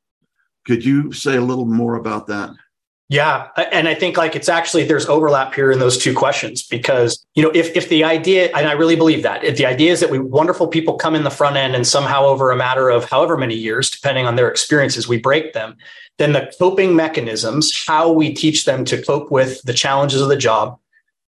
Could 0.66 0.84
you 0.84 1.12
say 1.12 1.38
a 1.38 1.42
little 1.42 1.66
more 1.66 1.96
about 1.96 2.28
that? 2.28 2.50
Yeah, 3.12 3.50
and 3.74 3.90
I 3.90 3.94
think 3.94 4.16
like 4.16 4.38
it's 4.38 4.48
actually 4.48 4.86
there's 4.86 5.06
overlap 5.08 5.54
here 5.54 5.70
in 5.70 5.80
those 5.80 5.98
two 5.98 6.14
questions 6.14 6.64
because 6.64 7.26
you 7.36 7.44
know 7.44 7.52
if 7.54 7.76
if 7.76 7.90
the 7.90 8.06
idea 8.06 8.50
and 8.56 8.70
I 8.70 8.72
really 8.72 8.96
believe 8.96 9.22
that 9.24 9.44
if 9.44 9.58
the 9.58 9.66
idea 9.66 9.92
is 9.92 10.00
that 10.00 10.10
we 10.10 10.18
wonderful 10.18 10.66
people 10.70 10.94
come 10.96 11.14
in 11.14 11.26
the 11.26 11.30
front 11.30 11.58
end 11.58 11.76
and 11.76 11.86
somehow 11.86 12.24
over 12.24 12.52
a 12.52 12.56
matter 12.56 12.90
of 12.90 13.10
however 13.10 13.36
many 13.36 13.54
years 13.54 13.90
depending 13.90 14.28
on 14.28 14.38
their 14.38 14.50
experiences 14.50 15.10
we 15.10 15.18
break 15.18 15.52
them 15.52 15.76
then 16.20 16.32
the 16.32 16.50
coping 16.58 16.96
mechanisms 16.96 17.84
how 17.86 18.10
we 18.10 18.34
teach 18.34 18.64
them 18.64 18.86
to 18.86 19.02
cope 19.02 19.30
with 19.30 19.62
the 19.64 19.74
challenges 19.74 20.22
of 20.22 20.30
the 20.30 20.38
job 20.38 20.80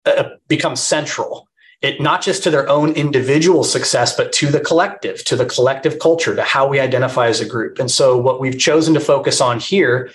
uh, 0.07 0.29
becomes 0.47 0.79
central. 0.79 1.49
It 1.83 2.01
not 2.01 2.23
just 2.23 2.45
to 2.45 2.51
their 2.53 2.69
own 2.69 2.93
individual 2.93 3.65
success 3.65 4.17
but 4.17 4.31
to 4.35 4.47
the 4.47 4.61
collective 4.61 5.25
to 5.25 5.35
the 5.35 5.47
collective 5.47 5.99
culture 5.99 6.37
to 6.37 6.43
how 6.45 6.69
we 6.69 6.79
identify 6.79 7.27
as 7.27 7.41
a 7.41 7.49
group. 7.49 7.81
And 7.81 7.91
so 7.91 8.17
what 8.17 8.39
we've 8.39 8.61
chosen 8.61 8.95
to 8.95 9.01
focus 9.01 9.41
on 9.41 9.59
here 9.59 10.13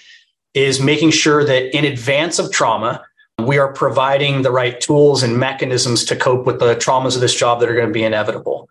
is 0.54 0.80
making 0.80 1.12
sure 1.12 1.44
that 1.44 1.76
in 1.78 1.86
advance 1.86 2.40
of 2.40 2.52
trauma, 2.52 3.04
we 3.40 3.58
are 3.58 3.72
providing 3.72 4.42
the 4.42 4.52
right 4.52 4.80
tools 4.82 5.24
and 5.24 5.38
mechanisms 5.38 6.04
to 6.06 6.16
cope 6.16 6.46
with 6.46 6.60
the 6.60 6.76
traumas 6.76 7.16
of 7.16 7.22
this 7.22 7.36
job 7.36 7.60
that 7.60 7.70
are 7.70 7.76
going 7.76 7.88
to 7.88 7.94
be 7.94 8.04
inevitable. 8.04 8.70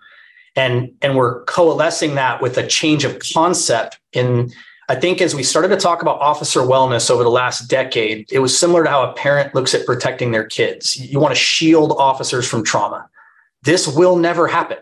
And, 0.57 0.93
and 1.03 1.17
we're 1.17 1.45
coalescing 1.45 2.17
that 2.17 2.43
with 2.43 2.59
a 2.59 2.67
change 2.67 3.05
of 3.05 3.19
concept 3.19 3.99
in 4.12 4.53
I 4.91 4.95
think 4.95 5.21
as 5.21 5.35
we 5.35 5.43
started 5.43 5.69
to 5.69 5.77
talk 5.77 6.01
about 6.01 6.19
officer 6.21 6.61
wellness 6.61 7.11
over 7.11 7.23
the 7.23 7.31
last 7.31 7.69
decade, 7.69 8.27
it 8.33 8.38
was 8.38 8.59
similar 8.59 8.85
to 8.85 8.88
how 8.88 9.03
a 9.03 9.12
parent 9.12 9.55
looks 9.55 9.75
at 9.75 9.85
protecting 9.85 10.31
their 10.31 10.47
kids. 10.47 10.97
You 10.97 11.21
want 11.21 11.35
to 11.35 11.38
shield 11.38 11.93
officers 11.99 12.49
from 12.49 12.64
trauma. 12.64 13.07
This 13.64 13.87
will 13.87 14.17
never 14.17 14.49
happen 14.49 14.79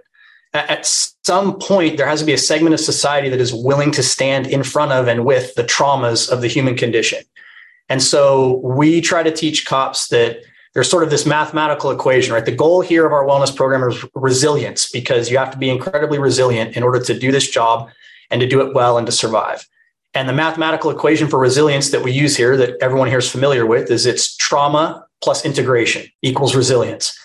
at 0.53 0.87
some 0.87 1.59
point 1.59 1.97
there 1.97 2.07
has 2.07 2.21
to 2.21 2.27
be 2.27 2.33
a 2.33 2.39
segment 2.39 2.75
of 2.75 2.81
society 2.81 3.29
that 3.29 3.41
is 3.41 3.53
willing 3.53 3.91
to 3.93 4.03
stand 4.03 4.47
in 4.47 4.63
front 4.63 4.93
of 4.93 5.09
and 5.09 5.25
with 5.25 5.55
the 5.55 5.65
traumas 5.65 6.31
of 6.31 6.41
the 6.41 6.49
human 6.49 6.77
condition. 6.77 7.23
And 7.89 8.03
so 8.03 8.57
we 8.65 9.01
try 9.01 9.23
to 9.23 9.31
teach 9.31 9.67
cops 9.67 10.09
that 10.09 10.39
there's 10.75 10.91
sort 10.91 11.03
of 11.03 11.11
this 11.11 11.25
mathematical 11.25 11.91
equation 11.91 12.33
right? 12.33 12.45
The 12.45 12.53
goal 12.53 12.81
here 12.81 13.07
of 13.07 13.13
our 13.13 13.25
wellness 13.25 13.55
program 13.55 13.89
is 13.89 14.05
resilience 14.15 14.91
because 14.91 15.31
you 15.31 15.39
have 15.39 15.51
to 15.53 15.59
be 15.59 15.71
incredibly 15.71 16.19
resilient 16.19 16.77
in 16.77 16.83
order 16.83 17.01
to 17.01 17.19
do 17.19 17.31
this 17.31 17.49
job 17.49 17.91
and 18.31 18.41
to 18.41 18.47
do 18.47 18.61
it 18.61 18.75
well 18.75 18.99
and 18.99 19.07
to 19.07 19.13
survive. 19.13 19.67
And 20.15 20.29
the 20.29 20.33
mathematical 20.33 20.91
equation 20.91 21.29
for 21.29 21.39
resilience 21.39 21.91
that 21.91 22.03
we 22.03 22.11
use 22.11 22.37
here 22.37 22.57
that 22.57 22.77
everyone 22.81 23.09
here 23.09 23.19
is 23.19 23.31
familiar 23.31 23.67
with 23.67 23.91
is 23.91 24.07
it's 24.07 24.37
trauma 24.37 25.07
plus 25.23 25.45
integration 25.45 26.07
equals 26.23 26.57
resilience 26.57 27.17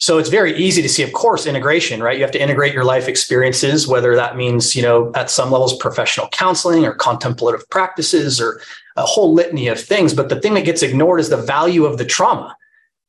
so 0.00 0.18
it's 0.18 0.28
very 0.28 0.56
easy 0.56 0.80
to 0.80 0.88
see, 0.88 1.02
of 1.02 1.12
course, 1.12 1.44
integration, 1.44 2.00
right? 2.00 2.16
You 2.16 2.22
have 2.22 2.30
to 2.32 2.40
integrate 2.40 2.72
your 2.72 2.84
life 2.84 3.08
experiences, 3.08 3.88
whether 3.88 4.14
that 4.14 4.36
means, 4.36 4.76
you 4.76 4.82
know, 4.82 5.10
at 5.16 5.28
some 5.28 5.50
levels, 5.50 5.76
professional 5.76 6.28
counseling 6.28 6.84
or 6.84 6.94
contemplative 6.94 7.68
practices 7.68 8.40
or 8.40 8.60
a 8.96 9.02
whole 9.02 9.34
litany 9.34 9.66
of 9.66 9.80
things. 9.80 10.14
But 10.14 10.28
the 10.28 10.40
thing 10.40 10.54
that 10.54 10.64
gets 10.64 10.84
ignored 10.84 11.18
is 11.18 11.30
the 11.30 11.36
value 11.36 11.84
of 11.84 11.98
the 11.98 12.04
trauma. 12.04 12.56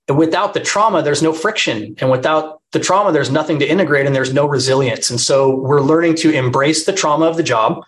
And 0.07 0.17
without 0.17 0.55
the 0.55 0.59
trauma, 0.59 1.03
there's 1.03 1.21
no 1.21 1.31
friction. 1.31 1.95
And 1.99 2.09
without 2.09 2.61
the 2.71 2.79
trauma, 2.79 3.11
there's 3.11 3.29
nothing 3.29 3.59
to 3.59 3.67
integrate 3.69 4.07
and 4.07 4.15
there's 4.15 4.33
no 4.33 4.47
resilience. 4.47 5.11
And 5.11 5.21
so 5.21 5.55
we're 5.55 5.81
learning 5.81 6.15
to 6.15 6.31
embrace 6.31 6.85
the 6.85 6.93
trauma 6.93 7.27
of 7.27 7.37
the 7.37 7.43
job, 7.43 7.83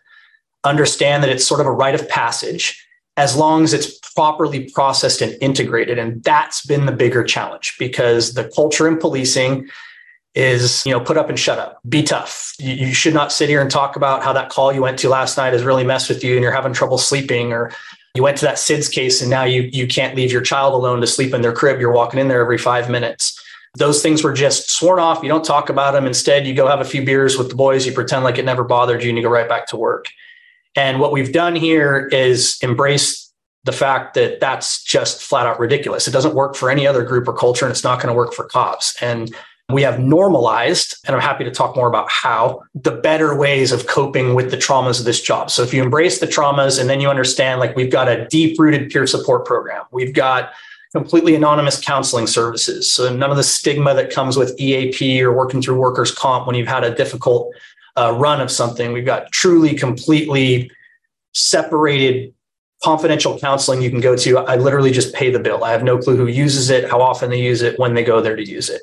understand 0.63 1.23
that 1.23 1.31
it's 1.31 1.45
sort 1.45 1.59
of 1.59 1.65
a 1.65 1.71
rite 1.71 1.95
of 1.95 2.07
passage 2.07 2.87
as 3.17 3.35
long 3.35 3.63
as 3.63 3.73
it's 3.73 3.99
properly 4.15 4.69
processed 4.69 5.21
and 5.21 5.35
integrated. 5.41 5.97
And 5.97 6.23
that's 6.23 6.65
been 6.65 6.85
the 6.85 6.91
bigger 6.91 7.23
challenge 7.23 7.75
because 7.79 8.33
the 8.33 8.49
culture 8.55 8.87
in 8.87 8.97
policing 8.97 9.69
is, 10.33 10.85
you 10.85 10.91
know, 10.91 10.99
put 10.99 11.17
up 11.17 11.29
and 11.29 11.37
shut 11.37 11.59
up, 11.59 11.79
be 11.87 12.03
tough. 12.03 12.53
You, 12.57 12.73
you, 12.73 12.93
should 12.93 13.13
not 13.13 13.31
sit 13.31 13.49
here 13.49 13.61
and 13.61 13.69
talk 13.69 13.95
about 13.95 14.23
how 14.23 14.31
that 14.33 14.49
call 14.49 14.71
you 14.71 14.81
went 14.81 14.97
to 14.99 15.09
last 15.09 15.37
night 15.37 15.53
has 15.53 15.63
really 15.63 15.83
messed 15.83 16.07
with 16.07 16.23
you 16.23 16.35
and 16.35 16.41
you're 16.41 16.53
having 16.53 16.73
trouble 16.73 16.97
sleeping 16.97 17.51
or 17.51 17.71
you 18.15 18.23
went 18.23 18.37
to 18.37 18.45
that 18.45 18.55
SIDS 18.55 18.91
case 18.91 19.21
and 19.21 19.29
now 19.29 19.43
you 19.43 19.63
you 19.73 19.87
can't 19.87 20.15
leave 20.15 20.31
your 20.31 20.41
child 20.41 20.73
alone 20.73 21.01
to 21.01 21.07
sleep 21.07 21.33
in 21.33 21.41
their 21.41 21.53
crib. 21.53 21.79
You're 21.79 21.91
walking 21.91 22.19
in 22.19 22.27
there 22.29 22.41
every 22.41 22.57
five 22.57 22.89
minutes. 22.89 23.41
Those 23.77 24.01
things 24.01 24.23
were 24.23 24.33
just 24.33 24.69
sworn 24.69 24.99
off. 24.99 25.23
You 25.23 25.29
don't 25.29 25.45
talk 25.45 25.69
about 25.69 25.91
them. 25.91 26.05
Instead, 26.05 26.45
you 26.45 26.53
go 26.53 26.67
have 26.67 26.81
a 26.81 26.85
few 26.85 27.03
beers 27.05 27.37
with 27.37 27.49
the 27.49 27.55
boys. 27.55 27.85
You 27.85 27.93
pretend 27.93 28.23
like 28.23 28.37
it 28.37 28.45
never 28.45 28.63
bothered 28.63 29.03
you 29.03 29.09
and 29.09 29.17
you 29.17 29.23
go 29.23 29.29
right 29.29 29.47
back 29.47 29.67
to 29.67 29.77
work. 29.77 30.07
And 30.75 30.99
what 30.99 31.11
we've 31.11 31.31
done 31.31 31.55
here 31.55 32.07
is 32.11 32.57
embrace 32.61 33.20
the 33.63 33.71
fact 33.71 34.15
that 34.15 34.39
that's 34.39 34.83
just 34.83 35.21
flat 35.21 35.45
out 35.45 35.59
ridiculous. 35.59 36.07
It 36.07 36.11
doesn't 36.11 36.33
work 36.33 36.55
for 36.55 36.69
any 36.69 36.87
other 36.87 37.03
group 37.03 37.27
or 37.27 37.33
culture, 37.33 37.65
and 37.65 37.71
it's 37.71 37.83
not 37.83 38.01
going 38.01 38.07
to 38.07 38.17
work 38.17 38.33
for 38.33 38.45
cops. 38.45 38.95
And 39.01 39.33
we 39.69 39.83
have 39.83 39.99
normalized, 39.99 40.95
and 41.05 41.15
I'm 41.15 41.21
happy 41.21 41.43
to 41.43 41.51
talk 41.51 41.75
more 41.75 41.87
about 41.87 42.09
how 42.09 42.63
the 42.75 42.91
better 42.91 43.35
ways 43.35 43.71
of 43.71 43.87
coping 43.87 44.35
with 44.35 44.51
the 44.51 44.57
traumas 44.57 44.99
of 44.99 45.05
this 45.05 45.21
job. 45.21 45.49
So 45.49 45.63
if 45.63 45.73
you 45.73 45.81
embrace 45.81 46.19
the 46.19 46.27
traumas 46.27 46.79
and 46.79 46.89
then 46.89 46.99
you 46.99 47.09
understand, 47.09 47.59
like 47.59 47.75
we've 47.75 47.91
got 47.91 48.09
a 48.09 48.27
deep 48.27 48.59
rooted 48.59 48.89
peer 48.89 49.07
support 49.07 49.45
program, 49.45 49.83
we've 49.91 50.13
got 50.13 50.51
completely 50.91 51.35
anonymous 51.35 51.79
counseling 51.79 52.27
services. 52.27 52.91
So 52.91 53.15
none 53.15 53.31
of 53.31 53.37
the 53.37 53.43
stigma 53.43 53.93
that 53.93 54.11
comes 54.11 54.35
with 54.35 54.59
EAP 54.59 55.23
or 55.23 55.31
working 55.31 55.61
through 55.61 55.79
workers' 55.79 56.11
comp 56.11 56.47
when 56.47 56.55
you've 56.55 56.67
had 56.67 56.83
a 56.83 56.93
difficult 56.93 57.53
uh, 57.97 58.13
run 58.17 58.41
of 58.41 58.51
something. 58.51 58.91
We've 58.91 59.05
got 59.05 59.31
truly, 59.31 59.73
completely 59.73 60.69
separated 61.33 62.33
confidential 62.83 63.37
counseling 63.39 63.81
you 63.81 63.89
can 63.89 64.01
go 64.01 64.15
to. 64.15 64.39
I 64.39 64.55
literally 64.55 64.91
just 64.91 65.13
pay 65.13 65.29
the 65.29 65.39
bill. 65.39 65.63
I 65.63 65.71
have 65.71 65.83
no 65.83 65.97
clue 65.97 66.17
who 66.17 66.27
uses 66.27 66.69
it, 66.69 66.89
how 66.89 67.01
often 67.01 67.29
they 67.29 67.41
use 67.41 67.61
it, 67.61 67.77
when 67.79 67.93
they 67.93 68.03
go 68.03 68.21
there 68.21 68.35
to 68.35 68.47
use 68.47 68.69
it. 68.69 68.81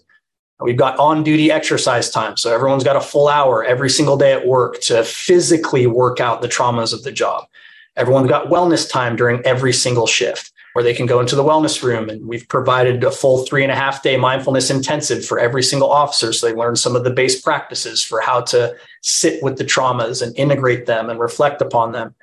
We've 0.60 0.76
got 0.76 0.98
on 0.98 1.22
duty 1.22 1.52
exercise 1.52 2.10
time. 2.10 2.36
So 2.36 2.52
everyone's 2.52 2.84
got 2.84 2.96
a 2.96 3.00
full 3.00 3.28
hour 3.28 3.64
every 3.64 3.90
single 3.90 4.16
day 4.16 4.32
at 4.32 4.46
work 4.46 4.80
to 4.82 5.04
physically 5.04 5.86
work 5.86 6.20
out 6.20 6.42
the 6.42 6.48
traumas 6.48 6.92
of 6.92 7.04
the 7.04 7.12
job. 7.12 7.46
Everyone's 7.96 8.28
got 8.28 8.48
wellness 8.48 8.88
time 8.88 9.16
during 9.16 9.40
every 9.44 9.72
single 9.72 10.06
shift 10.06 10.52
where 10.72 10.82
they 10.84 10.94
can 10.94 11.06
go 11.06 11.20
into 11.20 11.34
the 11.34 11.44
wellness 11.44 11.82
room. 11.82 12.08
And 12.08 12.26
we've 12.26 12.48
provided 12.48 13.02
a 13.02 13.10
full 13.10 13.44
three 13.46 13.62
and 13.62 13.72
a 13.72 13.76
half 13.76 14.02
day 14.02 14.16
mindfulness 14.16 14.70
intensive 14.70 15.24
for 15.24 15.38
every 15.38 15.62
single 15.62 15.90
officer. 15.90 16.32
So 16.32 16.46
they 16.46 16.54
learn 16.54 16.76
some 16.76 16.94
of 16.94 17.04
the 17.04 17.10
base 17.10 17.40
practices 17.40 18.02
for 18.02 18.20
how 18.20 18.42
to 18.42 18.76
sit 19.02 19.42
with 19.42 19.58
the 19.58 19.64
traumas 19.64 20.22
and 20.22 20.36
integrate 20.36 20.86
them 20.86 21.10
and 21.10 21.18
reflect 21.18 21.62
upon 21.62 21.92
them. 21.92 22.14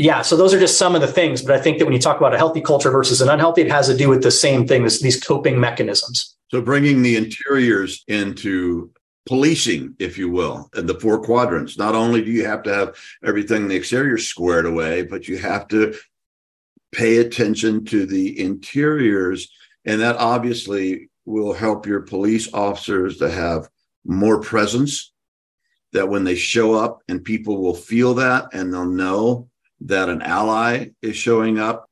Yeah, 0.00 0.22
so 0.22 0.34
those 0.34 0.54
are 0.54 0.58
just 0.58 0.78
some 0.78 0.94
of 0.94 1.02
the 1.02 1.06
things. 1.06 1.42
But 1.42 1.54
I 1.54 1.60
think 1.60 1.78
that 1.78 1.84
when 1.84 1.92
you 1.92 2.00
talk 2.00 2.16
about 2.16 2.32
a 2.32 2.38
healthy 2.38 2.62
culture 2.62 2.90
versus 2.90 3.20
an 3.20 3.28
unhealthy, 3.28 3.60
it 3.60 3.70
has 3.70 3.86
to 3.88 3.94
do 3.94 4.08
with 4.08 4.22
the 4.22 4.30
same 4.30 4.66
thing, 4.66 4.82
this, 4.82 5.02
these 5.02 5.22
coping 5.22 5.60
mechanisms. 5.60 6.34
So 6.50 6.62
bringing 6.62 7.02
the 7.02 7.16
interiors 7.16 8.02
into 8.08 8.90
policing, 9.26 9.94
if 9.98 10.16
you 10.16 10.30
will, 10.30 10.70
and 10.72 10.88
the 10.88 10.98
four 10.98 11.20
quadrants. 11.20 11.76
Not 11.76 11.94
only 11.94 12.24
do 12.24 12.30
you 12.30 12.46
have 12.46 12.62
to 12.62 12.74
have 12.74 12.96
everything 13.22 13.64
in 13.64 13.68
the 13.68 13.76
exterior 13.76 14.16
squared 14.16 14.64
away, 14.64 15.02
but 15.02 15.28
you 15.28 15.36
have 15.36 15.68
to 15.68 15.94
pay 16.92 17.18
attention 17.18 17.84
to 17.84 18.06
the 18.06 18.40
interiors. 18.40 19.52
And 19.84 20.00
that 20.00 20.16
obviously 20.16 21.10
will 21.26 21.52
help 21.52 21.84
your 21.84 22.00
police 22.00 22.50
officers 22.54 23.18
to 23.18 23.30
have 23.30 23.68
more 24.06 24.40
presence, 24.40 25.12
that 25.92 26.08
when 26.08 26.24
they 26.24 26.36
show 26.36 26.72
up 26.72 27.02
and 27.06 27.22
people 27.22 27.60
will 27.60 27.74
feel 27.74 28.14
that 28.14 28.46
and 28.54 28.72
they'll 28.72 28.86
know 28.86 29.49
that 29.82 30.08
an 30.08 30.22
ally 30.22 30.90
is 31.02 31.16
showing 31.16 31.58
up. 31.58 31.86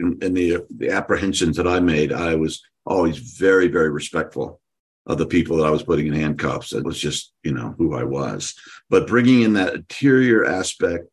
In 0.00 0.32
the, 0.32 0.64
the 0.74 0.90
apprehensions 0.90 1.58
that 1.58 1.68
I 1.68 1.78
made, 1.78 2.10
I 2.10 2.34
was 2.34 2.62
always 2.86 3.18
very, 3.18 3.68
very 3.68 3.90
respectful 3.90 4.58
of 5.06 5.18
the 5.18 5.26
people 5.26 5.58
that 5.58 5.66
I 5.66 5.70
was 5.70 5.82
putting 5.82 6.06
in 6.06 6.14
handcuffs. 6.14 6.72
It 6.72 6.84
was 6.84 6.98
just, 6.98 7.34
you 7.42 7.52
know, 7.52 7.74
who 7.76 7.94
I 7.94 8.04
was. 8.04 8.54
But 8.88 9.06
bringing 9.06 9.42
in 9.42 9.52
that 9.54 9.74
interior 9.74 10.46
aspect 10.46 11.04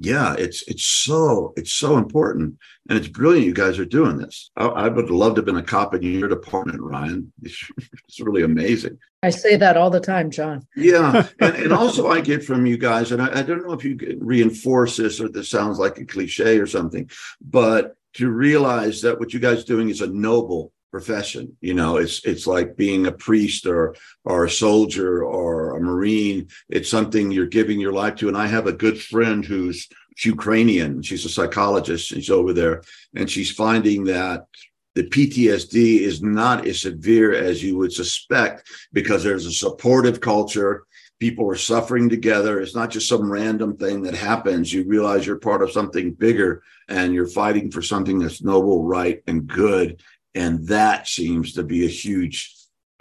yeah, 0.00 0.34
it's 0.36 0.62
it's 0.66 0.84
so 0.84 1.52
it's 1.56 1.72
so 1.72 1.96
important, 1.96 2.58
and 2.88 2.98
it's 2.98 3.08
brilliant. 3.08 3.46
You 3.46 3.54
guys 3.54 3.78
are 3.78 3.84
doing 3.84 4.18
this. 4.18 4.50
I, 4.56 4.66
I 4.66 4.88
would 4.88 5.08
love 5.08 5.34
to 5.34 5.38
have 5.38 5.46
been 5.46 5.56
a 5.56 5.62
cop 5.62 5.94
in 5.94 6.02
your 6.02 6.28
department, 6.28 6.80
Ryan. 6.82 7.32
It's, 7.42 7.70
it's 8.08 8.20
really 8.20 8.42
amazing. 8.42 8.98
I 9.22 9.30
say 9.30 9.56
that 9.56 9.76
all 9.76 9.90
the 9.90 10.00
time, 10.00 10.30
John. 10.30 10.66
Yeah, 10.76 11.26
and, 11.40 11.54
and 11.64 11.72
also 11.72 12.08
I 12.08 12.20
get 12.20 12.44
from 12.44 12.66
you 12.66 12.76
guys, 12.76 13.12
and 13.12 13.22
I, 13.22 13.38
I 13.38 13.42
don't 13.42 13.64
know 13.64 13.72
if 13.72 13.84
you 13.84 14.18
reinforce 14.20 14.96
this 14.96 15.20
or 15.20 15.28
this 15.28 15.48
sounds 15.48 15.78
like 15.78 15.98
a 15.98 16.04
cliche 16.04 16.58
or 16.58 16.66
something, 16.66 17.08
but 17.40 17.96
to 18.14 18.30
realize 18.30 19.00
that 19.02 19.18
what 19.18 19.32
you 19.32 19.40
guys 19.40 19.62
are 19.62 19.66
doing 19.66 19.88
is 19.88 20.00
a 20.00 20.06
noble 20.06 20.72
profession 20.94 21.56
you 21.60 21.74
know 21.74 21.96
it's 21.96 22.24
it's 22.24 22.46
like 22.46 22.76
being 22.76 23.08
a 23.08 23.18
priest 23.26 23.66
or 23.66 23.96
or 24.24 24.44
a 24.44 24.56
soldier 24.64 25.24
or 25.24 25.76
a 25.76 25.80
marine 25.80 26.46
it's 26.68 26.88
something 26.88 27.32
you're 27.32 27.58
giving 27.58 27.80
your 27.80 27.92
life 27.92 28.14
to 28.14 28.28
and 28.28 28.36
i 28.36 28.46
have 28.46 28.68
a 28.68 28.72
good 28.84 28.96
friend 29.02 29.44
who's 29.44 29.88
ukrainian 30.24 31.02
she's 31.02 31.24
a 31.24 31.28
psychologist 31.28 32.06
she's 32.06 32.30
over 32.30 32.52
there 32.52 32.80
and 33.16 33.28
she's 33.28 33.50
finding 33.50 34.04
that 34.04 34.46
the 34.94 35.02
PTSD 35.02 36.02
is 36.02 36.22
not 36.22 36.64
as 36.68 36.82
severe 36.82 37.34
as 37.34 37.60
you 37.64 37.76
would 37.76 37.92
suspect 37.92 38.70
because 38.92 39.24
there's 39.24 39.44
a 39.44 39.50
supportive 39.50 40.20
culture. 40.20 40.84
People 41.18 41.50
are 41.50 41.56
suffering 41.56 42.08
together. 42.08 42.60
It's 42.60 42.76
not 42.76 42.90
just 42.90 43.08
some 43.08 43.28
random 43.28 43.76
thing 43.76 44.02
that 44.02 44.14
happens. 44.14 44.72
You 44.72 44.84
realize 44.84 45.26
you're 45.26 45.40
part 45.40 45.62
of 45.64 45.72
something 45.72 46.12
bigger 46.12 46.62
and 46.88 47.12
you're 47.12 47.26
fighting 47.26 47.72
for 47.72 47.82
something 47.82 48.20
that's 48.20 48.40
noble, 48.40 48.84
right, 48.84 49.20
and 49.26 49.48
good 49.48 50.00
and 50.34 50.66
that 50.66 51.06
seems 51.08 51.52
to 51.54 51.62
be 51.62 51.84
a 51.84 51.88
huge 51.88 52.54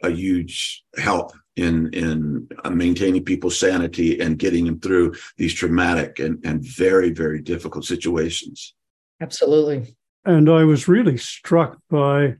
a 0.03 0.09
huge 0.09 0.83
help 0.97 1.31
in 1.55 1.93
in 1.93 2.47
uh, 2.63 2.69
maintaining 2.69 3.23
people's 3.23 3.57
sanity 3.57 4.19
and 4.19 4.39
getting 4.39 4.65
them 4.65 4.79
through 4.79 5.13
these 5.37 5.53
traumatic 5.53 6.19
and 6.19 6.43
and 6.45 6.63
very 6.63 7.11
very 7.11 7.41
difficult 7.41 7.85
situations. 7.85 8.73
Absolutely. 9.21 9.95
And 10.25 10.49
i 10.49 10.63
was 10.63 10.87
really 10.87 11.17
struck 11.17 11.77
by 11.89 12.35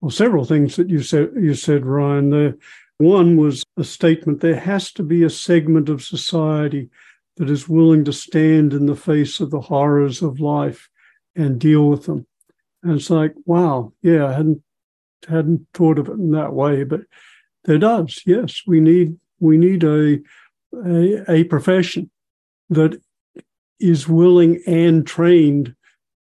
well 0.00 0.10
several 0.10 0.44
things 0.44 0.76
that 0.76 0.88
you 0.88 1.02
said 1.02 1.30
you 1.36 1.54
said 1.54 1.86
ryan. 1.86 2.30
The 2.30 2.58
one 2.98 3.36
was 3.36 3.64
a 3.78 3.84
statement 3.84 4.40
there 4.40 4.60
has 4.60 4.92
to 4.92 5.02
be 5.02 5.22
a 5.22 5.30
segment 5.30 5.88
of 5.88 6.02
society 6.02 6.90
that 7.38 7.48
is 7.48 7.68
willing 7.68 8.04
to 8.04 8.12
stand 8.12 8.74
in 8.74 8.84
the 8.84 8.96
face 8.96 9.40
of 9.40 9.50
the 9.50 9.60
horrors 9.60 10.20
of 10.20 10.38
life 10.38 10.90
and 11.34 11.58
deal 11.58 11.88
with 11.88 12.04
them 12.04 12.26
and 12.82 12.92
it's 12.92 13.10
like, 13.10 13.34
wow, 13.44 13.92
yeah, 14.02 14.26
I 14.26 14.32
hadn't 14.32 14.62
hadn't 15.28 15.66
thought 15.74 15.98
of 15.98 16.08
it 16.08 16.12
in 16.12 16.30
that 16.30 16.54
way, 16.54 16.82
but 16.84 17.02
there 17.64 17.78
does. 17.78 18.22
Yes, 18.24 18.62
we 18.66 18.80
need 18.80 19.18
we 19.38 19.56
need 19.56 19.84
a 19.84 20.20
a, 20.86 21.30
a 21.30 21.44
profession 21.44 22.10
that 22.70 23.00
is 23.78 24.08
willing 24.08 24.62
and 24.66 25.06
trained 25.06 25.74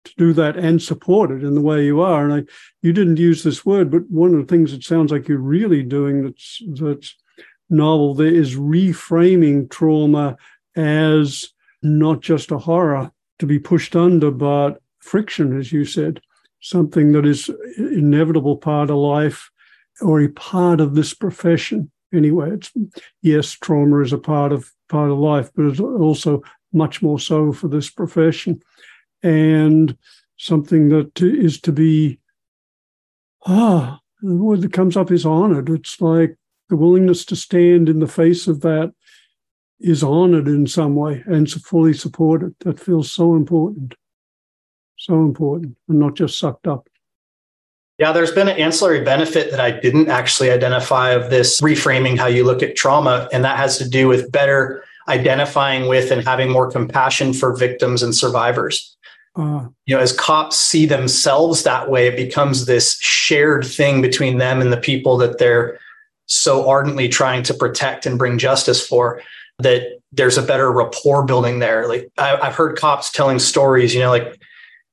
to 0.05 0.13
do 0.17 0.33
that 0.33 0.57
and 0.57 0.81
support 0.81 1.29
it 1.29 1.43
in 1.43 1.53
the 1.53 1.61
way 1.61 1.85
you 1.85 2.01
are. 2.01 2.23
And 2.23 2.33
I, 2.33 2.51
you 2.81 2.93
didn't 2.93 3.17
use 3.17 3.43
this 3.43 3.65
word, 3.65 3.91
but 3.91 4.09
one 4.09 4.33
of 4.33 4.39
the 4.39 4.47
things 4.47 4.73
it 4.73 4.83
sounds 4.83 5.11
like 5.11 5.27
you're 5.27 5.37
really 5.37 5.83
doing 5.83 6.23
that's 6.23 6.61
that's 6.73 7.15
novel 7.69 8.15
there 8.15 8.27
is 8.33 8.55
reframing 8.55 9.69
trauma 9.69 10.35
as 10.75 11.49
not 11.83 12.21
just 12.21 12.51
a 12.51 12.57
horror 12.57 13.11
to 13.37 13.45
be 13.45 13.59
pushed 13.59 13.95
under, 13.95 14.31
but 14.31 14.81
friction, 14.99 15.57
as 15.57 15.71
you 15.71 15.85
said 15.85 16.19
something 16.61 17.11
that 17.13 17.25
is 17.25 17.49
inevitable 17.77 18.57
part 18.57 18.89
of 18.89 18.97
life 18.97 19.49
or 20.01 20.21
a 20.21 20.27
part 20.29 20.79
of 20.79 20.95
this 20.95 21.13
profession. 21.13 21.91
Anyway 22.13 22.51
it's 22.51 22.71
yes 23.21 23.51
trauma 23.51 24.01
is 24.01 24.13
a 24.13 24.17
part 24.17 24.51
of 24.51 24.71
part 24.89 25.11
of 25.11 25.19
life 25.19 25.51
but 25.55 25.65
it's 25.65 25.79
also 25.79 26.41
much 26.73 27.01
more 27.01 27.19
so 27.19 27.53
for 27.53 27.67
this 27.67 27.89
profession. 27.89 28.61
And 29.21 29.97
something 30.37 30.89
that 30.89 31.21
is 31.21 31.59
to 31.61 31.71
be 31.71 32.19
ah 33.45 33.99
the 34.21 34.35
word 34.35 34.61
that 34.61 34.73
comes 34.73 34.97
up 34.97 35.11
is 35.11 35.25
honored. 35.25 35.69
It's 35.69 36.01
like 36.01 36.35
the 36.69 36.75
willingness 36.75 37.25
to 37.25 37.35
stand 37.35 37.89
in 37.89 37.99
the 37.99 38.07
face 38.07 38.47
of 38.47 38.61
that 38.61 38.91
is 39.79 40.03
honored 40.03 40.47
in 40.47 40.67
some 40.67 40.95
way 40.95 41.23
and 41.25 41.49
fully 41.49 41.93
supported. 41.93 42.53
That 42.61 42.79
feels 42.79 43.11
so 43.11 43.35
important 43.35 43.95
so 44.99 45.15
important 45.15 45.75
and 45.87 45.99
not 45.99 46.15
just 46.15 46.37
sucked 46.37 46.67
up. 46.67 46.87
Yeah, 47.97 48.11
there's 48.11 48.31
been 48.31 48.47
an 48.47 48.57
ancillary 48.57 49.01
benefit 49.01 49.51
that 49.51 49.59
I 49.59 49.71
didn't 49.71 50.09
actually 50.09 50.51
identify 50.51 51.11
of 51.11 51.29
this 51.29 51.59
reframing 51.59 52.17
how 52.17 52.27
you 52.27 52.45
look 52.45 52.63
at 52.63 52.75
trauma. 52.75 53.27
And 53.33 53.43
that 53.43 53.57
has 53.57 53.77
to 53.79 53.89
do 53.89 54.07
with 54.07 54.31
better 54.31 54.83
identifying 55.09 55.89
with 55.89 56.11
and 56.11 56.23
having 56.23 56.49
more 56.49 56.71
compassion 56.71 57.33
for 57.33 57.55
victims 57.55 58.03
and 58.03 58.15
survivors. 58.15 58.95
Uh, 59.35 59.67
you 59.85 59.95
know, 59.95 60.01
as 60.01 60.13
cops 60.13 60.55
see 60.57 60.85
themselves 60.85 61.63
that 61.63 61.89
way, 61.89 62.07
it 62.07 62.15
becomes 62.15 62.65
this 62.65 62.97
shared 62.99 63.65
thing 63.65 64.01
between 64.01 64.37
them 64.37 64.61
and 64.61 64.71
the 64.71 64.77
people 64.77 65.17
that 65.17 65.37
they're 65.37 65.79
so 66.25 66.69
ardently 66.69 67.09
trying 67.09 67.43
to 67.43 67.53
protect 67.53 68.05
and 68.05 68.17
bring 68.17 68.37
justice 68.37 68.85
for 68.85 69.21
that 69.59 69.99
there's 70.11 70.37
a 70.37 70.43
better 70.43 70.71
rapport 70.71 71.23
building 71.23 71.59
there. 71.59 71.87
Like 71.87 72.09
I, 72.17 72.37
I've 72.37 72.55
heard 72.55 72.77
cops 72.77 73.11
telling 73.11 73.39
stories, 73.39 73.93
you 73.93 73.99
know, 73.99 74.09
like 74.09 74.39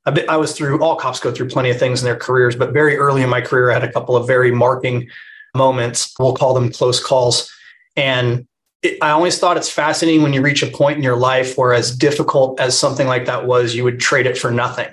I 0.06 0.36
was 0.36 0.52
through 0.56 0.82
all 0.82 0.96
cops 0.96 1.18
go 1.18 1.32
through 1.32 1.48
plenty 1.48 1.70
of 1.70 1.78
things 1.78 2.00
in 2.00 2.06
their 2.06 2.16
careers, 2.16 2.54
but 2.54 2.72
very 2.72 2.96
early 2.96 3.22
in 3.22 3.28
my 3.28 3.40
career, 3.40 3.70
I 3.70 3.74
had 3.74 3.84
a 3.84 3.92
couple 3.92 4.16
of 4.16 4.26
very 4.26 4.52
marking 4.52 5.08
moments. 5.54 6.14
We'll 6.18 6.36
call 6.36 6.54
them 6.54 6.70
close 6.70 7.02
calls. 7.02 7.52
And 7.96 8.46
it, 8.82 8.98
I 9.02 9.10
always 9.10 9.38
thought 9.38 9.56
it's 9.56 9.70
fascinating 9.70 10.22
when 10.22 10.32
you 10.32 10.42
reach 10.42 10.62
a 10.62 10.68
point 10.68 10.98
in 10.98 11.02
your 11.02 11.16
life 11.16 11.58
where, 11.58 11.74
as 11.74 11.96
difficult 11.96 12.60
as 12.60 12.78
something 12.78 13.08
like 13.08 13.26
that 13.26 13.46
was, 13.46 13.74
you 13.74 13.82
would 13.84 13.98
trade 13.98 14.26
it 14.26 14.38
for 14.38 14.50
nothing. 14.50 14.88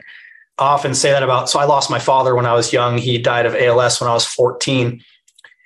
I 0.58 0.66
often 0.66 0.94
say 0.94 1.12
that 1.12 1.24
about, 1.24 1.50
so 1.50 1.60
I 1.60 1.66
lost 1.66 1.90
my 1.90 2.00
father 2.00 2.36
when 2.36 2.46
I 2.46 2.54
was 2.54 2.74
young. 2.74 2.98
He 2.98 3.18
died 3.18 3.46
of 3.46 3.56
ALS 3.56 4.00
when 4.00 4.10
I 4.10 4.14
was 4.14 4.26
14. 4.26 5.04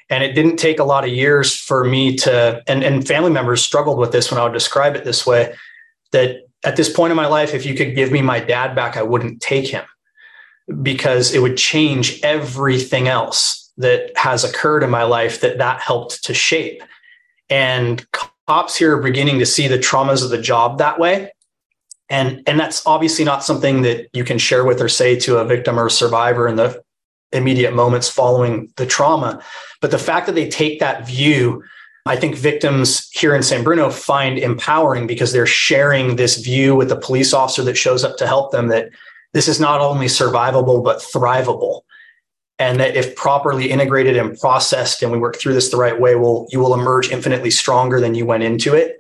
And 0.10 0.24
it 0.24 0.34
didn't 0.34 0.58
take 0.58 0.80
a 0.80 0.86
lot 0.86 1.04
of 1.04 1.10
years 1.10 1.56
for 1.56 1.84
me 1.84 2.16
to, 2.18 2.64
and, 2.68 2.84
and 2.84 3.06
family 3.06 3.32
members 3.32 3.62
struggled 3.62 4.00
with 4.00 4.14
this 4.14 4.32
when 4.32 4.40
I 4.40 4.44
would 4.44 4.54
describe 4.54 4.96
it 4.96 5.04
this 5.04 5.26
way, 5.26 5.54
that 6.14 6.47
at 6.68 6.76
this 6.76 6.92
point 6.92 7.12
in 7.12 7.18
my 7.18 7.28
life, 7.28 7.54
if 7.54 7.66
you 7.66 7.74
could 7.74 7.96
give 7.96 8.12
me 8.12 8.22
my 8.22 8.42
dad 8.42 8.76
back, 8.76 8.98
I 8.98 9.02
wouldn't 9.02 9.42
take 9.42 9.70
him 9.70 9.86
because 10.82 11.34
it 11.34 11.40
would 11.40 11.56
change 11.56 12.20
everything 12.24 13.08
else 13.08 13.72
that 13.78 14.12
has 14.18 14.44
occurred 14.44 14.84
in 14.84 14.90
my 14.90 15.04
life 15.04 15.40
that 15.40 15.60
that 15.60 15.80
helped 15.80 16.26
to 16.26 16.34
shape. 16.34 16.84
And 17.50 18.06
cops 18.12 18.76
here 18.76 18.98
are 18.98 19.02
beginning 19.02 19.40
to 19.40 19.46
see 19.46 19.70
the 19.70 19.80
traumas 19.80 20.26
of 20.26 20.30
the 20.30 20.42
job 20.42 20.80
that 20.80 21.00
way. 21.00 21.32
And, 22.10 22.44
and 22.46 22.60
that's 22.60 22.86
obviously 22.86 23.24
not 23.24 23.46
something 23.46 23.84
that 23.84 24.10
you 24.12 24.26
can 24.26 24.38
share 24.38 24.66
with 24.66 24.82
or 24.82 24.90
say 24.90 25.18
to 25.22 25.38
a 25.38 25.46
victim 25.46 25.80
or 25.80 25.86
a 25.86 25.92
survivor 25.92 26.50
in 26.50 26.58
the 26.58 26.84
immediate 27.32 27.74
moments 27.74 28.10
following 28.10 28.74
the 28.76 28.86
trauma. 28.86 29.42
But 29.80 29.92
the 29.92 29.98
fact 29.98 30.26
that 30.26 30.36
they 30.36 30.50
take 30.50 30.82
that 30.82 31.08
view 31.08 31.64
I 32.08 32.16
think 32.16 32.36
victims 32.36 33.10
here 33.12 33.36
in 33.36 33.44
San 33.44 33.64
Bruno 33.64 33.90
find 33.90 34.38
empowering 34.38 35.08
because 35.08 35.32
they're 35.32 35.46
sharing 35.46 36.16
this 36.16 36.38
view 36.38 36.76
with 36.76 36.90
the 36.90 36.96
police 36.96 37.34
officer 37.34 37.64
that 37.64 37.78
shows 37.78 38.04
up 38.04 38.18
to 38.18 38.28
help 38.28 38.52
them 38.52 38.68
that 38.70 38.90
this 39.34 39.48
is 39.48 39.60
not 39.60 39.82
only 39.82 40.08
survivable, 40.08 40.84
but 40.84 41.00
thrivable. 41.00 41.82
And 42.60 42.80
that 42.80 42.96
if 42.96 43.16
properly 43.16 43.70
integrated 43.70 44.18
and 44.18 44.38
processed 44.40 45.04
and 45.04 45.12
we 45.12 45.20
work 45.20 45.38
through 45.38 45.54
this 45.54 45.70
the 45.70 45.78
right 45.78 46.00
way, 46.00 46.16
will 46.16 46.48
you 46.50 46.60
will 46.60 46.74
emerge 46.74 47.12
infinitely 47.12 47.52
stronger 47.52 48.00
than 48.02 48.16
you 48.16 48.26
went 48.26 48.42
into 48.42 48.74
it. 48.74 48.98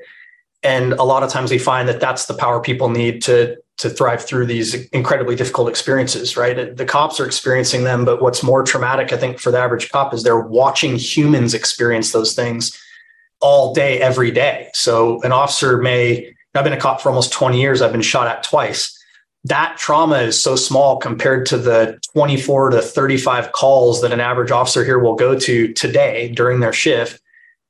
And 0.61 0.93
a 0.93 1.03
lot 1.03 1.23
of 1.23 1.31
times 1.31 1.49
we 1.49 1.57
find 1.57 1.89
that 1.89 1.99
that's 1.99 2.25
the 2.25 2.35
power 2.35 2.61
people 2.61 2.89
need 2.89 3.23
to 3.23 3.57
to 3.77 3.89
thrive 3.89 4.23
through 4.23 4.45
these 4.47 4.73
incredibly 4.89 5.35
difficult 5.35 5.69
experiences, 5.69 6.35
right? 6.35 6.75
The 6.75 6.85
cops 6.85 7.19
are 7.19 7.25
experiencing 7.25 7.83
them, 7.83 8.05
but 8.05 8.21
what's 8.21 8.41
more 8.41 8.63
traumatic, 8.63 9.13
I 9.13 9.17
think, 9.17 9.39
for 9.39 9.51
the 9.51 9.59
average 9.59 9.91
cop 9.91 10.15
is 10.15 10.23
they're 10.23 10.39
watching 10.39 10.95
humans 10.95 11.53
experience 11.53 12.11
those 12.11 12.33
things 12.33 12.75
all 13.39 13.73
day, 13.73 13.99
every 14.01 14.31
day. 14.31 14.69
So 14.73 15.21
an 15.23 15.31
officer 15.31 15.77
may, 15.77 16.33
I've 16.55 16.63
been 16.63 16.73
a 16.73 16.79
cop 16.79 17.01
for 17.01 17.09
almost 17.09 17.31
20 17.31 17.59
years, 17.59 17.81
I've 17.81 17.91
been 17.91 18.01
shot 18.01 18.27
at 18.27 18.43
twice. 18.43 18.93
That 19.43 19.77
trauma 19.77 20.17
is 20.19 20.41
so 20.41 20.55
small 20.55 20.97
compared 20.97 21.45
to 21.47 21.57
the 21.57 21.99
24 22.13 22.71
to 22.71 22.81
35 22.81 23.51
calls 23.51 24.01
that 24.01 24.11
an 24.11 24.19
average 24.19 24.51
officer 24.51 24.83
here 24.83 24.99
will 24.99 25.15
go 25.15 25.37
to 25.39 25.73
today 25.73 26.29
during 26.29 26.59
their 26.59 26.73
shift 26.73 27.21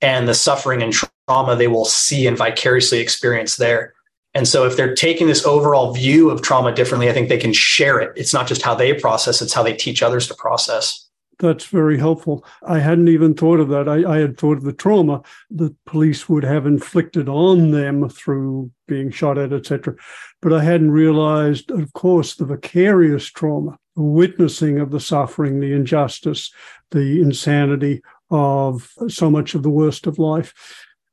and 0.01 0.27
the 0.27 0.33
suffering 0.33 0.81
and 0.81 0.93
trauma 0.93 1.55
they 1.55 1.67
will 1.67 1.85
see 1.85 2.25
and 2.25 2.37
vicariously 2.37 2.99
experience 2.99 3.57
there. 3.57 3.93
And 4.33 4.47
so, 4.47 4.65
if 4.65 4.77
they're 4.77 4.93
taking 4.93 5.27
this 5.27 5.45
overall 5.45 5.93
view 5.93 6.29
of 6.29 6.43
trauma 6.43 6.71
differently, 6.71 7.09
I 7.09 7.13
think 7.13 7.27
they 7.27 7.39
can 7.39 7.53
share 7.53 7.99
it. 7.99 8.13
It's 8.15 8.33
not 8.33 8.47
just 8.47 8.61
how 8.61 8.75
they 8.75 8.93
process, 8.93 9.41
it's 9.41 9.53
how 9.53 9.63
they 9.63 9.73
teach 9.73 10.03
others 10.03 10.27
to 10.27 10.35
process 10.35 11.06
that's 11.39 11.65
very 11.65 11.97
helpful. 11.97 12.43
I 12.65 12.79
hadn't 12.79 13.09
even 13.09 13.33
thought 13.33 13.59
of 13.59 13.69
that. 13.69 13.87
I, 13.87 14.09
I, 14.09 14.17
had 14.17 14.37
thought 14.37 14.57
of 14.57 14.63
the 14.63 14.73
trauma 14.73 15.21
that 15.51 15.75
police 15.85 16.27
would 16.27 16.43
have 16.43 16.65
inflicted 16.65 17.29
on 17.29 17.71
them 17.71 18.09
through 18.09 18.71
being 18.87 19.11
shot 19.11 19.37
at, 19.37 19.53
etc. 19.53 19.95
But 20.41 20.53
I 20.53 20.63
hadn't 20.63 20.91
realized, 20.91 21.71
of 21.71 21.93
course, 21.93 22.35
the 22.35 22.45
vicarious 22.45 23.25
trauma, 23.25 23.77
the 23.95 24.03
witnessing 24.03 24.79
of 24.79 24.91
the 24.91 24.99
suffering, 24.99 25.59
the 25.59 25.73
injustice, 25.73 26.51
the 26.91 27.21
insanity 27.21 28.01
of 28.29 28.91
so 29.07 29.29
much 29.29 29.53
of 29.53 29.63
the 29.63 29.69
worst 29.69 30.07
of 30.07 30.19
life. 30.19 30.53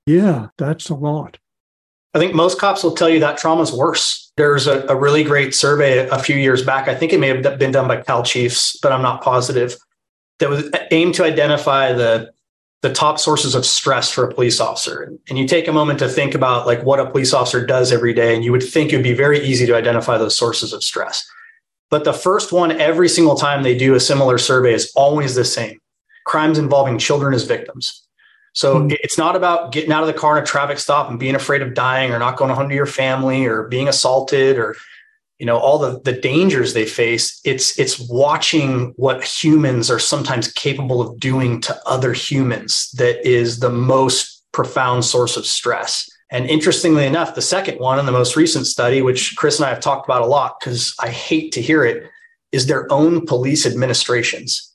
Yeah, 0.07 0.49
that's 0.59 0.89
a 0.89 0.95
lot. 0.95 1.39
I 2.15 2.19
think 2.19 2.35
most 2.35 2.61
cops 2.61 2.85
will 2.85 2.95
tell 2.95 3.09
you 3.09 3.21
that 3.21 3.39
trauma 3.39 3.63
is 3.63 3.73
worse. 3.73 4.33
There's 4.37 4.67
a, 4.67 4.87
a, 4.87 4.97
really 4.97 5.25
great 5.25 5.55
survey 5.55 6.09
a 6.09 6.19
few 6.19 6.37
years 6.37 6.65
back. 6.65 6.87
I 6.87 6.95
think 6.95 7.13
it 7.13 7.19
may 7.19 7.29
have 7.29 7.59
been 7.59 7.73
done 7.73 7.89
by 7.89 8.03
Cal 8.03 8.23
Chiefs, 8.23 8.79
but 8.81 8.93
I'm 8.93 9.03
not 9.03 9.23
positive. 9.23 9.77
That 10.41 10.51
was 10.51 10.69
aimed 10.91 11.15
to 11.15 11.25
identify 11.25 11.93
the 11.93 12.33
the 12.83 12.93
top 12.93 13.19
sources 13.19 13.55
of 13.55 13.65
stress 13.65 14.11
for 14.11 14.29
a 14.29 14.35
police 14.35 14.61
officer. 14.61 15.11
And 15.31 15.39
you 15.39 15.49
take 15.49 15.67
a 15.69 15.73
moment 15.73 15.99
to 16.01 16.09
think 16.09 16.35
about 16.35 16.67
like 16.67 16.83
what 16.83 17.01
a 17.01 17.11
police 17.11 17.33
officer 17.33 17.65
does 17.65 17.91
every 17.91 18.13
day, 18.13 18.35
and 18.35 18.45
you 18.45 18.53
would 18.53 18.63
think 18.63 18.93
it 18.93 18.97
would 18.97 19.03
be 19.03 19.15
very 19.15 19.41
easy 19.41 19.65
to 19.65 19.75
identify 19.75 20.19
those 20.19 20.37
sources 20.37 20.75
of 20.75 20.85
stress. 20.85 21.27
But 21.89 22.05
the 22.05 22.13
first 22.13 22.53
one, 22.53 22.73
every 22.73 23.09
single 23.09 23.37
time 23.37 23.63
they 23.63 23.77
do 23.77 23.95
a 23.95 24.01
similar 24.01 24.37
survey, 24.37 24.75
is 24.75 24.93
always 24.95 25.35
the 25.35 25.47
same 25.47 25.79
crimes 26.27 26.59
involving 26.59 26.99
children 26.99 27.33
as 27.33 27.45
victims. 27.45 28.03
So 28.53 28.81
mm-hmm. 28.81 28.97
it's 29.03 29.17
not 29.17 29.35
about 29.35 29.73
getting 29.73 29.93
out 29.93 30.03
of 30.03 30.07
the 30.07 30.13
car 30.13 30.37
in 30.37 30.43
a 30.43 30.47
traffic 30.47 30.79
stop 30.79 31.11
and 31.11 31.19
being 31.19 31.35
afraid 31.35 31.63
of 31.63 31.75
dying 31.75 32.13
or 32.13 32.19
not 32.19 32.37
going 32.37 32.55
home 32.55 32.69
to 32.69 32.75
your 32.75 32.87
family 32.87 33.47
or 33.47 33.65
being 33.65 33.89
assaulted 33.89 34.59
or 34.59 34.77
you 35.45 35.47
know 35.47 35.59
all 35.59 35.79
the 35.79 36.01
the 36.05 36.19
dangers 36.19 36.73
they 36.73 36.87
face 36.87 37.39
it's 37.45 37.79
it's 37.79 38.01
watching 38.09 38.95
what 38.97 39.23
humans 39.23 39.91
are 39.91 39.99
sometimes 39.99 40.51
capable 40.51 41.03
of 41.03 41.21
doing 41.21 41.61
to 41.61 41.79
other 41.85 42.15
humans 42.15 42.91
that 42.93 43.23
is 43.29 43.59
the 43.59 43.69
most 43.69 44.43
profound 44.53 45.05
source 45.05 45.37
of 45.37 45.45
stress. 45.45 46.09
And 46.31 46.47
interestingly 46.47 47.05
enough 47.05 47.35
the 47.35 47.43
second 47.43 47.79
one 47.79 47.99
in 47.99 48.07
the 48.07 48.19
most 48.21 48.37
recent 48.37 48.67
study 48.67 49.03
which 49.03 49.37
chris 49.37 49.59
and 49.59 49.67
i 49.67 49.69
have 49.69 49.81
talked 49.81 50.09
about 50.09 50.23
a 50.23 50.27
lot 50.27 50.59
because 50.59 50.95
i 50.99 51.11
hate 51.11 51.53
to 51.53 51.61
hear 51.61 51.85
it 51.85 52.11
is 52.51 52.65
their 52.67 52.91
own 52.91 53.27
police 53.27 53.67
administrations. 53.67 54.75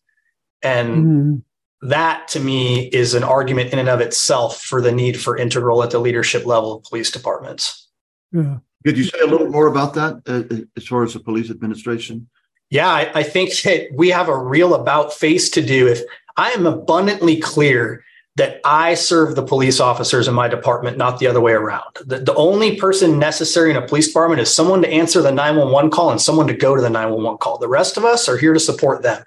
And 0.61 1.05
mm. 1.05 1.41
that 1.81 2.27
to 2.27 2.39
me 2.39 2.89
is 2.89 3.15
an 3.15 3.23
argument 3.23 3.73
in 3.73 3.79
and 3.79 3.89
of 3.89 4.01
itself 4.01 4.61
for 4.61 4.81
the 4.81 4.91
need 4.91 5.19
for 5.19 5.35
integral 5.35 5.81
at 5.81 5.89
the 5.89 5.99
leadership 5.99 6.45
level 6.45 6.75
of 6.75 6.83
police 6.83 7.09
departments. 7.09 7.87
Yeah 8.31 8.57
could 8.85 8.97
you 8.97 9.03
say 9.03 9.19
a 9.19 9.27
little 9.27 9.49
more 9.49 9.67
about 9.67 9.93
that 9.95 10.21
uh, 10.27 10.55
uh, 10.55 10.59
as 10.77 10.87
far 10.87 11.03
as 11.03 11.13
the 11.13 11.19
police 11.19 11.49
administration? 11.49 12.29
Yeah, 12.69 12.89
I, 12.89 13.11
I 13.15 13.23
think 13.23 13.53
that 13.61 13.87
we 13.93 14.09
have 14.09 14.29
a 14.29 14.37
real 14.37 14.75
about 14.75 15.13
face 15.13 15.49
to 15.51 15.61
do. 15.61 15.87
If 15.87 16.01
I 16.37 16.51
am 16.51 16.65
abundantly 16.65 17.39
clear 17.39 18.03
that 18.39 18.61
I 18.63 18.93
serve 18.93 19.35
the 19.35 19.43
police 19.43 19.81
officers 19.81 20.29
in 20.29 20.33
my 20.33 20.47
department, 20.47 20.97
not 20.97 21.19
the 21.19 21.27
other 21.27 21.41
way 21.41 21.51
around. 21.51 21.83
The, 22.05 22.19
the, 22.19 22.33
only 22.35 22.77
person 22.77 23.19
necessary 23.19 23.69
in 23.69 23.75
a 23.75 23.85
police 23.85 24.07
department 24.07 24.39
is 24.39 24.55
someone 24.55 24.81
to 24.81 24.89
answer 24.89 25.21
the 25.21 25.31
911 25.31 25.91
call 25.91 26.11
and 26.11 26.21
someone 26.21 26.47
to 26.47 26.53
go 26.53 26.73
to 26.73 26.81
the 26.81 26.89
911 26.89 27.39
call. 27.39 27.57
The 27.57 27.67
rest 27.67 27.97
of 27.97 28.05
us 28.05 28.29
are 28.29 28.37
here 28.37 28.53
to 28.53 28.59
support 28.59 29.03
them, 29.03 29.25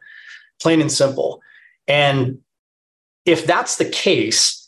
plain 0.62 0.80
and 0.80 0.90
simple. 0.90 1.42
And 1.86 2.38
if 3.26 3.44
that's 3.44 3.76
the 3.76 3.84
case, 3.84 4.61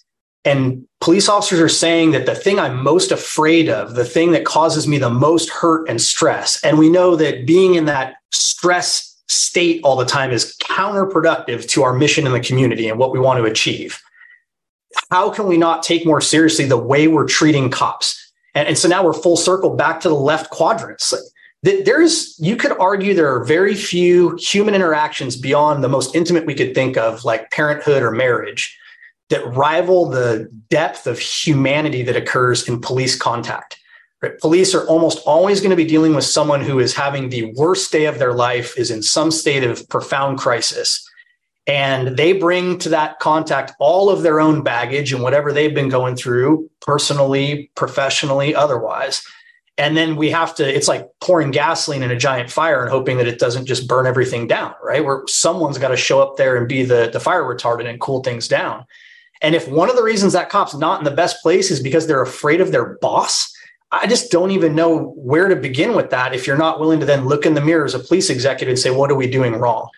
and 0.45 0.87
police 1.01 1.29
officers 1.29 1.61
are 1.61 1.69
saying 1.69 2.11
that 2.11 2.27
the 2.27 2.35
thing 2.35 2.59
I'm 2.59 2.83
most 2.83 3.11
afraid 3.11 3.69
of, 3.69 3.95
the 3.95 4.05
thing 4.05 4.33
that 4.33 4.45
causes 4.45 4.87
me 4.87 4.99
the 4.99 5.11
most 5.11 5.51
hurt 5.51 5.89
and 5.89 6.01
stress, 6.01 6.63
and 6.63 6.79
we 6.79 6.91
know 6.91 7.17
that 7.17 7.47
being 7.47 7.75
in 7.75 7.87
that 7.87 8.17
stress 8.31 9.11
state 9.27 9.81
all 9.83 9.97
the 9.97 10.05
time 10.05 10.31
is 10.31 10.57
counterproductive 10.63 11.67
to 11.69 11.83
our 11.83 11.95
mission 11.95 12.27
in 12.27 12.33
the 12.33 12.41
community 12.41 12.89
and 12.89 12.99
what 12.99 13.13
we 13.13 13.19
want 13.19 13.39
to 13.39 13.45
achieve. 13.45 14.01
How 15.11 15.31
can 15.31 15.47
we 15.47 15.57
not 15.57 15.83
take 15.83 16.07
more 16.07 16.21
seriously 16.21 16.67
the 16.67 16.77
way 16.77 17.09
we're 17.09 17.27
treating 17.27 17.71
cops? 17.71 18.21
And, 18.55 18.69
and 18.69 18.79
so 18.79 18.87
now 18.87 19.05
we're 19.05 19.15
full 19.15 19.37
circle 19.37 19.75
back 19.77 20.01
to 20.01 20.09
the 20.09 20.15
left 20.15 20.51
quadrants. 20.51 21.13
There's, 21.63 22.39
you 22.39 22.57
could 22.57 22.73
argue 22.73 23.15
there 23.15 23.35
are 23.35 23.45
very 23.45 23.75
few 23.75 24.37
human 24.39 24.75
interactions 24.75 25.37
beyond 25.37 25.83
the 25.83 25.89
most 25.89 26.15
intimate 26.15 26.45
we 26.45 26.55
could 26.55 26.75
think 26.75 26.99
of, 26.99 27.25
like 27.25 27.51
parenthood 27.51 28.03
or 28.03 28.11
marriage 28.11 28.79
that 29.31 29.47
rival 29.55 30.09
the 30.09 30.49
depth 30.71 31.07
of 31.07 31.19
humanity 31.19 32.03
that 32.03 32.17
occurs 32.17 32.69
in 32.69 32.81
police 32.81 33.17
contact. 33.17 33.79
Right? 34.23 34.39
Police 34.39 34.75
are 34.75 34.87
almost 34.87 35.19
always 35.27 35.61
going 35.61 35.71
to 35.71 35.77
be 35.77 35.85
dealing 35.85 36.15
with 36.15 36.25
someone 36.25 36.61
who 36.61 36.79
is 36.79 36.95
having 36.95 37.29
the 37.29 37.53
worst 37.57 37.93
day 37.93 38.07
of 38.07 38.19
their 38.19 38.35
life, 38.35 38.79
is 38.79 38.91
in 38.91 39.03
some 39.03 39.31
state 39.31 39.65
of 39.65 39.89
profound 39.89 40.39
crisis. 40.39 41.09
And 41.67 42.17
they 42.17 42.35
bring 42.35 42.79
to 42.81 42.91
that 42.91 43.19
contact 43.21 43.73
all 43.79 44.11
of 44.11 44.23
their 44.23 44.41
own 44.41 44.63
baggage 44.63 45.13
and 45.13 45.23
whatever 45.23 45.53
they've 45.53 45.75
been 45.75 45.89
going 45.89 46.15
through 46.17 46.71
personally, 46.83 47.71
professionally, 47.75 48.55
otherwise. 48.55 49.23
And 49.77 49.97
then 49.97 50.17
we 50.17 50.31
have 50.31 50.55
to, 50.57 50.77
it's 50.77 50.89
like 50.89 51.09
pouring 51.21 51.51
gasoline 51.51 52.03
in 52.03 52.11
a 52.11 52.17
giant 52.17 52.51
fire 52.51 52.83
and 52.83 52.91
hoping 52.91 53.17
that 53.17 53.27
it 53.27 53.39
doesn't 53.39 53.67
just 53.67 53.89
burn 53.89 54.07
everything 54.07 54.47
down, 54.47 54.75
right? 54.83 55.05
Where 55.05 55.23
someone's 55.27 55.79
got 55.79 55.89
to 55.89 55.97
show 55.97 56.21
up 56.21 56.37
there 56.37 56.57
and 56.57 56.69
be 56.69 56.85
the, 56.85 57.11
the 57.13 57.19
fire 57.19 57.43
retardant 57.43 57.89
and 57.89 58.01
cool 58.01 58.23
things 58.23 58.47
down. 58.47 58.85
And 59.45 59.55
if 59.55 59.69
one 59.69 59.91
of 59.91 59.97
the 59.97 60.03
reasons 60.03 60.33
that 60.33 60.49
cop's 60.49 60.75
not 60.75 61.01
in 61.01 61.05
the 61.05 61.11
best 61.11 61.43
place 61.43 61.71
is 61.71 61.79
because 61.79 62.07
they're 62.07 62.23
afraid 62.23 62.63
of 62.63 62.73
their 62.73 62.97
boss, 63.03 63.55
I 63.93 64.07
just 64.07 64.31
don't 64.31 64.53
even 64.53 64.75
know 64.75 65.13
where 65.19 65.49
to 65.49 65.55
begin 65.55 65.95
with 65.95 66.09
that 66.11 66.35
if 66.35 66.47
you're 66.47 66.57
not 66.57 66.81
willing 66.81 66.99
to 67.01 67.05
then 67.05 67.27
look 67.27 67.45
in 67.45 67.53
the 67.53 67.61
mirror 67.61 67.85
as 67.85 67.93
a 67.93 67.99
police 67.99 68.31
executive 68.31 68.71
and 68.71 68.79
say, 68.79 68.91
what 68.91 69.11
are 69.11 69.15
we 69.15 69.27
doing 69.27 69.53
wrong? 69.57 69.91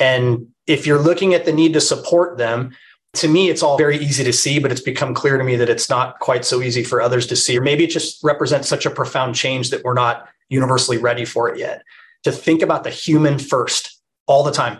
And 0.00 0.48
if 0.66 0.88
you're 0.88 0.98
looking 0.98 1.34
at 1.34 1.44
the 1.44 1.52
need 1.52 1.72
to 1.74 1.80
support 1.80 2.36
them, 2.36 2.74
to 3.14 3.28
me, 3.28 3.48
it's 3.48 3.62
all 3.62 3.78
very 3.78 3.96
easy 3.96 4.24
to 4.24 4.32
see, 4.32 4.58
but 4.58 4.72
it's 4.72 4.80
become 4.80 5.14
clear 5.14 5.38
to 5.38 5.44
me 5.44 5.54
that 5.54 5.68
it's 5.68 5.88
not 5.88 6.18
quite 6.18 6.44
so 6.44 6.60
easy 6.60 6.82
for 6.82 7.00
others 7.00 7.28
to 7.28 7.36
see. 7.36 7.56
Or 7.56 7.62
maybe 7.62 7.84
it 7.84 7.90
just 7.90 8.24
represents 8.24 8.68
such 8.68 8.86
a 8.86 8.90
profound 8.90 9.36
change 9.36 9.70
that 9.70 9.84
we're 9.84 9.94
not 9.94 10.28
universally 10.48 10.98
ready 10.98 11.24
for 11.24 11.48
it 11.48 11.60
yet. 11.60 11.84
To 12.24 12.32
think 12.32 12.60
about 12.60 12.82
the 12.82 12.90
human 12.90 13.38
first 13.38 14.00
all 14.26 14.42
the 14.42 14.50
time, 14.50 14.78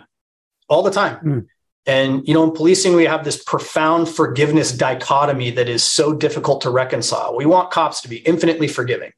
all 0.67 0.83
the 0.83 0.91
time. 0.91 1.17
Mm. 1.23 1.47
And, 1.85 2.27
you 2.27 2.33
know, 2.33 2.43
in 2.43 2.51
policing, 2.51 2.95
we 2.95 3.05
have 3.05 3.23
this 3.23 3.43
profound 3.43 4.07
forgiveness 4.07 4.71
dichotomy 4.71 5.49
that 5.51 5.67
is 5.67 5.83
so 5.83 6.13
difficult 6.13 6.61
to 6.61 6.69
reconcile. 6.69 7.35
We 7.35 7.45
want 7.45 7.71
cops 7.71 8.01
to 8.01 8.07
be 8.07 8.17
infinitely 8.17 8.67
forgiving. 8.67 9.11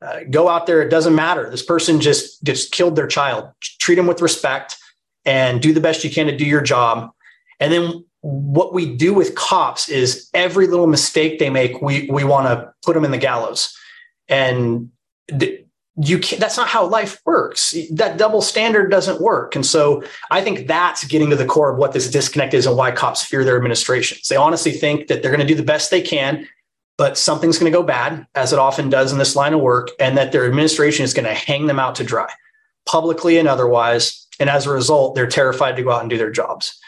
Uh, 0.00 0.20
go 0.30 0.48
out 0.48 0.66
there, 0.66 0.82
it 0.82 0.88
doesn't 0.88 1.14
matter. 1.14 1.50
This 1.50 1.64
person 1.64 2.00
just, 2.00 2.44
just 2.44 2.70
killed 2.70 2.96
their 2.96 3.08
child. 3.08 3.50
Treat 3.60 3.96
them 3.96 4.06
with 4.06 4.20
respect 4.20 4.76
and 5.24 5.60
do 5.60 5.72
the 5.72 5.80
best 5.80 6.04
you 6.04 6.10
can 6.10 6.26
to 6.26 6.36
do 6.36 6.44
your 6.44 6.60
job. 6.60 7.10
And 7.58 7.72
then 7.72 8.04
what 8.20 8.72
we 8.72 8.94
do 8.94 9.12
with 9.12 9.34
cops 9.34 9.88
is 9.88 10.28
every 10.32 10.66
little 10.66 10.86
mistake 10.86 11.38
they 11.38 11.50
make, 11.50 11.80
we, 11.80 12.08
we 12.10 12.24
want 12.24 12.46
to 12.46 12.72
put 12.84 12.94
them 12.94 13.04
in 13.04 13.10
the 13.10 13.18
gallows. 13.18 13.76
And 14.28 14.90
you 16.02 16.18
can't, 16.18 16.40
that's 16.40 16.56
not 16.56 16.68
how 16.68 16.86
life 16.86 17.20
works. 17.24 17.74
That 17.90 18.18
double 18.18 18.42
standard 18.42 18.90
doesn't 18.90 19.20
work. 19.20 19.54
And 19.54 19.64
so 19.64 20.04
I 20.30 20.42
think 20.42 20.66
that's 20.66 21.04
getting 21.04 21.30
to 21.30 21.36
the 21.36 21.46
core 21.46 21.72
of 21.72 21.78
what 21.78 21.92
this 21.92 22.10
disconnect 22.10 22.52
is 22.52 22.66
and 22.66 22.76
why 22.76 22.90
cops 22.90 23.24
fear 23.24 23.44
their 23.44 23.56
administrations. 23.56 24.28
They 24.28 24.36
honestly 24.36 24.72
think 24.72 25.06
that 25.06 25.22
they're 25.22 25.30
going 25.30 25.46
to 25.46 25.46
do 25.46 25.54
the 25.54 25.62
best 25.62 25.90
they 25.90 26.02
can, 26.02 26.46
but 26.98 27.16
something's 27.16 27.58
going 27.58 27.72
to 27.72 27.76
go 27.76 27.82
bad, 27.82 28.26
as 28.34 28.52
it 28.52 28.58
often 28.58 28.90
does 28.90 29.12
in 29.12 29.18
this 29.18 29.36
line 29.36 29.54
of 29.54 29.60
work, 29.60 29.90
and 29.98 30.18
that 30.18 30.32
their 30.32 30.46
administration 30.46 31.04
is 31.04 31.14
going 31.14 31.26
to 31.26 31.34
hang 31.34 31.66
them 31.66 31.78
out 31.78 31.94
to 31.94 32.04
dry, 32.04 32.30
publicly 32.86 33.38
and 33.38 33.48
otherwise. 33.48 34.26
And 34.38 34.50
as 34.50 34.66
a 34.66 34.70
result, 34.70 35.14
they're 35.14 35.26
terrified 35.26 35.76
to 35.76 35.82
go 35.82 35.92
out 35.92 36.02
and 36.02 36.10
do 36.10 36.18
their 36.18 36.30
jobs. 36.30 36.78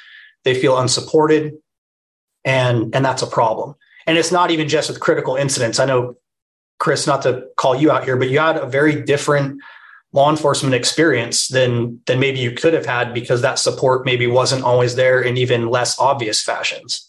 They 0.45 0.55
feel 0.55 0.79
unsupported, 0.79 1.55
and, 2.45 2.95
and 2.95 3.05
that's 3.05 3.23
a 3.23 3.27
problem. 3.27 3.75
And 4.07 4.17
it's 4.17 4.33
not 4.33 4.51
even 4.51 4.69
just 4.69 4.89
with 4.89 5.01
critical 5.01 5.37
incidents. 5.37 5.79
I 5.79 5.85
know 5.87 6.17
Chris, 6.79 7.07
not 7.07 7.23
to 7.23 7.47
call 7.57 7.75
you 7.75 7.91
out 7.91 8.05
here, 8.05 8.17
but 8.17 8.31
you 8.31 8.39
had 8.39 8.57
a 8.57 8.67
very 8.67 9.03
different 9.03 9.61
law 10.13 10.31
enforcement 10.31 10.75
experience 10.75 11.49
than 11.49 12.01
than 12.07 12.19
maybe 12.19 12.39
you 12.39 12.53
could 12.53 12.73
have 12.73 12.87
had 12.87 13.13
because 13.13 13.43
that 13.43 13.59
support 13.59 14.07
maybe 14.07 14.27
wasn't 14.27 14.65
always 14.65 14.95
there 14.95 15.21
in 15.21 15.37
even 15.37 15.69
less 15.69 15.99
obvious 15.99 16.43
fashions. 16.43 17.09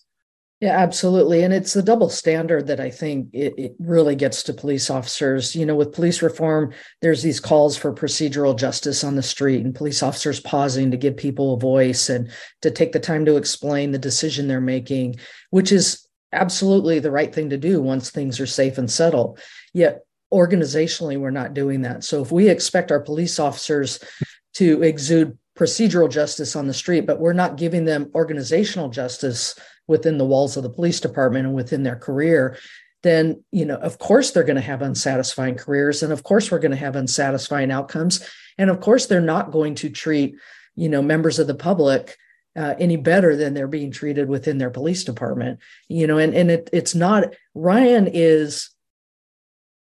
Yeah, 0.60 0.78
absolutely. 0.78 1.44
And 1.44 1.54
it's 1.54 1.72
the 1.72 1.82
double 1.82 2.10
standard 2.10 2.68
that 2.68 2.82
I 2.82 2.90
think 2.90 3.30
it, 3.32 3.54
it, 3.58 3.76
really 3.80 4.18
gets 4.18 4.44
to 4.44 4.54
police 4.54 4.90
officers. 4.90 5.56
You 5.56 5.66
know, 5.66 5.76
with 5.76 5.94
police 5.94 6.22
reform, 6.22 6.74
there's 7.02 7.24
these 7.24 7.40
calls 7.40 7.78
for 7.78 7.94
procedural 7.94 8.58
justice 8.58 9.06
on 9.06 9.16
the 9.16 9.24
street 9.24 9.64
and 9.64 9.74
police 9.74 10.04
officers 10.04 10.42
pausing 10.42 10.92
to 10.92 10.98
give 10.98 11.16
people 11.16 11.54
a 11.54 11.60
voice 11.60 12.10
and 12.10 12.30
to 12.62 12.72
take 12.72 12.92
the 12.92 13.00
time 13.00 13.24
to 13.24 13.38
explain 13.38 13.94
the 13.94 13.98
decision 13.98 14.50
they're 14.50 14.60
making, 14.60 15.16
which 15.50 15.72
is 15.72 16.06
absolutely 16.34 17.00
the 17.00 17.12
right 17.12 17.34
thing 17.34 17.50
to 17.52 17.58
do 17.58 17.82
once 17.82 18.10
things 18.10 18.38
are 18.42 18.46
safe 18.46 18.78
and 18.78 18.92
settled. 18.92 19.40
Yet 19.74 20.06
organizationally, 20.34 21.20
we're 21.20 21.32
not 21.32 21.54
doing 21.54 21.82
that. 21.82 22.04
So 22.04 22.22
if 22.22 22.32
we 22.32 22.50
expect 22.50 22.92
our 22.92 23.00
police 23.00 23.40
officers 23.40 24.00
to 24.56 24.84
exude 24.84 25.38
procedural 25.58 26.10
justice 26.10 26.56
on 26.56 26.68
the 26.68 26.74
street, 26.74 27.06
but 27.06 27.20
we're 27.20 27.34
not 27.34 27.58
giving 27.58 27.86
them 27.86 28.12
organizational 28.16 28.90
justice 28.90 29.58
within 29.88 30.18
the 30.18 30.26
walls 30.26 30.56
of 30.56 30.64
the 30.64 30.70
police 30.70 31.00
department 31.00 31.48
and 31.48 31.56
within 31.56 31.84
their 31.84 31.96
career, 31.96 32.58
then 33.04 33.44
you 33.52 33.66
know 33.66 33.78
of 33.78 33.98
course 33.98 34.32
they're 34.32 34.44
going 34.44 34.56
to 34.56 34.62
have 34.62 34.82
unsatisfying 34.82 35.56
careers 35.56 36.04
and 36.04 36.12
of 36.12 36.24
course 36.24 36.52
we're 36.52 36.60
going 36.60 36.72
to 36.72 36.78
have 36.78 36.96
unsatisfying 36.96 37.72
outcomes 37.72 38.28
and 38.58 38.70
of 38.70 38.80
course 38.82 39.06
they're 39.06 39.22
not 39.22 39.52
going 39.52 39.76
to 39.76 39.90
treat 39.90 40.36
you 40.76 40.90
know 40.90 41.02
members 41.02 41.40
of 41.40 41.48
the 41.48 41.56
public 41.56 42.18
uh, 42.56 42.76
any 42.80 42.98
better 42.98 43.36
than 43.36 43.54
they're 43.54 43.68
being 43.68 43.92
treated 43.92 44.28
within 44.28 44.58
their 44.58 44.70
police 44.70 45.04
department 45.04 45.60
you 45.88 46.08
know 46.08 46.18
and 46.18 46.34
and 46.34 46.52
it, 46.52 46.70
it's 46.74 46.96
not 46.96 47.34
ryan 47.54 48.08
is 48.08 48.70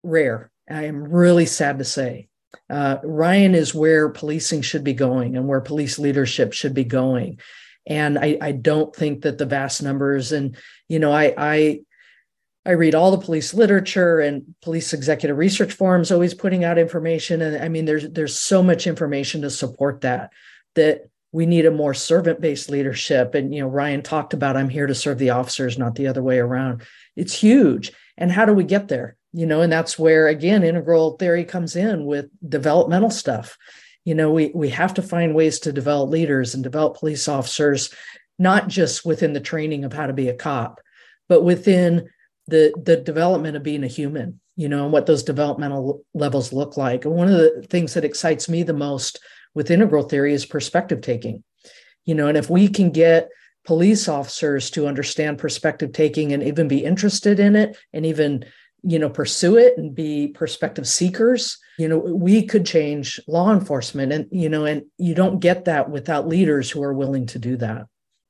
rare. 0.02 0.50
I 0.68 0.84
am 0.84 1.04
really 1.04 1.46
sad 1.46 1.78
to 1.78 1.84
say. 1.84 2.28
Uh, 2.68 2.98
Ryan 3.02 3.54
is 3.54 3.74
where 3.74 4.08
policing 4.08 4.62
should 4.62 4.84
be 4.84 4.94
going 4.94 5.36
and 5.36 5.46
where 5.48 5.60
police 5.60 5.98
leadership 5.98 6.52
should 6.52 6.74
be 6.74 6.84
going. 6.84 7.38
And 7.86 8.18
I, 8.18 8.38
I 8.40 8.52
don't 8.52 8.94
think 8.94 9.22
that 9.22 9.38
the 9.38 9.46
vast 9.46 9.82
numbers 9.82 10.32
and, 10.32 10.56
you 10.88 10.98
know, 10.98 11.12
I, 11.12 11.34
I, 11.36 11.80
I 12.64 12.72
read 12.72 12.94
all 12.94 13.10
the 13.10 13.24
police 13.24 13.54
literature 13.54 14.20
and 14.20 14.54
police 14.60 14.92
executive 14.92 15.38
research 15.38 15.72
forums 15.72 16.12
always 16.12 16.34
putting 16.34 16.62
out 16.62 16.78
information. 16.78 17.40
And 17.40 17.62
I 17.62 17.68
mean, 17.68 17.86
there's 17.86 18.08
there's 18.10 18.38
so 18.38 18.62
much 18.62 18.86
information 18.86 19.42
to 19.42 19.50
support 19.50 20.02
that 20.02 20.30
that 20.74 21.08
we 21.32 21.46
need 21.46 21.64
a 21.64 21.70
more 21.70 21.94
servant-based 21.94 22.68
leadership. 22.68 23.34
And 23.34 23.54
you 23.54 23.62
know, 23.62 23.68
Ryan 23.68 24.02
talked 24.02 24.34
about 24.34 24.56
I'm 24.56 24.68
here 24.68 24.86
to 24.86 24.94
serve 24.94 25.18
the 25.18 25.30
officers, 25.30 25.78
not 25.78 25.94
the 25.94 26.06
other 26.06 26.22
way 26.22 26.38
around. 26.38 26.82
It's 27.16 27.32
huge. 27.32 27.92
And 28.18 28.30
how 28.30 28.44
do 28.44 28.52
we 28.52 28.64
get 28.64 28.88
there? 28.88 29.16
You 29.32 29.46
know, 29.46 29.62
and 29.62 29.72
that's 29.72 29.98
where 29.98 30.26
again 30.26 30.64
integral 30.64 31.16
theory 31.16 31.44
comes 31.44 31.76
in 31.76 32.04
with 32.04 32.26
developmental 32.48 33.10
stuff. 33.10 33.56
You 34.04 34.14
know, 34.14 34.32
we 34.32 34.50
we 34.54 34.70
have 34.70 34.94
to 34.94 35.02
find 35.02 35.34
ways 35.34 35.60
to 35.60 35.72
develop 35.72 36.10
leaders 36.10 36.54
and 36.54 36.64
develop 36.64 36.96
police 36.96 37.28
officers, 37.28 37.90
not 38.38 38.68
just 38.68 39.04
within 39.04 39.32
the 39.32 39.40
training 39.40 39.84
of 39.84 39.92
how 39.92 40.06
to 40.06 40.12
be 40.12 40.28
a 40.28 40.34
cop, 40.34 40.80
but 41.28 41.42
within 41.44 42.08
the 42.48 42.74
the 42.82 42.96
development 42.96 43.56
of 43.56 43.62
being 43.62 43.84
a 43.84 43.88
human 43.88 44.40
you 44.56 44.68
know 44.68 44.84
and 44.84 44.92
what 44.92 45.06
those 45.06 45.22
developmental 45.22 46.04
levels 46.12 46.52
look 46.52 46.76
like 46.76 47.04
and 47.04 47.14
one 47.14 47.28
of 47.28 47.38
the 47.38 47.64
things 47.70 47.94
that 47.94 48.04
excites 48.04 48.48
me 48.48 48.62
the 48.62 48.74
most 48.74 49.18
with 49.54 49.70
integral 49.70 50.02
theory 50.02 50.34
is 50.34 50.44
perspective 50.44 51.00
taking 51.00 51.42
you 52.04 52.14
know 52.14 52.26
and 52.26 52.36
if 52.36 52.50
we 52.50 52.68
can 52.68 52.90
get 52.90 53.28
police 53.64 54.08
officers 54.08 54.70
to 54.70 54.86
understand 54.86 55.38
perspective 55.38 55.92
taking 55.92 56.32
and 56.32 56.42
even 56.42 56.68
be 56.68 56.84
interested 56.84 57.38
in 57.38 57.56
it 57.56 57.76
and 57.92 58.04
even 58.04 58.44
you 58.82 58.98
know 58.98 59.10
pursue 59.10 59.56
it 59.56 59.76
and 59.76 59.94
be 59.94 60.28
perspective 60.28 60.86
seekers 60.86 61.58
you 61.78 61.88
know 61.88 61.98
we 61.98 62.44
could 62.44 62.66
change 62.66 63.18
law 63.26 63.52
enforcement 63.52 64.12
and 64.12 64.26
you 64.30 64.48
know 64.48 64.64
and 64.64 64.82
you 64.98 65.14
don't 65.14 65.40
get 65.40 65.64
that 65.64 65.90
without 65.90 66.28
leaders 66.28 66.70
who 66.70 66.82
are 66.82 66.92
willing 66.92 67.26
to 67.26 67.38
do 67.38 67.56
that. 67.56 67.86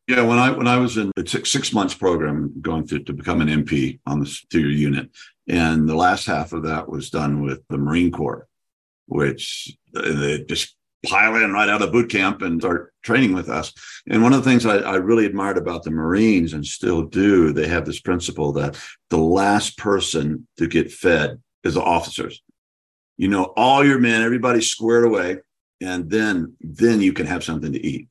Yeah, 0.06 0.22
when 0.22 0.38
I 0.38 0.50
when 0.50 0.66
I 0.66 0.76
was 0.76 0.96
in 0.96 1.10
the 1.14 1.26
six, 1.26 1.50
six 1.50 1.72
months 1.72 1.94
program 1.94 2.52
going 2.60 2.86
through 2.86 3.04
to 3.04 3.12
become 3.12 3.40
an 3.40 3.48
MP 3.48 4.00
on 4.06 4.20
the 4.20 4.26
studio 4.26 4.68
unit, 4.68 5.10
and 5.48 5.88
the 5.88 5.94
last 5.94 6.26
half 6.26 6.52
of 6.52 6.64
that 6.64 6.88
was 6.88 7.10
done 7.10 7.42
with 7.42 7.60
the 7.68 7.78
Marine 7.78 8.10
Corps, 8.10 8.48
which 9.06 9.76
uh, 9.94 10.02
they 10.02 10.42
just 10.42 10.74
pile 11.06 11.36
in 11.36 11.52
right 11.52 11.68
out 11.68 11.82
of 11.82 11.92
boot 11.92 12.10
camp 12.10 12.42
and 12.42 12.60
start 12.60 12.92
training 13.02 13.32
with 13.32 13.48
us. 13.48 13.72
And 14.08 14.22
one 14.22 14.32
of 14.32 14.42
the 14.42 14.50
things 14.50 14.66
I, 14.66 14.78
I 14.78 14.96
really 14.96 15.26
admired 15.26 15.58
about 15.58 15.82
the 15.82 15.90
Marines 15.90 16.52
and 16.52 16.64
still 16.64 17.02
do, 17.02 17.52
they 17.52 17.68
have 17.68 17.86
this 17.86 18.00
principle 18.00 18.52
that 18.52 18.78
the 19.08 19.18
last 19.18 19.78
person 19.78 20.46
to 20.58 20.66
get 20.66 20.92
fed 20.92 21.40
is 21.64 21.74
the 21.74 21.82
officers. 21.82 22.42
You 23.16 23.28
know, 23.28 23.44
all 23.56 23.84
your 23.84 23.98
men, 23.98 24.22
everybody's 24.22 24.70
squared 24.70 25.04
away, 25.04 25.38
and 25.80 26.10
then 26.10 26.56
then 26.60 27.00
you 27.00 27.12
can 27.12 27.26
have 27.26 27.44
something 27.44 27.72
to 27.72 27.86
eat 27.86 28.08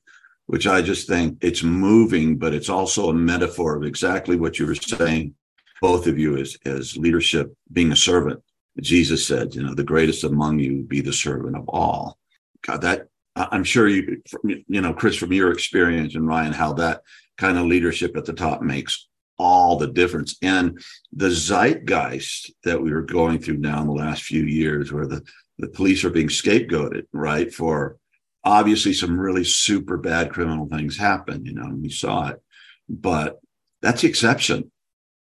which 0.50 0.66
I 0.66 0.82
just 0.82 1.08
think 1.08 1.38
it's 1.42 1.62
moving, 1.62 2.38
but 2.38 2.56
it's 2.56 2.70
also 2.70 3.10
a 3.10 3.14
metaphor 3.14 3.76
of 3.76 3.84
exactly 3.84 4.36
what 4.36 4.58
you 4.58 4.66
were 4.66 4.74
saying, 4.74 5.36
both 5.80 6.08
of 6.08 6.18
you 6.18 6.38
as, 6.38 6.58
as 6.66 6.98
leadership, 6.98 7.54
being 7.72 7.92
a 7.92 7.96
servant. 7.96 8.42
Jesus 8.82 9.28
said, 9.28 9.54
you 9.54 9.62
know, 9.62 9.76
the 9.76 9.84
greatest 9.84 10.24
among 10.24 10.58
you 10.58 10.82
be 10.82 11.02
the 11.02 11.14
servant 11.14 11.56
of 11.56 11.70
all. 11.70 12.18
God, 12.66 12.82
that 12.82 13.07
I'm 13.36 13.64
sure 13.64 13.88
you, 13.88 14.22
you 14.43 14.82
know, 14.82 14.93
Chris, 14.93 15.16
from 15.16 15.32
your 15.32 15.51
experience 15.51 16.16
and 16.16 16.28
Ryan, 16.28 16.53
how 16.53 16.74
that 16.74 17.01
kind 17.38 17.57
of 17.57 17.66
leadership 17.66 18.18
at 18.18 18.26
the 18.26 18.34
top 18.34 18.62
makes 18.62 19.07
all 19.38 19.78
the 19.78 19.88
difference. 19.88 20.36
And 20.41 20.82
the 21.14 21.30
zeitgeist 21.30 22.51
that 22.64 22.82
we 22.82 22.91
were 22.91 23.01
going 23.01 23.39
through 23.39 23.57
now 23.57 23.82
in 23.82 23.88
the 23.88 23.93
last 23.93 24.24
few 24.24 24.43
years, 24.43 24.91
where 24.91 25.07
the, 25.07 25.24
the 25.57 25.70
police 25.70 26.03
are 26.03 26.10
being 26.10 26.28
scapegoated, 26.28 27.03
right, 27.14 27.53
for 27.53 27.97
obviously 28.43 28.93
some 28.93 29.20
really 29.20 29.43
super 29.43 29.97
bad 29.97 30.32
criminal 30.32 30.68
things 30.68 30.97
happen, 30.97 31.45
you 31.45 31.53
know, 31.53 31.64
and 31.64 31.82
we 31.82 31.89
saw 31.89 32.30
it, 32.30 32.41
but 32.88 33.39
that's 33.82 34.01
the 34.01 34.07
exception. 34.07 34.72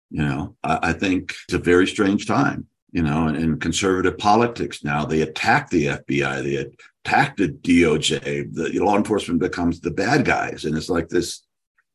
You 0.09 0.23
know, 0.23 0.55
I, 0.63 0.79
I 0.89 0.93
think 0.93 1.33
it's 1.45 1.53
a 1.53 1.59
very 1.59 1.87
strange 1.87 2.27
time, 2.27 2.67
you 2.91 3.01
know, 3.01 3.27
and 3.27 3.37
in 3.37 3.59
conservative 3.59 4.17
politics 4.17 4.83
now, 4.83 5.05
they 5.05 5.21
attack 5.21 5.69
the 5.69 5.87
FBI, 5.87 6.43
they 6.43 6.71
attack 7.05 7.37
the 7.37 7.49
DOJ, 7.49 8.53
the 8.53 8.79
law 8.79 8.97
enforcement 8.97 9.39
becomes 9.39 9.79
the 9.79 9.91
bad 9.91 10.25
guys. 10.25 10.65
And 10.65 10.77
it's 10.77 10.89
like 10.89 11.09
this 11.09 11.43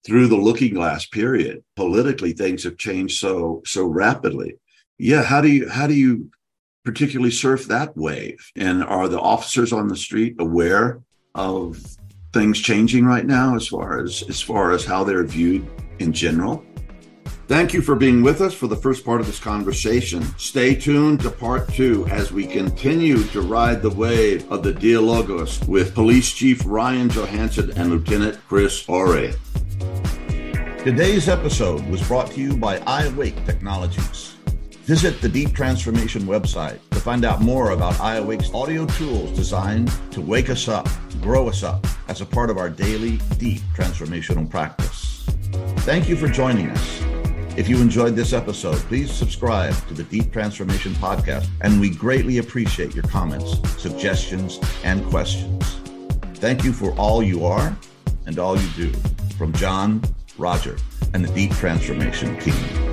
through 0.05 0.29
the 0.29 0.37
looking 0.37 0.75
glass 0.75 1.07
period. 1.07 1.63
Politically, 1.77 2.33
things 2.33 2.65
have 2.65 2.77
changed 2.77 3.19
so 3.19 3.63
so 3.65 3.85
rapidly. 3.87 4.55
Yeah, 4.99 5.23
how 5.23 5.41
do 5.41 5.49
you 5.49 5.69
how 5.69 5.87
do 5.87 5.95
you 5.95 6.31
particularly 6.85 7.31
surf 7.31 7.67
that 7.67 7.97
wave? 7.97 8.39
And 8.57 8.85
are 8.85 9.09
the 9.09 9.21
officers 9.21 9.73
on 9.73 9.89
the 9.89 9.97
street 9.97 10.37
aware 10.39 11.01
of 11.35 11.83
things 12.33 12.61
changing 12.61 13.05
right 13.05 13.27
now 13.27 13.57
as 13.57 13.69
far 13.69 14.03
as 14.03 14.23
as 14.29 14.41
far 14.41 14.73
as 14.73 14.85
how 14.85 15.05
they're 15.05 15.25
viewed 15.25 15.69
in 15.99 16.13
general? 16.13 16.65
Thank 17.49 17.73
you 17.73 17.81
for 17.81 17.95
being 17.95 18.23
with 18.23 18.43
us 18.43 18.53
for 18.53 18.67
the 18.67 18.77
first 18.77 19.07
part 19.07 19.23
of 19.23 19.27
this 19.27 19.41
conversation. 19.41 20.23
Stay 20.37 20.75
tuned 20.75 21.21
to 21.23 21.31
part 21.31 21.73
two 21.73 22.07
as 22.09 22.31
we 22.31 22.47
continue 22.47 23.23
to 23.29 23.41
ride 23.41 23.81
the 23.81 23.89
wave 23.89 24.53
of 24.53 24.63
the 24.63 24.75
Dialogos 24.75 25.67
with 25.67 25.95
Police 25.95 26.31
Chief 26.31 26.61
Ryan 26.67 27.09
Johansen 27.09 27.71
and 27.75 27.89
Lieutenant 27.89 28.39
Chris 28.49 28.85
Orrey. 28.87 29.35
Today's 30.85 31.31
episode 31.31 31.89
was 31.89 32.07
brought 32.07 32.31
to 32.33 32.41
you 32.43 32.55
by 32.55 32.81
iAwake 32.81 33.47
Technologies. 33.47 34.37
Visit 34.83 35.23
the 35.23 35.29
Deep 35.31 35.55
Transformation 35.55 36.25
website 36.25 36.81
to 36.91 37.01
find 37.01 37.25
out 37.25 37.41
more 37.41 37.71
about 37.71 37.95
iAwake's 37.95 38.53
audio 38.53 38.85
tools 38.85 39.35
designed 39.35 39.91
to 40.11 40.21
wake 40.21 40.51
us 40.51 40.69
up, 40.69 40.87
grow 41.23 41.49
us 41.49 41.63
up 41.63 41.87
as 42.09 42.21
a 42.21 42.27
part 42.27 42.51
of 42.51 42.59
our 42.59 42.69
daily 42.69 43.17
deep 43.39 43.63
transformational 43.75 44.49
practice. 44.51 45.25
Thank 45.79 46.11
you 46.11 46.17
for 46.17 46.29
joining 46.29 46.69
us. 46.69 47.08
If 47.59 47.69
you 47.69 47.79
enjoyed 47.79 48.15
this 48.15 48.33
episode, 48.33 48.77
please 48.77 49.11
subscribe 49.11 49.75
to 49.89 49.95
the 49.95 50.05
Deep 50.05 50.33
Transformation 50.33 50.93
Podcast, 50.93 51.49
and 51.61 51.81
we 51.81 51.91
greatly 51.91 52.39
appreciate 52.39 52.95
your 52.95 53.03
comments, 53.03 53.59
suggestions, 53.83 54.61
and 54.85 55.05
questions. 55.07 55.81
Thank 56.35 56.63
you 56.63 56.73
for 56.73 56.93
all 56.93 57.21
you 57.21 57.45
are 57.45 57.77
and 58.27 58.39
all 58.39 58.57
you 58.57 58.69
do. 58.77 58.93
From 59.37 59.53
John, 59.55 60.01
Roger, 60.39 60.77
and 61.15 61.25
the 61.25 61.35
Deep 61.35 61.51
Transformation 61.51 62.39
team. 62.39 62.88